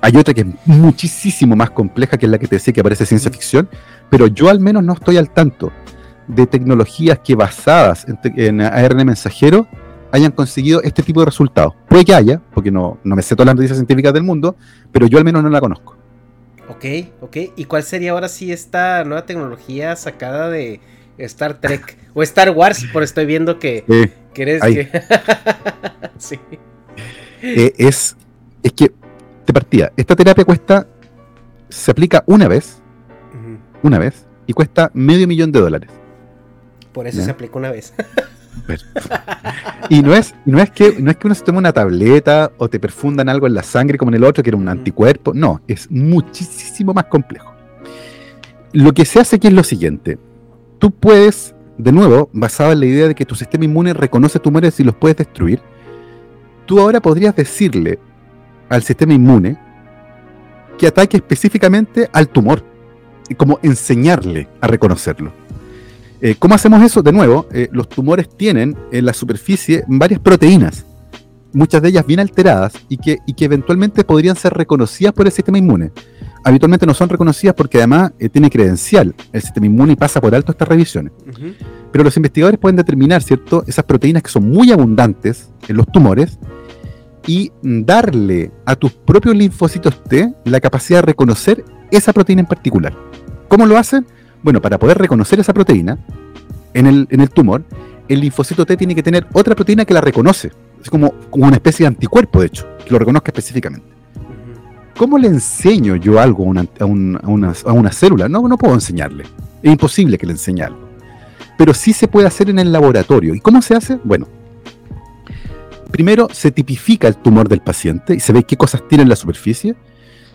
[0.00, 3.06] hay otra que es muchísimo más compleja, que es la que te decía que parece
[3.06, 3.68] ciencia ficción,
[4.10, 5.70] pero yo al menos no estoy al tanto
[6.26, 9.68] de tecnologías que basadas en, ARN mensajero
[10.12, 11.74] hayan conseguido este tipo de resultados.
[11.88, 14.56] Puede que haya, porque no, no me sé todas las noticias científicas del mundo,
[14.92, 15.96] pero yo al menos no la conozco.
[16.68, 16.84] Ok,
[17.20, 17.36] ok.
[17.56, 20.80] ¿Y cuál sería ahora sí esta nueva tecnología sacada de
[21.18, 22.84] Star Trek o Star Wars?
[22.92, 23.84] Por estoy viendo que,
[24.36, 24.62] eres...
[26.18, 26.38] sí.
[27.42, 28.16] Eh, es,
[28.62, 28.92] es que
[29.46, 30.86] de partida, esta terapia cuesta,
[31.68, 32.80] se aplica una vez,
[33.82, 35.90] una vez, y cuesta medio millón de dólares.
[36.92, 37.94] Por eso se aplica una vez.
[39.88, 42.68] y no es, no es que no es que uno se tome una tableta o
[42.68, 45.32] te perfundan algo en la sangre como en el otro, que era un anticuerpo.
[45.34, 47.52] No, es muchísimo más complejo.
[48.72, 50.18] Lo que se hace aquí es lo siguiente.
[50.78, 54.78] Tú puedes, de nuevo, basado en la idea de que tu sistema inmune reconoce tumores
[54.80, 55.60] y los puedes destruir,
[56.66, 57.98] tú ahora podrías decirle
[58.68, 59.58] al sistema inmune
[60.78, 62.64] que ataque específicamente al tumor,
[63.28, 65.32] y como enseñarle a reconocerlo.
[66.24, 67.02] Eh, ¿Cómo hacemos eso?
[67.02, 70.86] De nuevo, eh, los tumores tienen en la superficie varias proteínas,
[71.52, 75.32] muchas de ellas bien alteradas y que, y que eventualmente podrían ser reconocidas por el
[75.32, 75.90] sistema inmune.
[76.44, 80.32] Habitualmente no son reconocidas porque además eh, tiene credencial el sistema inmune y pasa por
[80.32, 81.12] alto estas revisiones.
[81.90, 86.38] Pero los investigadores pueden determinar, ¿cierto?, esas proteínas que son muy abundantes en los tumores
[87.26, 92.96] y darle a tus propios linfocitos T la capacidad de reconocer esa proteína en particular.
[93.48, 94.06] ¿Cómo lo hacen?
[94.42, 95.98] Bueno, para poder reconocer esa proteína
[96.74, 97.64] en el, en el tumor,
[98.08, 100.50] el linfocito T tiene que tener otra proteína que la reconoce.
[100.82, 103.86] Es como, como una especie de anticuerpo, de hecho, que lo reconozca específicamente.
[104.96, 107.20] ¿Cómo le enseño yo algo a una, a, una,
[107.64, 108.28] a una, célula?
[108.28, 109.24] No, no puedo enseñarle.
[109.62, 110.88] Es imposible que le enseñe algo.
[111.56, 113.34] Pero sí se puede hacer en el laboratorio.
[113.34, 113.98] ¿Y cómo se hace?
[114.04, 114.26] Bueno,
[115.90, 119.16] primero se tipifica el tumor del paciente y se ve qué cosas tiene en la
[119.16, 119.76] superficie.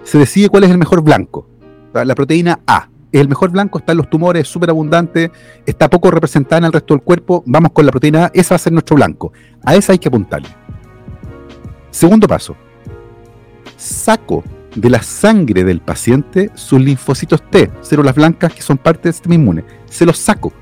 [0.03, 1.47] Se decide cuál es el mejor blanco.
[1.93, 2.89] La proteína A.
[3.11, 5.31] El mejor blanco, está en los tumores, súper abundante,
[5.65, 7.43] está poco representada en el resto del cuerpo.
[7.45, 9.31] Vamos con la proteína A, esa va a ser nuestro blanco.
[9.63, 10.49] A esa hay que apuntarle.
[11.89, 12.55] Segundo paso.
[13.77, 14.43] Saco
[14.75, 19.35] de la sangre del paciente sus linfocitos T, células blancas que son parte del sistema
[19.35, 19.63] inmune.
[19.85, 20.53] Se los saco.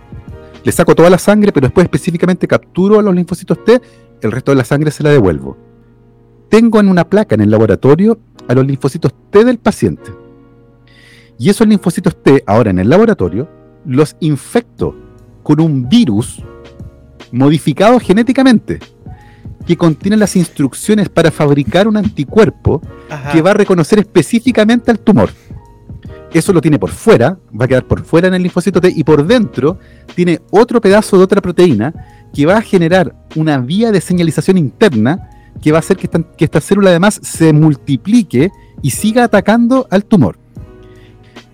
[0.63, 3.81] Le saco toda la sangre, pero después específicamente capturo a los linfocitos T
[4.21, 5.57] el resto de la sangre se la devuelvo.
[6.49, 10.11] Tengo en una placa en el laboratorio a los linfocitos T del paciente.
[11.37, 13.49] Y esos linfocitos T, ahora en el laboratorio,
[13.85, 14.95] los infecto
[15.43, 16.41] con un virus
[17.31, 18.79] modificado genéticamente
[19.65, 22.81] que contiene las instrucciones para fabricar un anticuerpo
[23.31, 25.29] que va a reconocer específicamente al tumor.
[26.33, 29.03] Eso lo tiene por fuera, va a quedar por fuera en el linfocito T y
[29.03, 29.79] por dentro
[30.15, 31.93] tiene otro pedazo de otra proteína
[32.33, 35.29] que va a generar una vía de señalización interna
[35.61, 36.09] que va a hacer que
[36.45, 38.51] esta, célula además se multiplique
[38.81, 40.37] y siga atacando al tumor.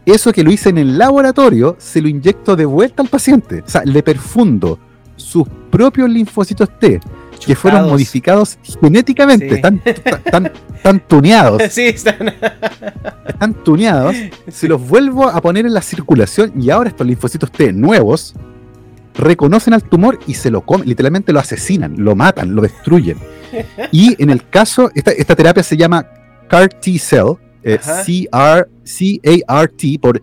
[0.05, 3.63] Eso que lo hice en el laboratorio, se lo inyecto de vuelta al paciente.
[3.65, 4.79] O sea, le perfundo
[5.15, 6.99] sus propios linfocitos T,
[7.45, 11.61] que fueron modificados genéticamente, están, tuneados.
[11.69, 12.33] Sí, están...
[13.27, 14.15] están tuneados.
[14.47, 18.33] Se los vuelvo a poner en la circulación y ahora estos linfocitos T nuevos
[19.13, 23.17] reconocen al tumor y se lo comen, literalmente lo asesinan, lo matan, lo destruyen.
[23.91, 26.07] Y en el caso, esta, terapia se llama
[26.47, 26.97] CAR T
[27.63, 27.79] Eh,
[28.83, 30.21] C-A-R-T por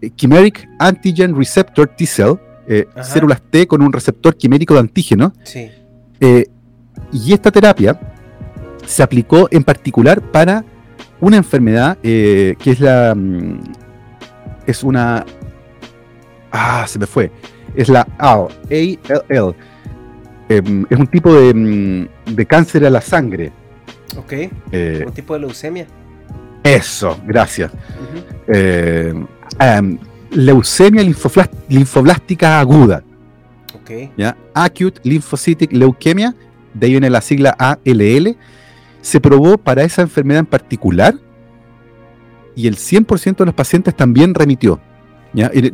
[0.00, 2.34] eh, Chimeric Antigen Receptor T Cell,
[2.66, 5.32] eh, células T con un receptor quimérico de antígeno.
[7.12, 7.98] y esta terapia
[8.86, 10.64] se aplicó en particular para
[11.20, 13.14] una enfermedad que es la.
[13.14, 13.60] Mm,
[14.66, 15.24] es una.
[16.52, 17.30] Ah, se me fue
[17.74, 18.48] es la ALL.
[18.70, 19.54] ALL.
[20.48, 23.52] Em, es un tipo de, mm, de, cáncer a la sangre.
[24.16, 24.32] Ok.
[24.72, 25.86] Eh, un tipo de leucemia.
[26.62, 27.72] Eso, gracias.
[28.48, 29.14] Eh,
[29.58, 29.98] em,
[30.30, 31.02] leucemia
[31.68, 33.02] linfoblástica aguda.
[34.16, 34.36] ¿ya?
[34.54, 36.34] Acute Lymphocytic Leukemia,
[36.74, 38.36] de ahí viene la sigla ALL.
[39.00, 41.14] Se probó para esa enfermedad en particular
[42.54, 44.80] y el 100% de los pacientes también remitió.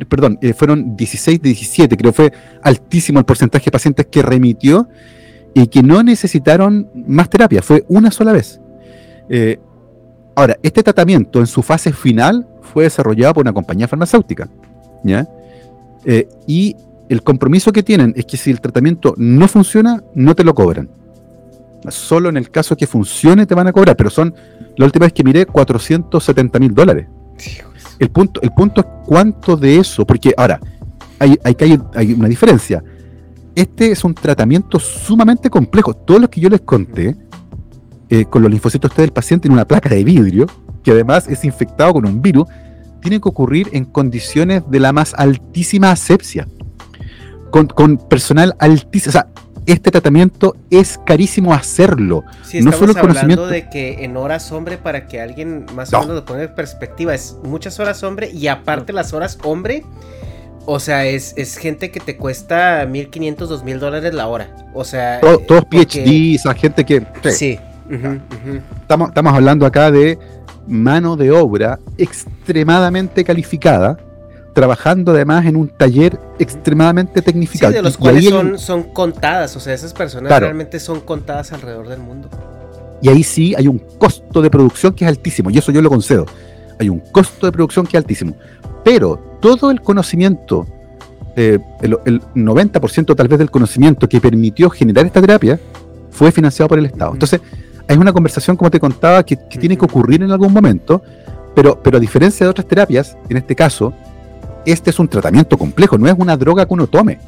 [0.09, 2.33] perdón, eh, fueron 16 de 17, creo que fue
[2.63, 4.89] altísimo el porcentaje de pacientes que remitió
[5.55, 8.61] y que no necesitaron más terapia, fue una sola vez.
[9.29, 9.59] Eh,
[10.37, 14.49] ahora, este tratamiento en su fase final fue desarrollado por una compañía farmacéutica.
[15.03, 15.27] ¿ya?
[16.05, 16.77] Eh, y
[17.09, 20.89] el compromiso que tienen es que si el tratamiento no funciona, no te lo cobran.
[21.89, 24.35] Solo en el caso que funcione te van a cobrar, pero son,
[24.77, 27.07] la última vez que miré, 470 mil dólares.
[27.99, 30.61] El punto, el punto es cuánto de eso, porque ahora,
[31.19, 32.83] hay, hay, hay una diferencia.
[33.55, 35.95] Este es un tratamiento sumamente complejo.
[35.95, 37.17] Todo lo que yo les conté,
[38.11, 40.47] eh, con los linfocitos T del paciente en una placa de vidrio,
[40.83, 42.47] que además es infectado con un virus,
[43.01, 46.47] tiene que ocurrir en condiciones de la más altísima asepsia.
[47.51, 49.11] Con, con personal altísimo.
[49.11, 49.29] O sea,
[49.67, 52.25] este tratamiento es carísimo hacerlo.
[52.45, 56.01] Sí, no solo el conocimiento de que en horas hombre, para que alguien más o
[56.01, 59.85] menos lo ponga en perspectiva, es muchas horas hombre y aparte las horas hombre,
[60.67, 64.55] o sea, es, es gente que te cuesta 1500, 2000 dólares la hora.
[64.73, 67.05] O sea, todos PhD, esa gente que.
[67.31, 67.59] Sí.
[68.81, 70.19] Estamos, estamos hablando acá de
[70.67, 73.99] mano de obra extremadamente calificada
[74.57, 77.73] trabajando además en un taller extremadamente tecnificado.
[77.73, 81.89] Sí, de los cuales son, son, contadas, o sea, esas personas realmente son contadas alrededor
[81.89, 82.31] del mundo.
[83.03, 85.91] Y ahí sí hay un costo de producción que es altísimo, y eso yo lo
[85.91, 86.25] concedo.
[86.81, 88.35] Hay un costo de producción que es altísimo.
[88.83, 90.67] Pero todo el conocimiento,
[91.37, 95.61] eh, el, 90% tal vez del conocimiento que permitió generar esta terapia,
[96.11, 97.13] fue financiado por el Estado.
[97.13, 97.43] Entonces,
[97.89, 101.03] es una conversación, como te contaba, que, tiene que ocurrir en algún momento,
[101.55, 103.93] pero, pero a diferencia de otras terapias, en este caso,
[104.65, 107.19] este es un tratamiento complejo, no es una droga que uno tome.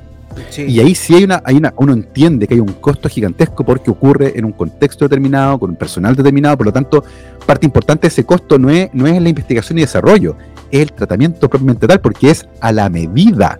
[0.56, 3.90] Y ahí sí hay una, hay una, uno entiende que hay un costo gigantesco porque
[3.90, 7.04] ocurre en un contexto determinado, con un personal determinado, por lo tanto,
[7.46, 10.36] parte importante de ese costo no es, no es la investigación y desarrollo,
[10.70, 13.58] es el tratamiento propiamente tal, porque es a la medida.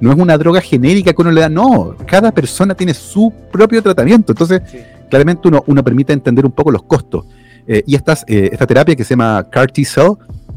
[0.00, 3.82] No es una droga genérica que uno le da, no, cada persona tiene su propio
[3.82, 4.32] tratamiento.
[4.32, 4.62] Entonces,
[5.08, 7.26] claramente uno, uno permite entender un poco los costos.
[7.66, 10.12] Eh, y eh, esta terapia que se llama CAR T-Cell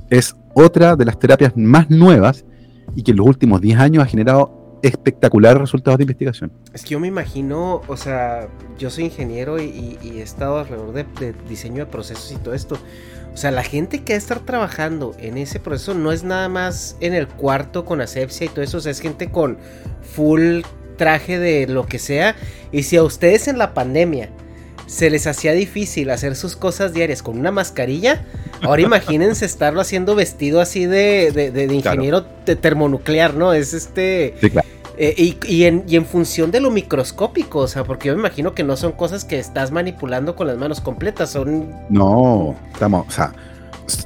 [0.10, 2.46] es otra de las terapias más nuevas
[2.96, 6.52] y que en los últimos 10 años ha generado espectaculares resultados de investigación.
[6.74, 8.48] Es que yo me imagino, o sea,
[8.80, 12.78] yo soy ingeniero y, he estado alrededor de, diseño de procesos y todo esto.
[13.34, 16.50] O sea, la gente que va a estar trabajando en ese proceso no es nada
[16.50, 19.58] más en el cuarto con asepsia y todo eso, o sea, es gente con
[20.02, 20.62] full
[21.02, 22.36] traje de lo que sea.
[22.72, 24.30] Y si a ustedes en la pandemia
[24.86, 28.24] se les hacía difícil hacer sus cosas diarias con una mascarilla,
[28.62, 33.52] ahora imagínense estarlo haciendo vestido así de, de, ingeniero termonuclear, ¿no?
[33.52, 34.36] Es este...
[34.98, 38.20] Eh, y, y, en, y, en, función de lo microscópico, o sea, porque yo me
[38.20, 41.74] imagino que no son cosas que estás manipulando con las manos completas, son...
[41.90, 43.34] No, estamos, o sea,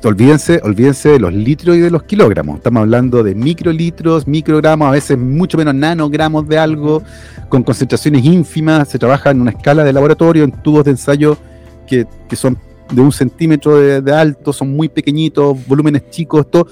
[0.03, 2.57] olvídense, olvídense de los litros y de los kilogramos.
[2.57, 7.03] Estamos hablando de microlitros, microgramos, a veces mucho menos nanogramos de algo,
[7.49, 8.89] con concentraciones ínfimas.
[8.89, 11.37] Se trabaja en una escala de laboratorio, en tubos de ensayo
[11.87, 12.57] que, son
[12.91, 16.67] de un centímetro de, alto, son muy pequeñitos, volúmenes chicos, todo,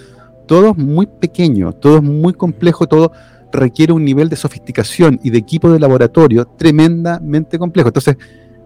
[0.48, 3.12] todo muy pequeño, todo es muy complejo, todo
[3.52, 7.90] requiere un nivel de sofisticación y de equipo de laboratorio tremendamente complejo.
[7.90, 8.18] Entonces,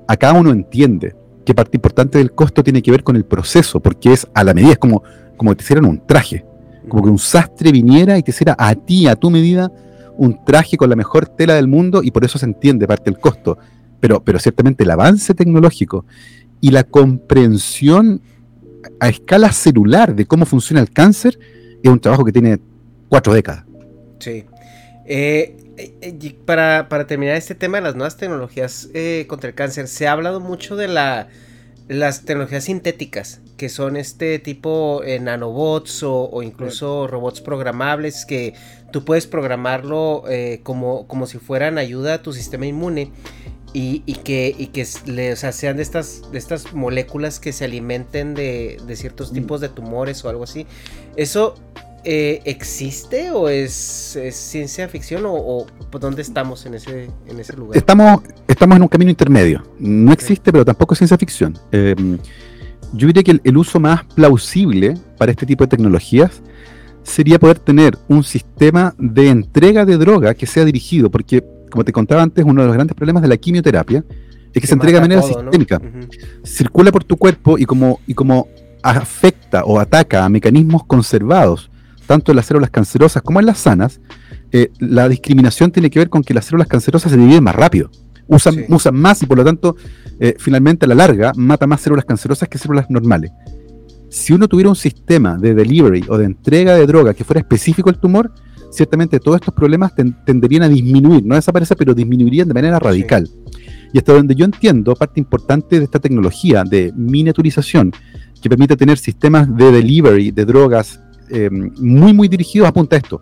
[0.07, 1.15] acá uno entiende
[1.47, 4.53] que parte importante del costo tiene que ver con el proceso, porque es a la
[4.53, 5.01] medida, es como,
[5.37, 6.43] como te hicieran un traje,
[6.89, 9.71] como que un sastre viniera y te hiciera a ti, a tu medida,
[10.17, 13.17] un traje con la mejor tela del mundo y por eso se entiende parte del
[13.21, 13.57] costo.
[14.01, 16.05] Pero, pero ciertamente el avance tecnológico
[16.59, 18.21] y la comprensión
[18.99, 21.39] a escala celular de cómo funciona el cáncer
[21.81, 22.59] es un trabajo que tiene
[23.07, 23.63] cuatro décadas.
[24.19, 24.43] Sí.
[25.05, 30.07] Eh, eh, para, terminar este tema de las nuevas tecnologías eh, contra el cáncer, se
[30.07, 31.29] ha hablado mucho de la
[31.87, 38.53] las tecnologías sintéticas, que son este tipo eh, nanobots o, incluso robots programables que
[38.91, 43.11] tú puedes programarlo eh, como, como si fueran ayuda a tu sistema inmune
[43.73, 48.95] y, que, y que sean de estas, de estas moléculas que se alimenten de, de
[48.95, 49.35] ciertos mm.
[49.35, 50.65] tipos de tumores o algo así.
[51.15, 51.53] Eso
[52.09, 55.65] eh, existe o es, ciencia ficción o,
[55.99, 57.77] dónde estamos en ese, en ese lugar?
[57.77, 59.61] Estamos, estamos en un camino intermedio.
[59.77, 61.59] No existe, pero tampoco es ciencia ficción.
[61.69, 62.17] Em,
[62.93, 66.41] yo diría que el, uso más plausible para este tipo de tecnologías
[67.03, 71.91] sería poder tener un sistema de entrega de droga que sea dirigido, porque como te
[71.91, 74.05] contaba antes, uno de los grandes problemas de la quimioterapia
[74.53, 75.81] es que, se entrega de manera sistémica.
[76.45, 78.47] Circula por tu cuerpo y como, y como
[78.81, 81.69] afecta o ataca a mecanismos conservados
[82.07, 83.99] tanto en las células cancerosas como en las sanas,
[84.51, 87.91] eh, la discriminación tiene que ver con que las células cancerosas se dividen más rápido,
[88.27, 89.75] usan, usan más y por lo tanto,
[90.19, 93.31] eh, finalmente a la larga, mata más células cancerosas que células normales.
[94.09, 97.89] Si uno tuviera un sistema de delivery o de entrega de droga que fuera específico
[97.89, 98.31] al tumor,
[98.71, 99.93] ciertamente todos estos problemas
[100.25, 103.29] tenderían a disminuir, no a desaparecer, pero disminuirían de manera radical.
[103.93, 107.91] Y hasta donde yo entiendo, parte importante de esta tecnología de miniaturización,
[108.41, 113.21] que permite tener sistemas de delivery de drogas eh, muy, muy dirigidos apunta a esto,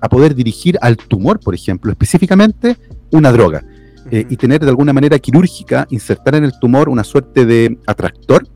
[0.00, 2.76] a poder dirigir al tumor, por ejemplo, específicamente
[3.10, 3.64] una droga,
[4.10, 8.46] eh, y tener de alguna manera quirúrgica, insertar en el tumor una suerte de atractor,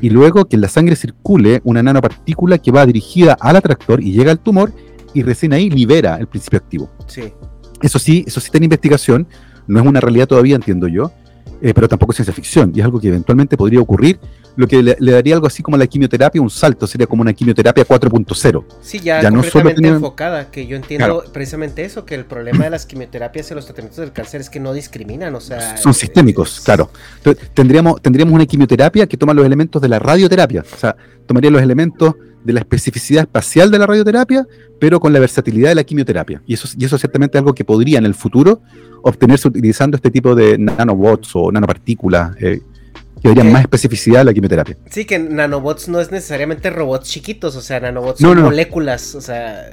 [0.00, 4.12] y luego que en la sangre circule una nanopartícula que va dirigida al atractor y
[4.12, 4.72] llega al tumor,
[5.14, 6.90] y recién ahí libera el principio activo.
[7.06, 7.32] Sí.
[7.82, 9.26] Eso sí, eso sí está en investigación,
[9.66, 11.12] no es una realidad todavía, entiendo yo,
[11.60, 14.18] eh, pero tampoco es ciencia ficción, y es algo que eventualmente podría ocurrir
[14.56, 17.86] lo que le, daría algo así como la quimioterapia un salto, sería como una quimioterapia
[17.86, 18.64] 4.0.
[18.80, 23.50] Sí, ya, completamente enfocada, que yo entiendo precisamente eso, que el problema de las quimioterapias
[23.50, 25.76] y los tratamientos del cáncer es que no discriminan, o sea...
[25.76, 26.90] Son sistémicos, claro.
[27.54, 30.96] tendríamos, tendríamos una quimioterapia que toma los elementos de la radioterapia, o sea,
[31.26, 32.14] tomaría los elementos
[32.44, 34.46] de la especificidad espacial de la radioterapia,
[34.78, 36.42] pero con la versatilidad de la quimioterapia.
[36.46, 38.62] Y eso, y eso es ciertamente algo que podría en el futuro
[39.02, 42.60] obtenerse utilizando este tipo de nanobots o nanopartículas eh,
[43.22, 44.76] que darían más especificidad a la quimioterapia.
[44.90, 49.72] Sí, que nanobots no es necesariamente robots chiquitos, o sea, nanobots son moléculas, o sea...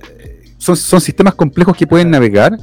[0.59, 2.57] Son, son sistemas complejos que pueden navegar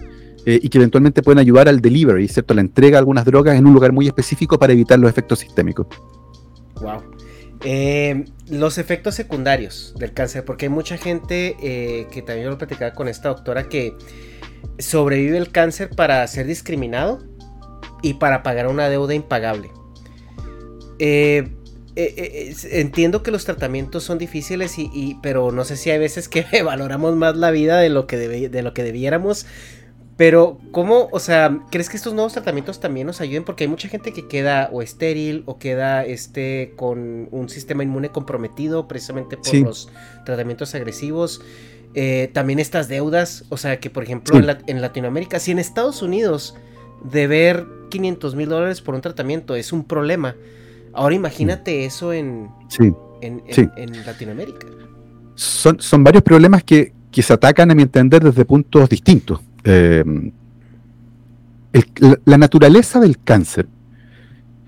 [0.45, 2.55] eh, y que eventualmente pueden ayudar al delivery, ¿cierto?
[2.55, 5.89] La entrega de algunas drogas en un lugar muy específico para evitar los efectos sistémicos.
[6.81, 7.03] Wow.
[7.65, 12.93] Eh, los efectos secundarios del cáncer, porque hay mucha gente eh, que también lo platicaba
[12.93, 13.97] con esta doctora que
[14.79, 17.25] sobrevive el cáncer para ser discriminado
[18.03, 19.71] y para pagar una deuda impagable.
[20.99, 21.49] Eh,
[21.97, 26.29] eh, eh, entiendo que los tratamientos son difíciles, y, pero no sé si hay veces
[26.29, 29.47] que valoramos más la vida de lo que, de lo que debiéramos.
[30.19, 31.09] Pero, ¿cómo?
[31.13, 33.45] O sea, ¿crees que estos nuevos tratamientos también nos ayuden?
[33.45, 38.09] Porque hay mucha gente que queda o estéril o queda este, con un sistema inmune
[38.09, 39.91] comprometido precisamente por los
[40.25, 41.43] tratamientos agresivos.
[42.33, 46.55] también estas deudas, o sea, que por ejemplo en, en, Latinoamérica, si en Estados Unidos
[47.05, 50.35] deber 500 mil dólares por un tratamiento es un problema,
[50.97, 52.49] Ahora imagínate eso en,
[53.21, 53.43] en,
[54.07, 54.67] Latinoamérica.
[55.35, 59.41] Son, son varios problemas que, se atacan, a mi entender, desde puntos distintos.
[59.65, 60.03] Eh,
[62.25, 63.69] la, naturaleza del cáncer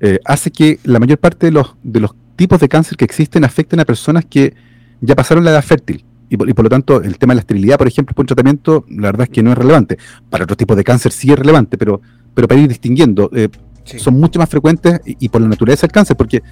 [0.00, 3.44] eh, hace que la mayor parte de los, de los tipos de cáncer que existen
[3.44, 4.54] afecten a personas que
[5.00, 6.04] ya pasaron la edad fértil.
[6.30, 9.08] Y por, lo tanto, el tema de la esterilidad, por ejemplo, por un tratamiento, la
[9.08, 9.96] verdad es que no es relevante.
[10.28, 12.02] Para otros tipos de cáncer sí es relevante, pero,
[12.34, 13.48] pero para ir distinguiendo, eh,
[13.96, 16.42] son mucho más frecuentes y, por la naturaleza del cáncer, porque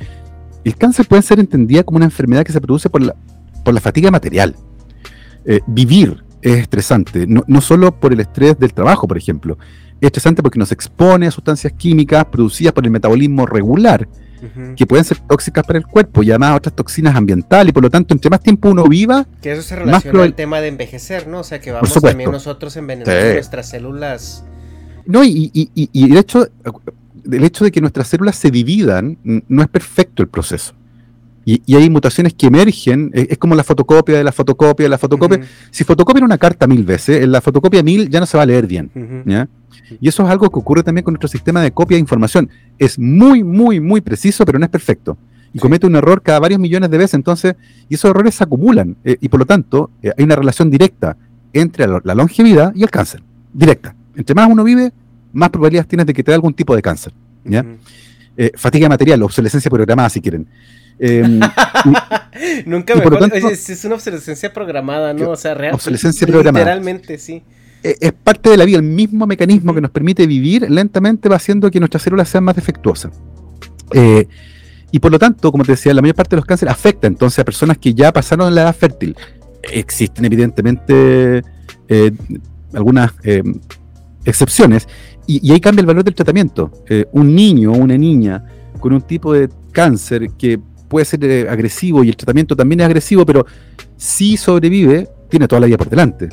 [0.65, 3.15] el cáncer puede ser entendida como una enfermedad que se produce por la,
[3.65, 4.57] por la fatiga material.
[5.45, 9.59] Eh, vivir es estresante, no, no, solo por el estrés del trabajo, por ejemplo.
[10.01, 14.09] Es estresante porque nos expone a sustancias químicas producidas por el metabolismo regular,
[14.77, 17.91] que pueden ser tóxicas para el cuerpo y además otras toxinas ambientales, y por lo
[17.91, 19.27] tanto, entre más tiempo uno viva.
[19.41, 21.41] Que eso se relaciona al tema de envejecer, ¿no?
[21.41, 24.45] O sea, que vamos también nosotros envenenando nuestras células.
[25.07, 26.49] No, y, y, y, y de hecho,
[27.31, 30.75] el hecho de que nuestras células se dividan no es perfecto el proceso.
[31.49, 35.41] Y, hay mutaciones que emergen, es, como la fotocopia de la fotocopia de la fotocopia.
[35.71, 38.47] Si fotocopian una carta mil veces, en la fotocopia mil ya no se va a
[38.47, 38.91] leer bien.
[40.01, 42.51] Y eso es algo que ocurre también con nuestro sistema de copia de información.
[42.81, 45.17] Es muy, muy, muy preciso, pero no es perfecto.
[45.53, 47.55] Y comete un error cada varios millones de veces, entonces,
[47.89, 48.97] y esos errores se acumulan.
[49.05, 51.17] Eh, y por lo tanto, eh, hay una relación directa
[51.53, 53.23] entre la longevidad y el cáncer.
[53.53, 53.95] Directa.
[54.17, 54.93] Entre más uno vive,
[55.37, 57.13] más probabilidades tienes de que te dé algún tipo de cáncer.
[57.45, 57.65] ¿ya?
[58.37, 60.47] Eh, fatiga material, obsolescencia programada, si quieren.
[60.99, 61.41] Em,
[62.67, 63.27] Nunca me acuerdo.
[63.27, 65.31] es, una obsolescencia programada, ¿no?
[65.31, 66.65] O sea, real, obsolescencia programada.
[66.65, 67.43] Literalmente, sí.
[67.83, 71.37] Eh, es parte de la vida, el mismo mecanismo que nos permite vivir lentamente va
[71.37, 73.13] haciendo que nuestras células sean más defectuosas.
[73.93, 74.27] Eh,
[74.93, 77.39] Y por lo tanto, como te decía, la mayor parte de los cánceres afecta entonces
[77.41, 79.17] a personas que ya pasaron la edad fértil.
[79.63, 81.43] Existen evidentemente
[81.89, 82.13] eh,
[82.73, 83.43] algunas eh,
[84.25, 84.89] excepciones
[85.27, 86.71] y, ahí cambia el valor del tratamiento.
[86.89, 88.45] Eh, un niño o una niña
[88.81, 90.59] con un tipo de cáncer que
[90.89, 93.47] puede ser agresivo y el tratamiento también es agresivo, pero
[93.97, 96.29] si sobrevive, tiene toda la vida por delante.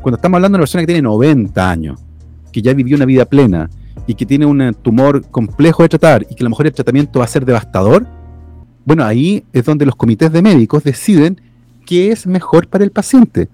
[0.00, 2.00] Cuando estamos hablando de una persona que tiene 90 años,
[2.52, 3.68] que ya vivió una vida plena,
[4.08, 7.18] y que tiene un tumor complejo de tratar y que a lo mejor el tratamiento
[7.18, 8.06] va a ser devastador,
[8.86, 11.38] bueno, ahí es donde los comités de médicos deciden
[11.84, 13.50] qué es mejor para el paciente.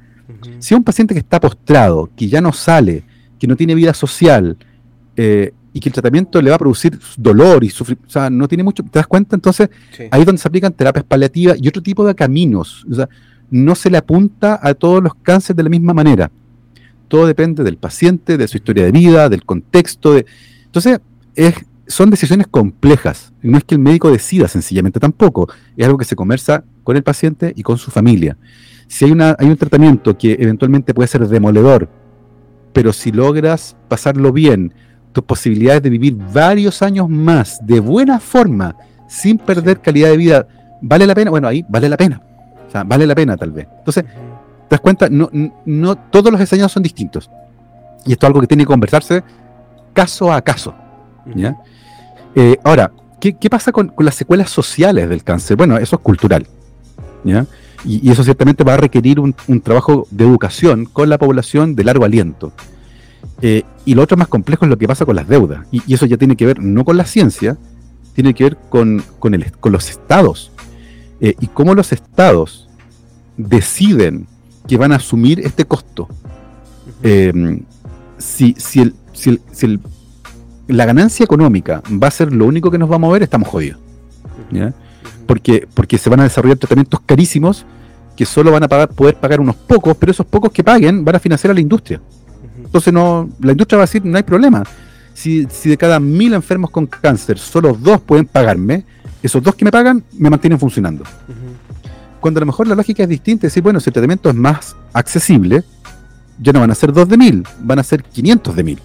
[0.60, 3.02] Si un paciente que está postrado, que ya no sale,
[3.38, 4.56] que no tiene vida social
[5.16, 8.46] eh, y que el tratamiento le va a producir dolor y sufrir, o sea, no
[8.46, 9.34] tiene mucho, ¿te das cuenta?
[9.34, 9.68] Entonces,
[10.10, 12.86] ahí es donde se aplican terapias paliativas y otro tipo de caminos.
[12.90, 13.08] O sea,
[13.50, 16.30] no se le apunta a todos los cánceres de la misma manera
[17.14, 20.14] todo depende del paciente, de su historia de vida, del contexto.
[20.14, 20.26] De...
[20.64, 21.00] Entonces,
[21.36, 21.54] es,
[21.86, 23.32] son decisiones complejas.
[23.40, 25.48] No es que el médico decida sencillamente tampoco.
[25.76, 28.36] Es algo que se conversa con el paciente y con su familia.
[28.88, 31.88] Si hay, una, hay un tratamiento que eventualmente puede ser demoledor,
[32.72, 34.74] pero si logras pasarlo bien,
[35.14, 38.76] tus posibilidades de vivir varios años más de buena forma,
[39.08, 40.46] sin perder calidad de vida,
[40.82, 41.30] ¿vale la pena?
[41.30, 42.20] Bueno, ahí vale la pena.
[42.68, 43.66] O sea, vale la pena tal vez.
[43.78, 44.04] Entonces,
[44.68, 45.08] ¿Te das cuenta?
[45.10, 45.30] No,
[45.64, 47.30] no todos los escenarios son distintos.
[48.06, 49.22] Y esto es algo que tiene que conversarse
[49.92, 50.74] caso a caso.
[51.34, 51.56] ¿ya?
[52.34, 55.56] Eh, ahora, ¿qué, pasa con, las secuelas sociales del cáncer?
[55.56, 56.46] Bueno, eso es cultural.
[57.24, 57.46] ¿ya?
[57.84, 62.04] Y, eso ciertamente va a requerir un, trabajo de educación con la población de largo
[62.04, 62.52] aliento.
[63.42, 65.66] Eh, y lo otro más complejo es lo que pasa con las deudas.
[65.70, 67.56] Y, eso ya tiene que ver no con la ciencia,
[68.14, 69.02] tiene que ver con,
[69.32, 70.52] el, con los estados.
[71.20, 72.68] Eh, y cómo los estados
[73.36, 74.26] deciden
[74.66, 76.08] que van a asumir este costo.
[77.02, 77.62] Em,
[78.18, 79.80] si, si, el, si, el,
[80.66, 83.78] la ganancia económica va a ser lo único que nos va a mover, estamos jodidos.
[85.26, 87.66] Porque, porque se van a desarrollar tratamientos carísimos
[88.16, 91.16] que solo van a pagar, poder pagar unos pocos, pero esos pocos que paguen van
[91.16, 92.00] a financiar a la industria.
[92.56, 94.62] Entonces no, la industria va a decir, no hay problema.
[95.12, 98.84] Si, si de cada mil enfermos con cáncer, solo dos pueden pagarme,
[99.22, 101.04] esos dos que me pagan me mantienen funcionando
[102.24, 104.34] cuando a lo mejor la lógica es distinta, es decir, bueno, si el tratamiento es
[104.34, 105.62] más accesible,
[106.40, 108.80] ya no van a ser 2 de mil, van a ser 500 de mil.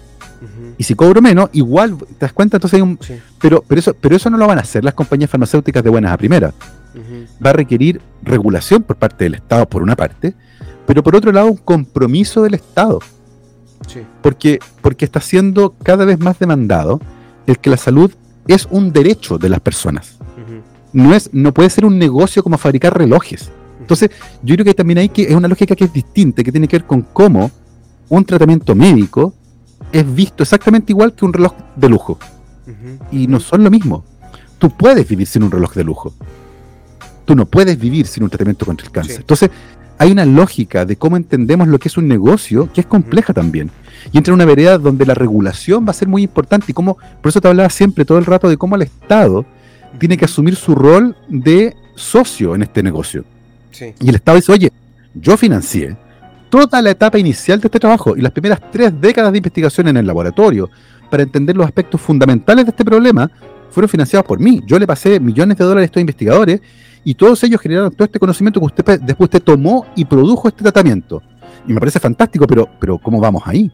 [0.76, 2.58] Y si cobro menos, igual, ¿te das cuenta?
[2.58, 2.98] Entonces hay un...
[3.40, 6.12] Pero, pero, eso, pero eso no lo van a hacer las compañías farmacéuticas de buenas
[6.12, 6.52] a primeras.
[7.42, 10.34] Va a requerir regulación por parte del Estado, por una parte,
[10.86, 12.98] pero por otro lado un compromiso del Estado.
[14.22, 17.00] Porque, porque está siendo cada vez más demandado
[17.46, 18.12] el que la salud
[18.46, 20.18] es un derecho de las personas
[20.92, 23.50] no, es, no puede ser un negocio como fabricar relojes.
[23.80, 24.10] Entonces,
[24.42, 26.78] yo creo que también hay que, es una lógica que es distinta, que tiene que
[26.78, 27.50] ver con cómo
[28.08, 29.34] un tratamiento médico
[29.92, 32.18] es visto exactamente igual que un reloj de lujo.
[33.10, 34.04] Y no son lo mismo.
[34.58, 36.12] Tú puedes vivir sin un reloj de lujo.
[37.24, 39.16] Tú no puedes vivir sin un tratamiento contra el cáncer.
[39.20, 39.50] Entonces,
[40.00, 43.70] hay una lógica de cómo entendemos lo que es un negocio que es compleja también.
[44.10, 46.64] Y entra en una vereda donde la regulación va a ser muy importante.
[46.68, 49.44] Y cómo, por eso te hablaba siempre todo el rato de cómo el Estado
[49.98, 53.26] tiene que asumir su rol de socio en este negocio.
[54.00, 54.72] Y el Estado dice, oye,
[55.12, 55.94] yo financié
[56.48, 59.98] toda la etapa inicial de este trabajo y las primeras tres décadas de investigación en
[59.98, 60.70] el laboratorio
[61.10, 63.30] para entender los aspectos fundamentales de este problema
[63.70, 64.62] fueron financiados por mí.
[64.64, 66.62] Yo le pasé millones de dólares a estos investigadores
[67.04, 70.62] y todos ellos generaron todo este conocimiento que usted después usted tomó y produjo este
[70.62, 71.22] tratamiento.
[71.66, 73.70] Y me parece fantástico, pero, pero ¿cómo vamos ahí?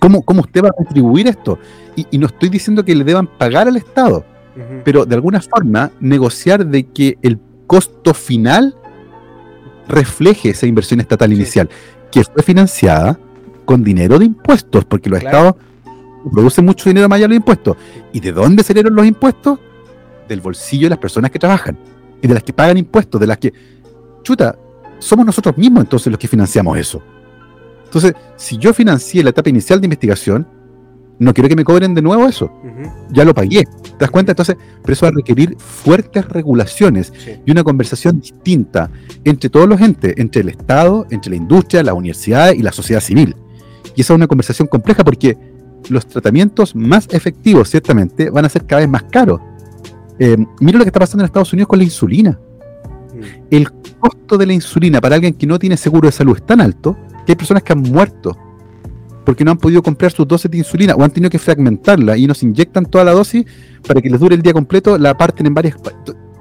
[0.00, 1.58] ¿Cómo, ¿Cómo, usted va a contribuir esto?
[1.94, 4.24] Y, y no estoy diciendo que le deban pagar al Estado
[4.84, 8.74] pero de alguna forma negociar de que el costo final
[9.88, 11.68] refleje esa inversión estatal inicial,
[12.10, 13.18] que fue financiada
[13.64, 15.54] con dinero de impuestos, porque los estados
[16.32, 17.76] producen mucho dinero más allá de los impuestos.
[18.12, 19.58] ¿Y de dónde salieron los impuestos?
[20.28, 21.78] Del bolsillo de las personas que trabajan
[22.22, 23.52] y de las que pagan impuestos, de las que,
[24.22, 24.56] chuta,
[24.98, 27.02] somos nosotros mismos entonces los que financiamos eso.
[27.84, 30.46] Entonces, si yo financié la etapa inicial de investigación,
[31.18, 32.50] no quiero que me cobren de nuevo eso.
[33.10, 33.64] Ya lo pagué.
[33.64, 34.32] ¿Te das cuenta?
[34.32, 37.12] Entonces, pero eso va a requerir fuertes regulaciones
[37.44, 38.90] y una conversación distinta
[39.24, 43.00] entre todos los entes, entre el Estado, entre la industria, la universidad y la sociedad
[43.00, 43.34] civil.
[43.96, 45.36] Y esa es una conversación compleja porque
[45.88, 49.40] los tratamientos más efectivos, ciertamente, van a ser cada vez más caros.
[50.18, 52.38] Eh, mira lo que está pasando en Estados Unidos con la insulina.
[53.50, 56.60] El costo de la insulina para alguien que no tiene seguro de salud es tan
[56.60, 56.96] alto
[57.26, 58.36] que hay personas que han muerto
[59.24, 62.26] porque no han podido comprar sus dosis de insulina o han tenido que fragmentarla y
[62.26, 63.44] nos inyectan toda la dosis
[63.86, 65.76] para que les dure el día completo, la parten en varias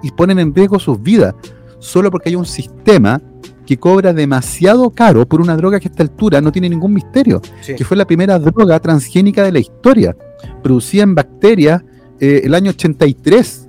[0.03, 1.35] y ponen en riesgo sus vidas
[1.79, 3.21] solo porque hay un sistema
[3.65, 7.41] que cobra demasiado caro por una droga que a esta altura no tiene ningún misterio,
[7.65, 10.15] que fue la primera droga transgénica de la historia,
[10.63, 11.83] producida en bacterias
[12.21, 13.66] eh, el año 83.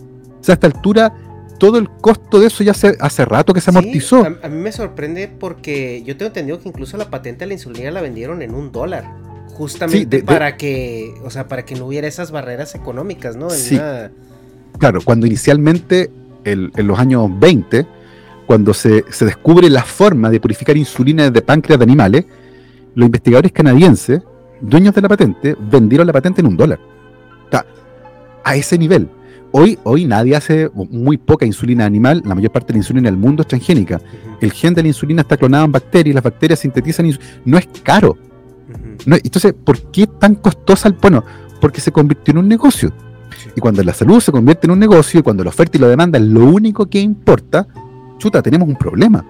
[0.49, 1.13] Sea, a esta altura
[1.59, 4.25] todo el costo de eso ya hace, hace rato que se amortizó.
[4.25, 7.91] a, mí me sorprende porque yo tengo entendido que incluso la patente de la insulina
[7.91, 9.05] la vendieron en un dólar.
[9.55, 13.51] Justamente para que, o sea, para que no hubiera esas barreras económicas, ¿no?
[13.51, 13.79] sí.
[14.79, 16.09] Claro, cuando inicialmente,
[16.45, 17.85] en los años 20,
[18.47, 22.25] cuando se, se, descubre la forma de purificar insulina de páncreas de animales,
[22.95, 24.23] los investigadores canadienses,
[24.61, 26.79] dueños de la patente, vendieron la patente en un dólar.
[27.49, 27.67] O sea,
[28.45, 29.09] a ese nivel.
[29.51, 33.19] Hoy, hoy nadie hace muy poca insulina animal, la mayor parte de la insulina del
[33.19, 34.01] mundo es transgénica.
[34.41, 37.33] El gen de la insulina está clonado en bacterias, las bacterias sintetizan insulina.
[37.45, 38.17] No es caro.
[39.07, 40.95] entonces, ¿por qué tan costosa?
[41.01, 41.25] Bueno,
[41.61, 42.93] porque se convirtió en un negocio.
[43.57, 45.89] Y cuando la salud se convierte en un negocio y cuando la oferta y la
[45.89, 47.67] demanda es lo único que importa,
[48.19, 49.25] chuta, tenemos un problema.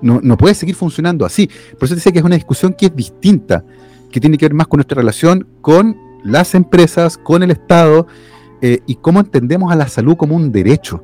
[0.00, 1.46] No, no puede seguir funcionando así.
[1.46, 3.64] Por eso te decía que es una discusión que es distinta,
[4.10, 8.06] que tiene que ver más con nuestra relación con las empresas, con el Estado
[8.64, 11.02] eh, y cómo entendemos a la salud como un derecho.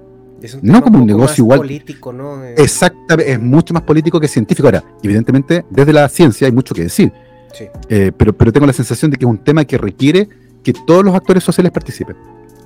[0.62, 1.59] no como un negocio igual.
[1.59, 2.44] político, ¿no?
[2.44, 4.68] Eh, Exactamente, es mucho más político que científico.
[4.68, 7.12] Ahora, evidentemente, desde la ciencia hay mucho que decir.
[7.52, 7.66] Sí.
[7.89, 10.28] Eh, pero, pero tengo la sensación de que es un tema que requiere
[10.62, 12.16] que todos los actores sociales participen.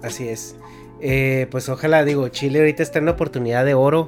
[0.02, 0.56] Así es.
[1.50, 4.06] pues ojalá, digo, Chile ahorita está en una oportunidad de oro.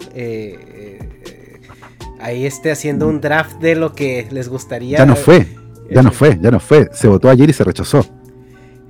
[2.20, 4.98] ahí esté haciendo un draft de lo que les gustaría.
[4.98, 5.47] Ya no fue,
[5.90, 6.90] ya no fue, ya no fue.
[6.93, 8.05] Se votó ayer y se rechazó.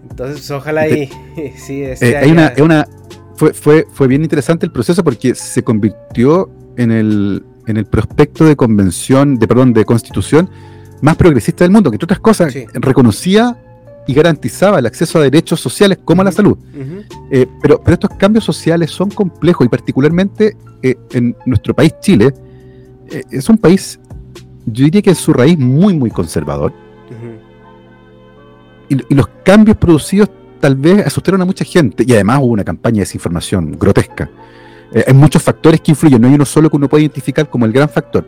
[0.09, 1.09] Entonces, ojalá y
[1.57, 2.89] sí, este hay una, una
[3.37, 8.45] fue, fue, fue bien interesante el proceso porque se convirtió en el, en el prospecto
[8.45, 10.49] de convención, de perdón, de constitución
[11.01, 13.59] más progresista del mundo, que entre otras cosas reconocía
[14.07, 16.59] y garantizaba el acceso a derechos sociales como a la salud.
[17.31, 22.33] Eh, pero, pero estos cambios sociales son complejos y particularmente eh, en nuestro país, Chile,
[23.11, 23.99] eh, es un país,
[24.67, 26.73] yo diría que en su raíz muy, muy conservador
[29.09, 30.31] y, los cambios producidos
[30.61, 34.31] tal vez asustaron a mucha gente y además hubo una campaña de desinformación grotesca.
[34.93, 37.67] Eh, hay muchos factores que influyen, no hay uno solo que uno puede identificar como
[37.67, 38.27] el gran factor.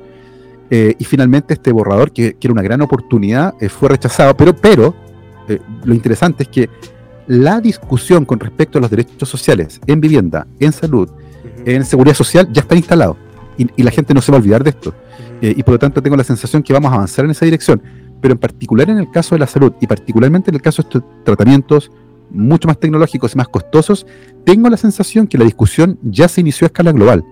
[0.68, 4.94] Eh, y finalmente este borrador, que, era una gran oportunidad, eh, fue rechazado, pero, pero
[5.84, 6.68] lo interesante es que
[7.28, 11.08] la discusión con respecto a los derechos sociales en vivienda, en salud,
[11.64, 13.16] en seguridad social, ya está instalado.
[13.56, 14.92] Y, la gente no se va a olvidar de esto.
[15.40, 17.80] y por lo tanto tengo la sensación que vamos a avanzar en esa dirección
[18.20, 20.88] pero en particular en el caso de la salud y particularmente en el caso de
[20.88, 21.90] estos tratamientos
[22.30, 24.06] mucho más tecnológicos y más costosos,
[24.44, 27.24] tengo la sensación que la discusión ya se inició a escala global.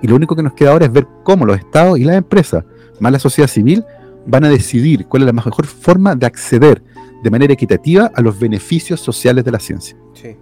[0.00, 2.64] Y lo único que nos queda ahora es ver cómo los estados y las empresas,
[3.00, 3.84] más la sociedad civil,
[4.26, 6.82] van a decidir cuál es la mejor forma de acceder
[7.22, 9.96] de manera equitativa a los beneficios sociales de la ciencia.
[10.14, 10.36] Sí,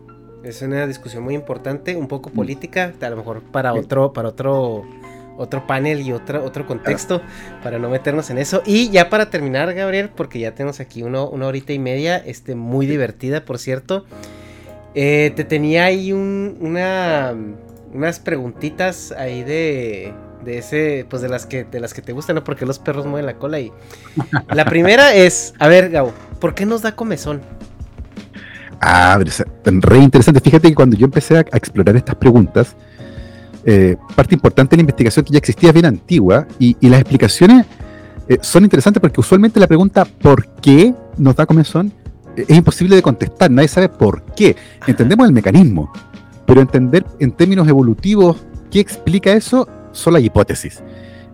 [0.45, 4.85] es una discusión muy importante, un poco política, a lo mejor para otro, para otro
[5.37, 7.23] otro panel y otro, otro contexto
[7.63, 8.63] para no meternos en eso.
[8.67, 12.55] Y ya para terminar, Gabriel, porque ya tenemos aquí uno, una horita y media, este,
[12.55, 14.05] muy divertida, por cierto.
[14.95, 17.35] Eh, te tenía ahí un, una,
[17.93, 20.15] unas preguntitas ahí de,
[20.45, 22.45] de ese, pues de las que, de las que te gustan, ¿no?
[22.45, 23.73] Porque los perros mueven la cola y...
[24.49, 27.43] La primera es, a ver, Gabo, ¿por qué nos da comezón?
[28.81, 29.19] Ah,
[29.65, 30.41] re interesante.
[30.41, 32.77] Fíjate que cuando yo empecé a explorar estas preguntas,
[33.69, 37.67] eh, parte importante de la investigación que ya existía bien antigua y, las explicaciones
[38.29, 41.93] eh, son interesantes porque usualmente la pregunta ¿por qué nos da comezón?
[42.37, 44.55] Eh, es imposible de contestar, nadie sabe por qué.
[44.87, 45.91] Entendemos el mecanismo,
[46.47, 48.37] pero entender en términos evolutivos
[48.71, 50.81] qué explica eso son las hipótesis.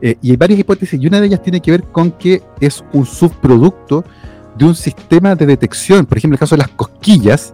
[0.01, 3.05] y hay varias hipótesis y una de ellas tiene que ver con que es un
[3.05, 4.05] subproducto
[4.57, 7.53] de un sistema de detección, por ejemplo, en el caso de las cosquillas,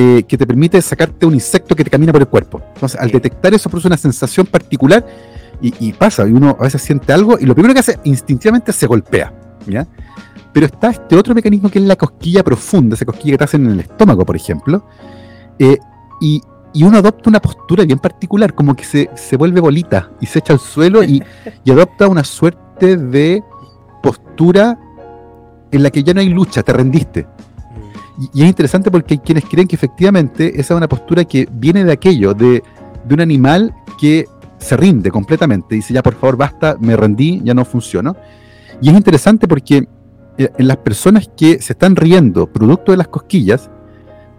[0.00, 2.62] eh, que te permite sacarte un insecto que te camina por el cuerpo.
[2.72, 5.04] Entonces, al detectar eso produce una sensación particular
[5.60, 8.86] y, pasa, y uno a veces siente algo y lo primero que hace instintivamente se
[8.86, 9.34] golpea,
[9.66, 9.88] ¿ya?
[10.52, 13.66] Pero está este otro mecanismo que es la cosquilla profunda, esa cosquilla que te hacen
[13.66, 14.86] en el estómago, por ejemplo,
[15.58, 15.78] eh,
[16.20, 16.40] y,
[16.80, 20.52] uno adopta una postura bien particular, como que se, se vuelve bolita y se echa
[20.52, 21.20] al suelo y,
[21.64, 23.42] y adopta una suerte de
[24.00, 24.78] postura
[25.72, 27.26] en la que ya no hay lucha, te rendiste.
[28.18, 31.84] Y, es interesante porque hay quienes creen que efectivamente esa es una postura que viene
[31.84, 32.62] de aquello, de,
[33.10, 34.26] un animal que
[34.58, 35.74] se rinde completamente.
[35.74, 38.16] Dice, ya por favor, basta, me rendí, ya no funciono.
[38.82, 39.88] Y es interesante porque
[40.36, 43.70] eh, en las personas que se están riendo producto de las cosquillas,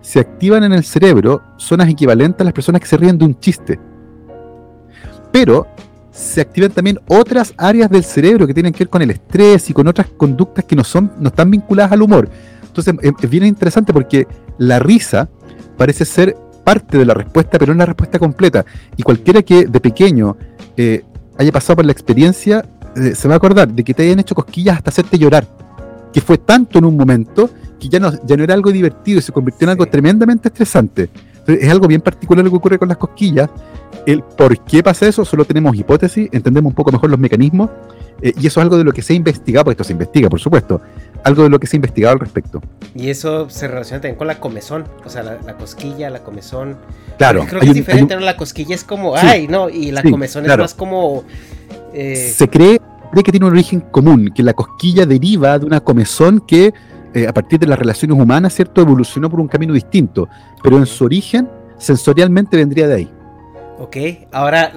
[0.01, 3.39] se activan en el cerebro zonas equivalentes a las personas que se ríen de un
[3.39, 3.79] chiste.
[5.31, 5.67] Pero
[6.11, 9.73] se activan también otras áreas del cerebro que tienen que ver con el estrés y
[9.73, 12.29] con otras conductas que no, son, no están vinculadas al humor.
[12.69, 14.27] Entonces es bien interesante porque
[14.57, 15.29] la risa
[15.77, 18.65] parece ser parte de la respuesta, pero no la respuesta completa.
[18.95, 20.37] Y cualquiera que de pequeño
[20.77, 21.03] eh,
[21.37, 22.63] haya pasado por la experiencia
[22.95, 25.47] eh, se va a acordar de que te hayan hecho cosquillas hasta hacerte llorar.
[26.13, 29.21] Que fue tanto en un momento que ya no, ya no era algo divertido y
[29.21, 31.09] se convirtió en algo tremendamente estresante.
[31.47, 33.49] es algo bien particular lo que ocurre con las cosquillas.
[34.05, 37.69] El por qué pasa eso, solo tenemos hipótesis, entendemos un poco mejor los mecanismos,
[38.21, 40.29] eh, y eso es algo de lo que se ha investigado, porque esto se investiga,
[40.29, 40.81] por supuesto,
[41.23, 42.61] algo de lo que se ha investigado al respecto.
[42.95, 46.77] Y eso se relaciona también con la comezón, o sea, la, cosquilla, la comezón.
[47.17, 47.45] Claro.
[47.47, 48.21] creo que es diferente, ¿no?
[48.21, 51.23] La cosquilla es como, ay, no, y la comezón es más como...
[51.93, 52.79] Eh, se cree,
[53.11, 56.73] cree que tiene un origen común, que la cosquilla deriva de una comezón que
[57.13, 58.81] eh, a partir de las relaciones humanas, ¿cierto?
[58.81, 60.29] Evolucionó por un camino distinto,
[60.61, 63.11] pero en su origen, sensorialmente vendría de ahí.
[63.79, 63.97] Ok,
[64.31, 64.71] ahora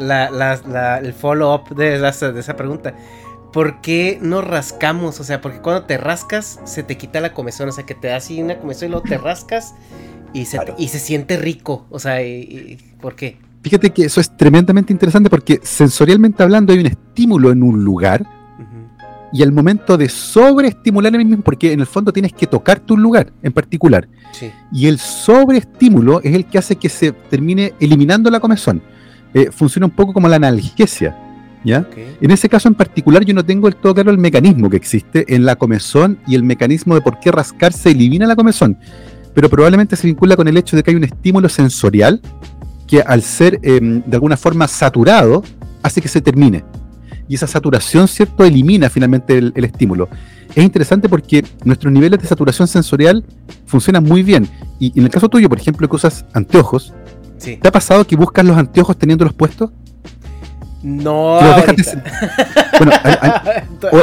[1.02, 2.94] el follow-up de, de, esa pregunta.
[3.52, 5.20] ¿Por qué no rascamos?
[5.20, 8.08] O sea, porque cuando te rascas se te quita la comezón, o sea, que te
[8.08, 9.74] da así una comezón y luego te rascas
[10.32, 11.86] y se, y se siente rico.
[11.90, 12.18] O sea,
[13.00, 13.36] ¿por qué?
[13.62, 18.26] Fíjate que eso es tremendamente interesante porque sensorialmente hablando hay un estímulo en un lugar
[19.32, 22.98] y al momento de sobreestimular el mismo, porque en el fondo tienes que tocar tu
[22.98, 24.06] lugar en particular.
[24.70, 28.82] Y el sobreestímulo es el que hace que se termine eliminando la comezón.
[29.32, 31.16] Eh, funciona un poco como la analgesia.
[31.64, 31.88] ¿Ya?
[32.20, 35.24] En ese caso en particular yo no tengo el todo claro el mecanismo que existe
[35.34, 38.78] en la comezón y el mecanismo de por qué rascarse elimina la comezón.
[39.34, 42.20] Pero probablemente se vincula con el hecho de que hay un estímulo sensorial
[42.86, 45.42] que al ser em, de alguna forma saturado
[45.82, 46.64] hace que se termine
[47.32, 50.08] y esa saturación, ¿cierto?, elimina finalmente el, estímulo.
[50.54, 53.24] Es interesante porque nuestros niveles de saturación sensorial
[53.64, 54.46] funcionan muy bien.
[54.78, 56.92] Y en el caso tuyo, por ejemplo, que usas anteojos,
[57.38, 59.70] ¿te ha pasado que buscas los anteojos teniéndolos puestos?
[60.82, 61.38] No.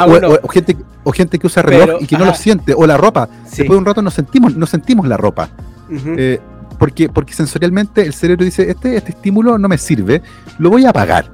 [0.08, 2.98] bueno, o, gente, o gente que usa reloj y que no lo siente, o la
[2.98, 3.28] ropa.
[3.44, 5.50] Después de un rato nos sentimos, nos sentimos la ropa.
[5.90, 6.40] Eh,
[6.78, 10.22] porque, porque sensorialmente el cerebro dice, este, este estímulo no me sirve,
[10.58, 11.30] lo voy a apagar.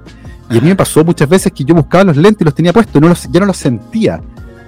[0.49, 2.73] Y a mí me pasó muchas veces que yo buscaba los lentes y los tenía
[2.73, 4.21] puestos, no los, ya no los sentía.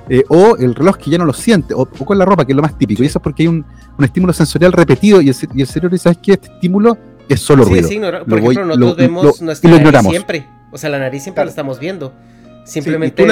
[0.10, 2.56] Eh, o el reloj que ya no lo siente, o, con la ropa, que es
[2.56, 3.04] lo más típico.
[3.04, 3.66] Y eso es porque hay un,
[4.00, 6.34] estímulo sensorial repetido y el, y el cerebro dice, ¿sabes qué?
[6.34, 6.98] Este estímulo
[7.28, 7.88] es solo ruido.
[7.88, 10.57] Sí, Por ejemplo, nosotros vemos nuestra nariz siempre.
[10.72, 12.14] O sea, la nariz siempre la estamos viendo.
[12.66, 13.26] Simplemente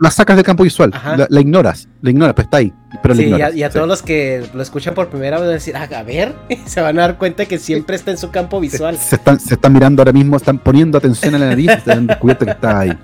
[0.00, 0.92] la sacas del campo visual,
[1.28, 2.72] la, ignoras, la ignoras, pues está ahí.
[3.02, 5.76] Pero sí, y a, todos los que lo escuchan por primera vez van a decir,
[5.76, 6.34] ah, a ver,
[6.66, 8.96] se van a dar cuenta que siempre está en su campo visual.
[8.98, 12.06] Se, están, se están mirando ahora mismo, están poniendo atención a la nariz, se han
[12.06, 12.98] descubierto que está ahí.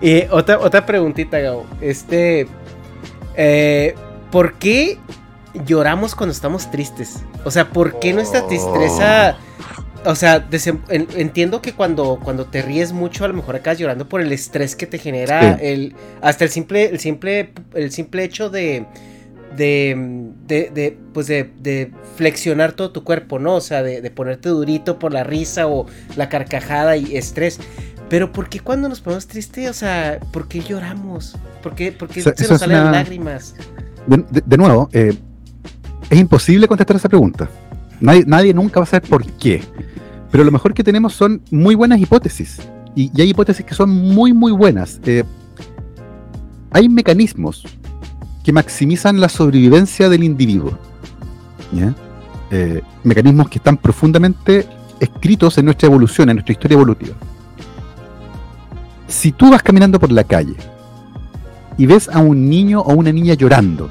[0.00, 1.66] Y otra, otra preguntita, Gabo.
[1.80, 2.48] Este,
[3.36, 3.94] eh,
[4.30, 4.98] ¿por qué
[5.64, 7.22] lloramos cuando estamos tristes?
[7.44, 9.36] O sea, ¿por qué nuestra tristeza
[10.04, 10.48] o sea,
[10.88, 14.74] entiendo que cuando, cuando te ríes mucho, a lo mejor acabas llorando por el estrés
[14.74, 15.94] que te genera el.
[16.20, 18.86] Hasta el simple, el simple, el simple hecho de.
[19.56, 23.56] De, de, pues de, flexionar todo tu cuerpo, ¿no?
[23.56, 27.60] O sea, de, ponerte durito por la risa o la carcajada y estrés.
[28.08, 31.36] Pero ¿por qué cuando nos ponemos tristes, o sea, por qué lloramos?
[31.62, 33.54] ¿Por qué, se nos salen lágrimas?
[34.06, 35.14] De, nuevo, eh,
[36.10, 37.48] es imposible contestar esa pregunta.
[38.00, 39.62] Nadie, nadie, nunca va a saber por qué.
[40.32, 42.58] Pero lo mejor que tenemos son muy buenas hipótesis.
[42.96, 44.98] Y, hay hipótesis que son muy, muy buenas.
[45.04, 45.24] Eh,
[46.70, 47.64] hay mecanismos
[48.42, 50.76] que maximizan la sobrevivencia del individuo.
[52.50, 54.66] Eh, mecanismos que están profundamente
[55.00, 57.14] escritos en nuestra evolución, en nuestra historia evolutiva.
[59.06, 60.56] Si tú vas caminando por la calle
[61.76, 63.90] y ves a un niño o una niña llorando,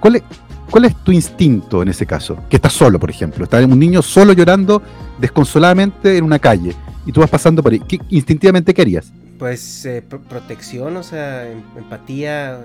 [0.00, 0.22] ¿cuál es,
[0.70, 2.36] ¿Cuál es tu instinto en ese caso?
[2.48, 3.44] Que estás solo, por ejemplo.
[3.44, 4.82] Está un niño solo llorando
[5.18, 6.74] desconsoladamente en una calle
[7.06, 7.80] y tú vas pasando por ahí.
[7.80, 9.12] ¿Qué, instintivamente qué harías?
[9.38, 12.60] Pues eh, protección, o sea, em, empatía.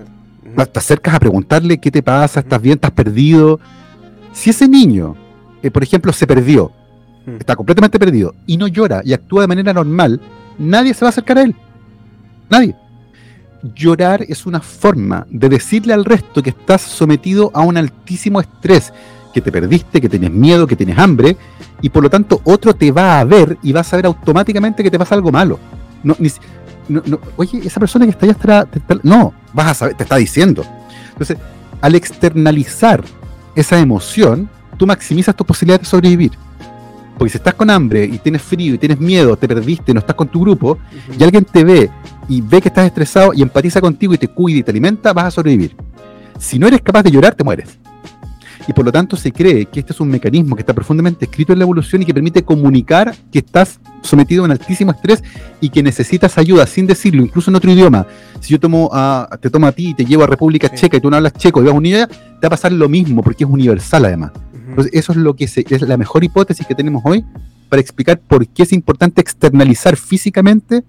[0.55, 3.59] Te acercas a preguntarle qué te pasa, estás bien, estás perdido.
[4.33, 5.15] Si ese niño,
[5.61, 6.71] eh, por ejemplo, se perdió,
[7.39, 10.19] está completamente perdido y no llora y actúa de manera normal,
[10.57, 11.55] nadie se va a acercar a él.
[12.49, 12.75] Nadie
[13.75, 18.93] llorar es una forma de decirle al resto que estás sometido a un altísimo estrés,
[19.33, 21.37] que te perdiste, que tienes miedo, que tienes hambre,
[21.81, 24.91] y por lo tanto otro te va a ver y va a saber automáticamente que
[24.91, 25.59] te pasa algo malo.
[27.37, 30.65] Oye, esa persona que está allá está, no, vas a saber, te está diciendo.
[31.11, 31.37] Entonces,
[31.81, 33.03] al externalizar
[33.55, 36.31] esa emoción, tú maximizas tu posibilidad de sobrevivir.
[37.17, 40.15] Porque si estás con hambre y tienes frío y tienes miedo, te perdiste, no estás
[40.15, 40.77] con tu grupo,
[41.17, 41.89] y alguien te ve
[42.27, 45.25] y ve que estás estresado y empatiza contigo y te cuida y te alimenta, vas
[45.25, 45.75] a sobrevivir.
[46.39, 47.77] Si no eres capaz de llorar, te mueres.
[48.67, 51.51] Y por lo tanto se cree que este es un mecanismo que está profundamente escrito
[51.51, 55.23] en la evolución y que permite comunicar que estás sometido a un altísimo estrés
[55.59, 58.07] y que necesitas ayuda sin decirlo, incluso en otro idioma.
[58.39, 61.01] Si yo tomo a, te tomo a ti y te llevo a República Checa y
[61.01, 61.85] tú no hablas checo y vas a un
[62.43, 64.33] te va a pasar lo mismo porque es universal además.
[64.67, 67.23] Entonces, eso es lo que es la mejor hipótesis que tenemos hoy
[67.69, 70.83] para explicar por qué es importante externalizar físicamente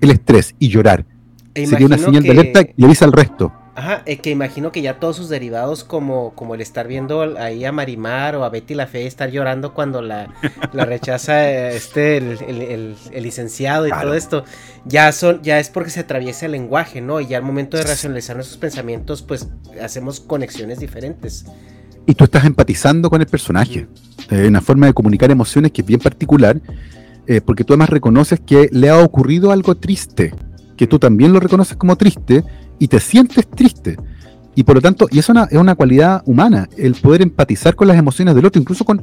[0.00, 1.04] el estrés y llorar.
[1.52, 3.52] E Sería una señal de alerta y avisa al resto.
[3.76, 7.64] Ajá, eh, que imagino que ya todos sus derivados, como, como el estar viendo ahí
[7.64, 10.32] a Marimar o a Betty la Fe estar llorando cuando la,
[10.72, 14.44] la rechaza este el, licenciado y todo esto,
[14.84, 17.20] ya son, ya es porque se atraviesa el lenguaje, ¿no?
[17.20, 19.48] Y ya al momento de racionalizar nuestros pensamientos, pues
[19.82, 21.44] hacemos conexiones diferentes.
[22.06, 23.88] Y tú estás empatizando con el personaje.
[24.30, 26.60] Eh, una forma de comunicar emociones que es bien particular,
[27.26, 30.32] eh, porque tú además reconoces que le ha ocurrido algo triste,
[30.76, 32.44] que tú también lo reconoces como triste
[32.78, 33.96] y te sientes triste.
[34.54, 37.74] Y por lo tanto, y eso es una, es una cualidad humana, el poder empatizar
[37.74, 39.02] con las emociones del otro, incluso con,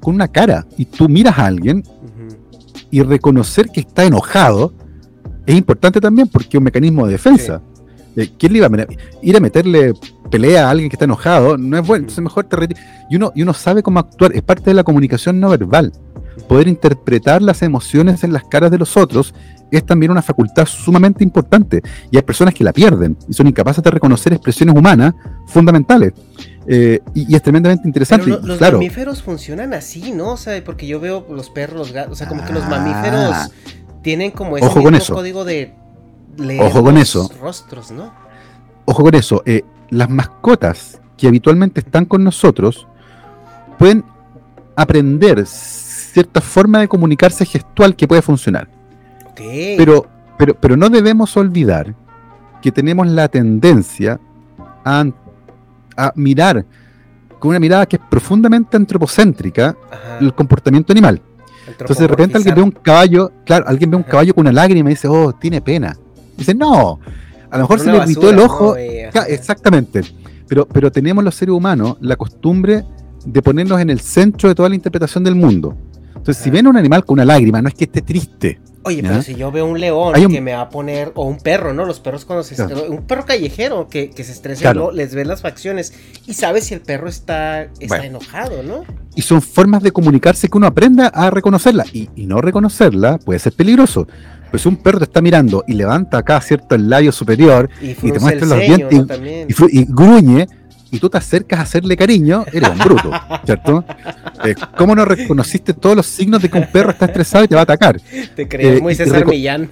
[0.00, 0.66] con una cara.
[0.76, 1.84] Y tú miras a alguien
[2.90, 4.74] y reconocer que está enojado
[5.46, 7.60] es importante también porque es un mecanismo de defensa.
[8.16, 8.86] Eh, ¿Quién le iba a
[9.22, 9.94] ir a meterle
[10.30, 11.56] pelea a alguien que está enojado?
[11.56, 12.56] No es bueno, entonces mejor te
[13.08, 15.92] y uno, y uno sabe cómo actuar, es parte de la comunicación no verbal.
[16.48, 19.34] Poder interpretar las emociones en las caras de los otros
[19.70, 21.82] es también una facultad sumamente importante.
[22.10, 25.14] Y hay personas que la pierden y son incapaces de reconocer expresiones humanas
[25.46, 26.12] fundamentales.
[26.66, 28.26] Eh, y, es tremendamente interesante.
[28.28, 30.32] los mamíferos funcionan así, ¿no?
[30.32, 33.34] O sea, porque yo veo los perros, los gatos, o sea, como que los mamíferos
[33.34, 33.48] ah.
[34.02, 35.14] tienen como ese Ojo con eso.
[35.14, 35.74] código de
[36.60, 37.30] Ojo con eso.
[37.40, 38.12] rostros, ¿no?
[38.84, 39.42] Ojo con eso.
[39.46, 42.86] Eh, las mascotas que habitualmente están con nosotros
[43.78, 44.04] pueden
[44.76, 48.68] aprender cierta forma de comunicarse gestual que puede funcionar.
[49.76, 50.06] Pero,
[50.38, 51.94] pero, pero no debemos olvidar
[52.60, 54.20] que tenemos la tendencia
[54.84, 55.04] a,
[56.14, 56.64] mirar
[57.38, 59.76] con una mirada que es profundamente antropocéntrica
[60.20, 61.20] el comportamiento animal.
[61.66, 64.90] Entonces de repente alguien ve un caballo, claro, alguien ve un caballo con una lágrima
[64.90, 65.96] y dice, oh, tiene pena.
[66.36, 66.98] Dice, no,
[67.50, 68.76] a lo mejor se le irritó el ojo.
[68.76, 70.02] exactamente.
[70.48, 72.84] Pero, pero tenemos los seres humanos la costumbre
[73.24, 75.76] de ponernos en el centro de toda la interpretación del mundo.
[76.08, 78.60] Entonces, si ven un animal con una lágrima, no es que esté triste.
[78.82, 81.74] Oye, pero si yo veo un león que me va a poner, o un perro,
[81.74, 81.84] ¿no?
[81.84, 85.92] Los perros cuando se un perro callejero que, se estresa, les ves las facciones
[86.26, 88.84] y sabes si el perro está, está enojado, ¿no?
[89.14, 91.84] Y son formas de comunicarse que uno aprenda a reconocerla.
[91.92, 94.06] Y, no reconocerla puede ser peligroso.
[94.50, 96.74] Pues un perro te está mirando y levanta acá, ¿cierto?
[96.74, 99.04] El labio superior y, te muestra los dientes
[99.68, 100.48] y, gruñe
[100.90, 103.10] y tú te acercas a hacerle cariño, eres un bruto,
[103.44, 103.84] ¿cierto?
[104.44, 107.54] Eh, ¿Cómo no reconociste todos los signos de que un perro está estresado y te
[107.54, 108.00] va a atacar?
[108.34, 109.70] Te crees eh, muy César Millán.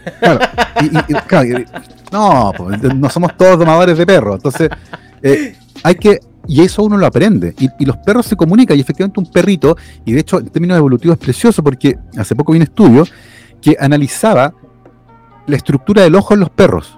[1.27, 1.49] Claro,
[2.13, 4.69] no, pues, no somos todos domadores de perros, entonces
[5.23, 9.21] eh, hay que, y eso uno lo aprende, y, los perros se comunican, y efectivamente
[9.21, 12.63] un perrito, y de hecho en términos evolutivos es precioso porque hace poco vi un
[12.63, 13.05] estudio
[13.61, 14.55] que analizaba
[15.47, 16.98] la estructura del ojo en los perros.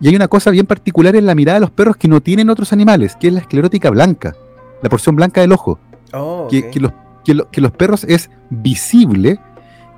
[0.00, 2.50] Y hay una cosa bien particular en la mirada de los perros que no tienen
[2.50, 4.34] otros animales, que es la esclerótica blanca,
[4.82, 5.78] la porción blanca del ojo.
[6.12, 6.92] Oh, que, los,
[7.24, 9.40] que, los perros es visible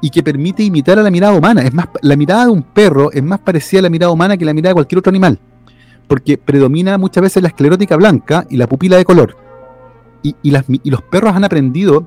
[0.00, 1.62] y que permite imitar a la mirada humana.
[1.62, 4.44] Es más, la mirada de un perro es más parecida a la mirada humana que
[4.44, 5.38] la mirada de cualquier otro animal,
[6.06, 9.36] porque predomina muchas veces la esclerótica blanca y la pupila de color.
[10.22, 12.06] Y, los perros han aprendido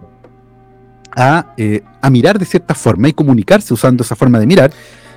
[1.16, 4.72] a, eh, a, mirar de cierta forma y comunicarse usando esa forma de mirar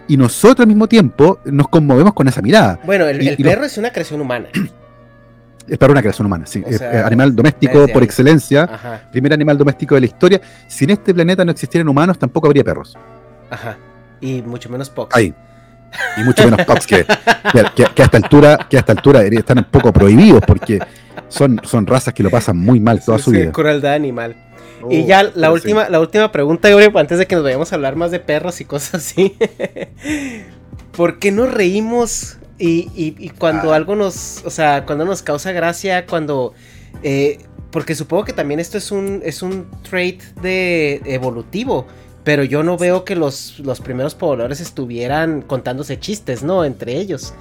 [0.08, 2.78] y nosotros al mismo tiempo nos conmovemos con esa mirada.
[2.84, 4.48] Bueno, el, perro es una creación humana.
[4.54, 6.62] El perro es una creación humana, sí.
[7.04, 8.68] animal doméstico por excelencia.
[9.10, 10.40] Primer animal doméstico de la historia.
[10.68, 12.96] Si en este planeta no existieran humanos, tampoco habría perros.
[13.50, 13.76] Ajá.
[14.20, 15.14] Y mucho menos Pox.
[15.16, 15.34] Ahí.
[16.16, 19.64] Y mucho menos Pox, que, que, a esta altura, que a esta altura están un
[19.64, 20.80] poco prohibidos porque
[21.28, 23.52] son, son razas que lo pasan muy mal toda su vida.
[23.52, 24.34] Crueldad animal
[24.90, 27.96] y oh, ya la última, la última pregunta, antes de que nos vayamos a hablar
[27.96, 29.36] más de perros y cosas así.
[30.96, 33.76] ¿Por qué nos reímos y, cuando ah.
[33.76, 36.54] algo nos, o sea, cuando nos causa gracia, cuando...
[37.02, 37.38] Eh,
[37.70, 41.86] porque supongo que también esto es un, es un trait de evolutivo.
[42.22, 46.64] Pero yo no veo que los, los primeros pobladores estuvieran contándose chistes, ¿no?
[46.64, 47.34] Entre ellos.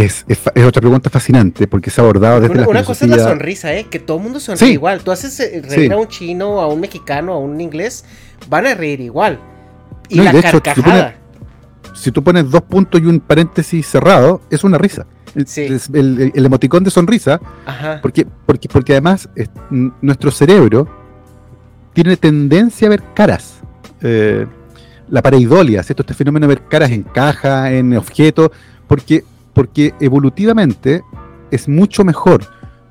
[0.00, 0.24] Es,
[0.64, 3.74] otra pregunta fascinante porque se ha abordado desde una, la Una cosa es la sonrisa,
[3.74, 3.86] ¿eh?
[3.90, 5.02] Que todo el mundo sonríe igual.
[5.02, 8.04] Tú haces eh, reír a un chino, a un mexicano, a un inglés,
[8.48, 9.38] van a reír igual.
[10.08, 11.16] Y la carcajada.
[11.94, 15.06] si, tú pones, dos puntos y un paréntesis cerrado, es una risa.
[15.34, 17.40] el, emoticón de sonrisa,
[18.02, 19.28] Porque, porque, porque además
[20.00, 20.88] nuestro cerebro
[21.92, 23.60] tiene tendencia a ver caras.
[24.02, 24.46] Eh,
[25.08, 26.02] la pareidolia, ¿cierto?
[26.02, 28.50] Este fenómeno de ver caras en caja, en objetos,
[28.86, 29.24] porque
[29.60, 31.02] porque evolutivamente
[31.50, 32.46] es mucho mejor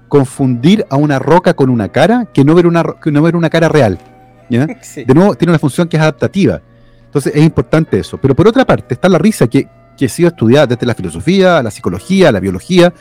[0.08, 3.70] confundir a una roca con una cara que no ver una, no ver una cara
[3.70, 3.98] real.
[4.50, 6.62] De nuevo, tiene una función que es adaptativa.
[7.06, 8.20] Entonces es importante eso.
[8.20, 9.68] Pero por otra parte está la risa que,
[9.98, 12.94] que ha sido estudiada desde la filosofía, la psicología, la biología.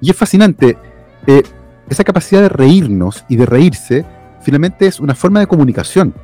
[0.00, 0.78] Y es fascinante.
[1.26, 1.42] Eh,
[1.90, 4.06] esa capacidad de reírnos y de reírse
[4.40, 6.14] finalmente es una forma de comunicación.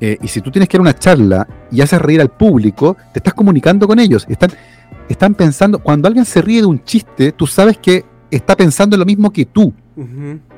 [0.00, 3.18] Eh, y si tú tienes que dar una charla y haces reír al público, te
[3.18, 4.26] estás comunicando con ellos.
[4.28, 4.50] Están,
[5.08, 9.04] están pensando, cuando alguien se ríe de un chiste, tú sabes que está pensando lo
[9.04, 9.72] mismo que tú.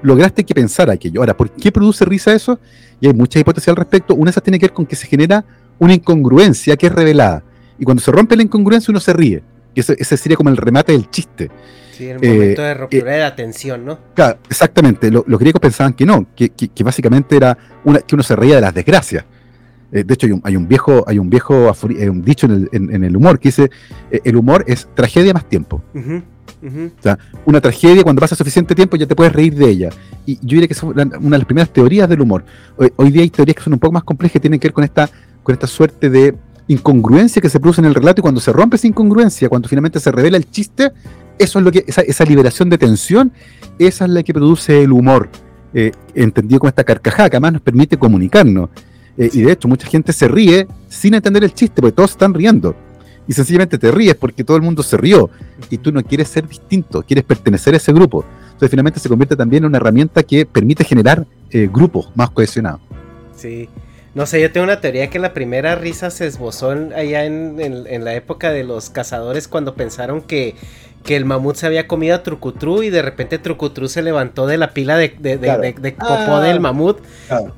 [0.02, 1.20] Lograste que pensara aquello.
[1.20, 2.58] Ahora, ¿por qué produce risa eso?
[3.00, 4.14] Y hay muchas hipótesis al respecto.
[4.14, 5.44] Una de esas tiene que ver con que se genera
[5.78, 7.44] una incongruencia que es revelada.
[7.78, 9.42] Y cuando se rompe la incongruencia, uno se ríe.
[9.74, 11.50] Y ese, sería como el remate del chiste.
[11.98, 13.98] Sí, el momento de eh, ruptura de atención, ¿no?
[14.14, 15.10] Claro, exactamente.
[15.10, 16.52] los griegos pensaban que no, que,
[16.84, 19.24] básicamente era una, que uno se reía de las desgracias.
[19.90, 23.40] Eh, de hecho, hay un, viejo, hay un viejo eh, un dicho en el, humor
[23.40, 23.68] que dice:
[24.12, 25.82] el humor es tragedia más tiempo.
[25.92, 29.90] O sea, una tragedia, cuando pasa suficiente tiempo, ya te puedes reír de ella.
[30.24, 32.44] Y yo diría que es una de las primeras teorías del humor.
[32.94, 34.84] Hoy, día hay teorías que son un poco más complejas que tienen que ver con
[34.84, 35.10] esta,
[35.42, 36.36] con esta suerte de
[36.68, 39.98] incongruencia que se produce en el relato y cuando se rompe esa incongruencia, cuando finalmente
[39.98, 40.92] se revela el chiste,
[41.38, 43.32] eso es lo que, esa, liberación de tensión,
[43.78, 45.28] esa es la que produce el humor,
[45.74, 48.70] eh, entendido con esta carcajada que además nos permite comunicarnos.
[49.16, 52.34] Eh, y de hecho, mucha gente se ríe sin entender el chiste, porque todos están
[52.34, 52.74] riendo
[53.28, 55.30] y sencillamente te ríes porque todo el mundo se rió
[55.70, 58.24] y tú no quieres ser distinto, quieres pertenecer a ese grupo.
[58.46, 62.80] Entonces finalmente se convierte también en una herramienta que permite generar eh, grupos más cohesionados.
[63.36, 63.68] Sí.
[64.14, 68.14] No sé, yo tengo una teoría que la primera risa se esbozó allá en, la
[68.14, 70.56] época de los cazadores cuando pensaron que
[71.08, 74.58] que el mamut se había comido a Trucutru y de repente Trucutru se levantó de
[74.58, 76.42] la pila de, de, popó ah.
[76.42, 76.98] del mamut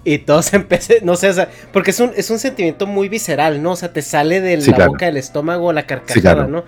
[0.04, 3.60] y todos empecé, no sé, o sea, porque es un, es un sentimiento muy visceral,
[3.60, 3.72] ¿no?
[3.72, 6.62] O sea, te sale de la boca del estómago la carcajada, ¿no?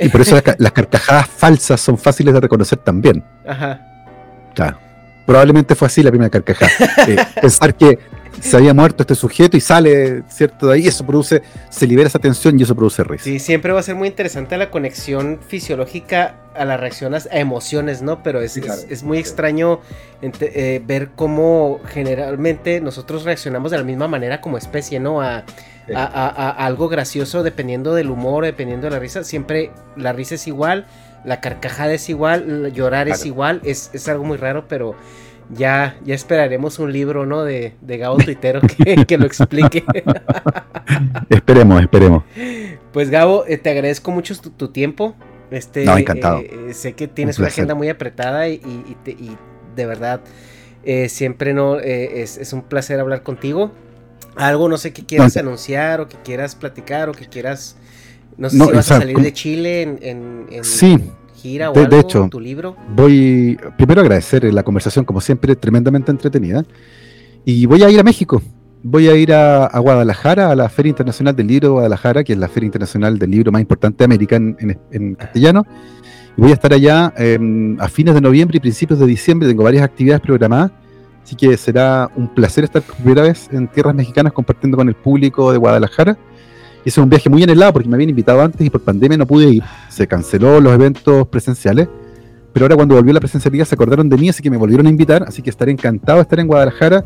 [0.00, 3.22] Y por eso las, carcajadas falsas son fáciles de reconocer también.
[3.46, 3.78] Ajá.
[4.54, 4.78] Claro.
[5.26, 6.72] Probablemente fue así la primera carcajada.
[7.06, 7.98] Eh, pensar que
[8.40, 10.68] se había muerto este sujeto y sale, ¿cierto?
[10.68, 13.24] De ahí eso produce, se libera esa tensión y eso produce risa.
[13.24, 18.02] Sí, siempre va a ser muy interesante la conexión fisiológica a las reacciones a emociones,
[18.02, 18.22] ¿no?
[18.22, 19.80] Pero es, es, muy extraño
[20.22, 25.20] eh, ver cómo generalmente nosotros reaccionamos de la misma manera como especie, ¿no?
[25.22, 25.44] A,
[25.90, 29.24] algo gracioso dependiendo del humor, dependiendo de la risa.
[29.24, 30.86] Siempre la risa es igual,
[31.24, 34.96] la carcajada es igual, llorar es igual, es, es algo muy raro, pero
[35.50, 37.44] ya, ya esperaremos un libro, ¿no?
[37.44, 38.60] De, de Gabo Tuitero
[39.06, 39.84] que, lo explique.
[41.30, 42.24] esperemos, esperemos.
[42.92, 45.14] Pues Gabo, eh, te agradezco mucho tu, tiempo.
[45.50, 46.40] Este, no, encantado.
[46.40, 48.60] Eh, sé que tienes una agenda muy apretada y,
[49.74, 50.20] de verdad
[50.84, 53.72] eh, siempre no es, un placer hablar contigo.
[54.36, 57.76] Algo, no sé, que quieras anunciar o que quieras platicar o que quieras...
[58.36, 61.96] No sé si vas a salir de Chile en, en, sí, gira o de, algo,
[61.98, 62.76] hecho, tu libro?
[62.94, 66.64] Voy primero a agradecer la conversación, como siempre, tremendamente entretenida.
[67.44, 68.42] Y voy a ir a México.
[68.82, 72.38] Voy a ir a, Guadalajara, a la Feria Internacional del Libro de Guadalajara, que es
[72.38, 75.64] la Feria Internacional del Libro más importante de América en, castellano.
[76.36, 79.48] Y voy a estar allá em, a fines de noviembre y principios de diciembre.
[79.48, 80.72] Tengo varias actividades programadas.
[81.24, 84.94] Así que será un placer estar por primera vez en tierras mexicanas compartiendo con el
[84.94, 86.16] público de Guadalajara
[86.84, 89.48] Hice un viaje muy anhelado porque me habían invitado antes y por pandemia no pude
[89.48, 89.62] ir.
[89.88, 91.88] Se canceló los eventos presenciales.
[92.52, 94.90] Pero ahora cuando volvió la presencialidad se acordaron de mí, así que me volvieron a
[94.90, 95.22] invitar.
[95.22, 97.04] Así que estaré encantado de estar en Guadalajara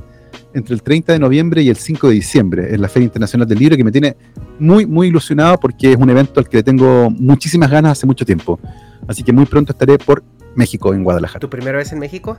[0.55, 2.73] entre el 30 de noviembre y el 5 de diciembre.
[2.73, 4.17] Es la Feria Internacional del Libro que me tiene
[4.59, 8.25] muy, muy ilusionado porque es un evento al que le tengo muchísimas ganas hace mucho
[8.25, 8.59] tiempo.
[9.07, 10.23] Así que muy pronto estaré por
[10.55, 11.41] México, en Guadalajara.
[11.41, 12.37] ¿Tu primera vez en México?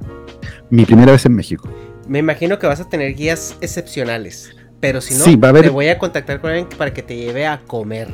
[0.70, 1.70] Mi primera vez en México.
[2.08, 4.56] Me imagino que vas a tener guías excepcionales.
[4.84, 5.24] Pero si no,
[5.62, 8.10] te voy a contactar con alguien para que te lleve a comer.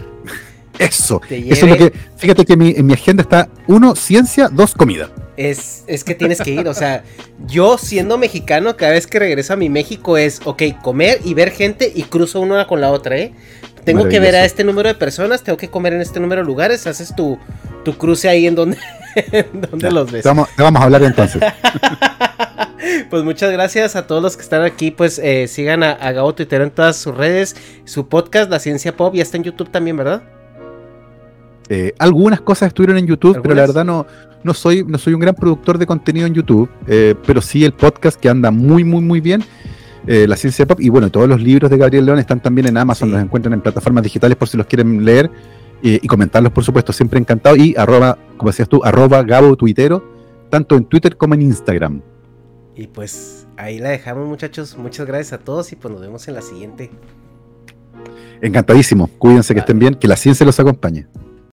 [0.77, 1.91] Eso, eso es lo que.
[2.15, 5.09] Fíjate que en mi agenda está uno, ciencia, dos, comida.
[5.35, 7.03] Es, es que tienes que ir, o sea,
[7.47, 11.49] yo siendo mexicano, cada vez que regreso a mi México es, ok, comer y ver
[11.49, 13.33] gente y cruzo una con la otra, ¿eh?
[13.83, 16.45] Tengo que ver a este número de personas, tengo que comer en este número de
[16.45, 17.39] lugares, haces tu,
[17.83, 18.77] tu cruce ahí en donde,
[19.91, 20.23] los ves.
[20.23, 21.41] vamos, vamos a hablar entonces.
[23.09, 24.91] pues muchas gracias a todos los que están aquí.
[24.91, 27.55] Pues eh, sigan a, a Gabo Twitter en todas sus redes.
[27.85, 30.23] Su podcast, La Ciencia Pop, ya está en YouTube también, ¿verdad?
[31.69, 34.07] Eh, algunas cosas estuvieron en YouTube, pero la verdad no,
[34.43, 36.69] no, soy, no soy un gran productor de contenido en YouTube.
[36.87, 39.43] Eh, pero sí el podcast que anda muy, muy, muy bien.
[40.05, 40.79] La Ciencia Pop.
[40.81, 43.61] Y bueno, todos los libros de Gabriel León están también en Amazon, los encuentran en
[43.61, 45.29] plataformas digitales por si los quieren leer
[45.83, 47.55] y comentarlos, por supuesto, siempre encantado.
[47.55, 50.18] Y arroba, como decías tú, arroba Gabo Tuitero,
[50.49, 52.01] tanto en Twitter como en Instagram.
[52.75, 54.77] Y pues ahí la dejamos muchachos.
[54.77, 56.89] Muchas gracias a todos y pues nos vemos en la siguiente.
[58.41, 59.09] Encantadísimo.
[59.17, 61.07] Cuídense que estén bien, que la ciencia los acompañe.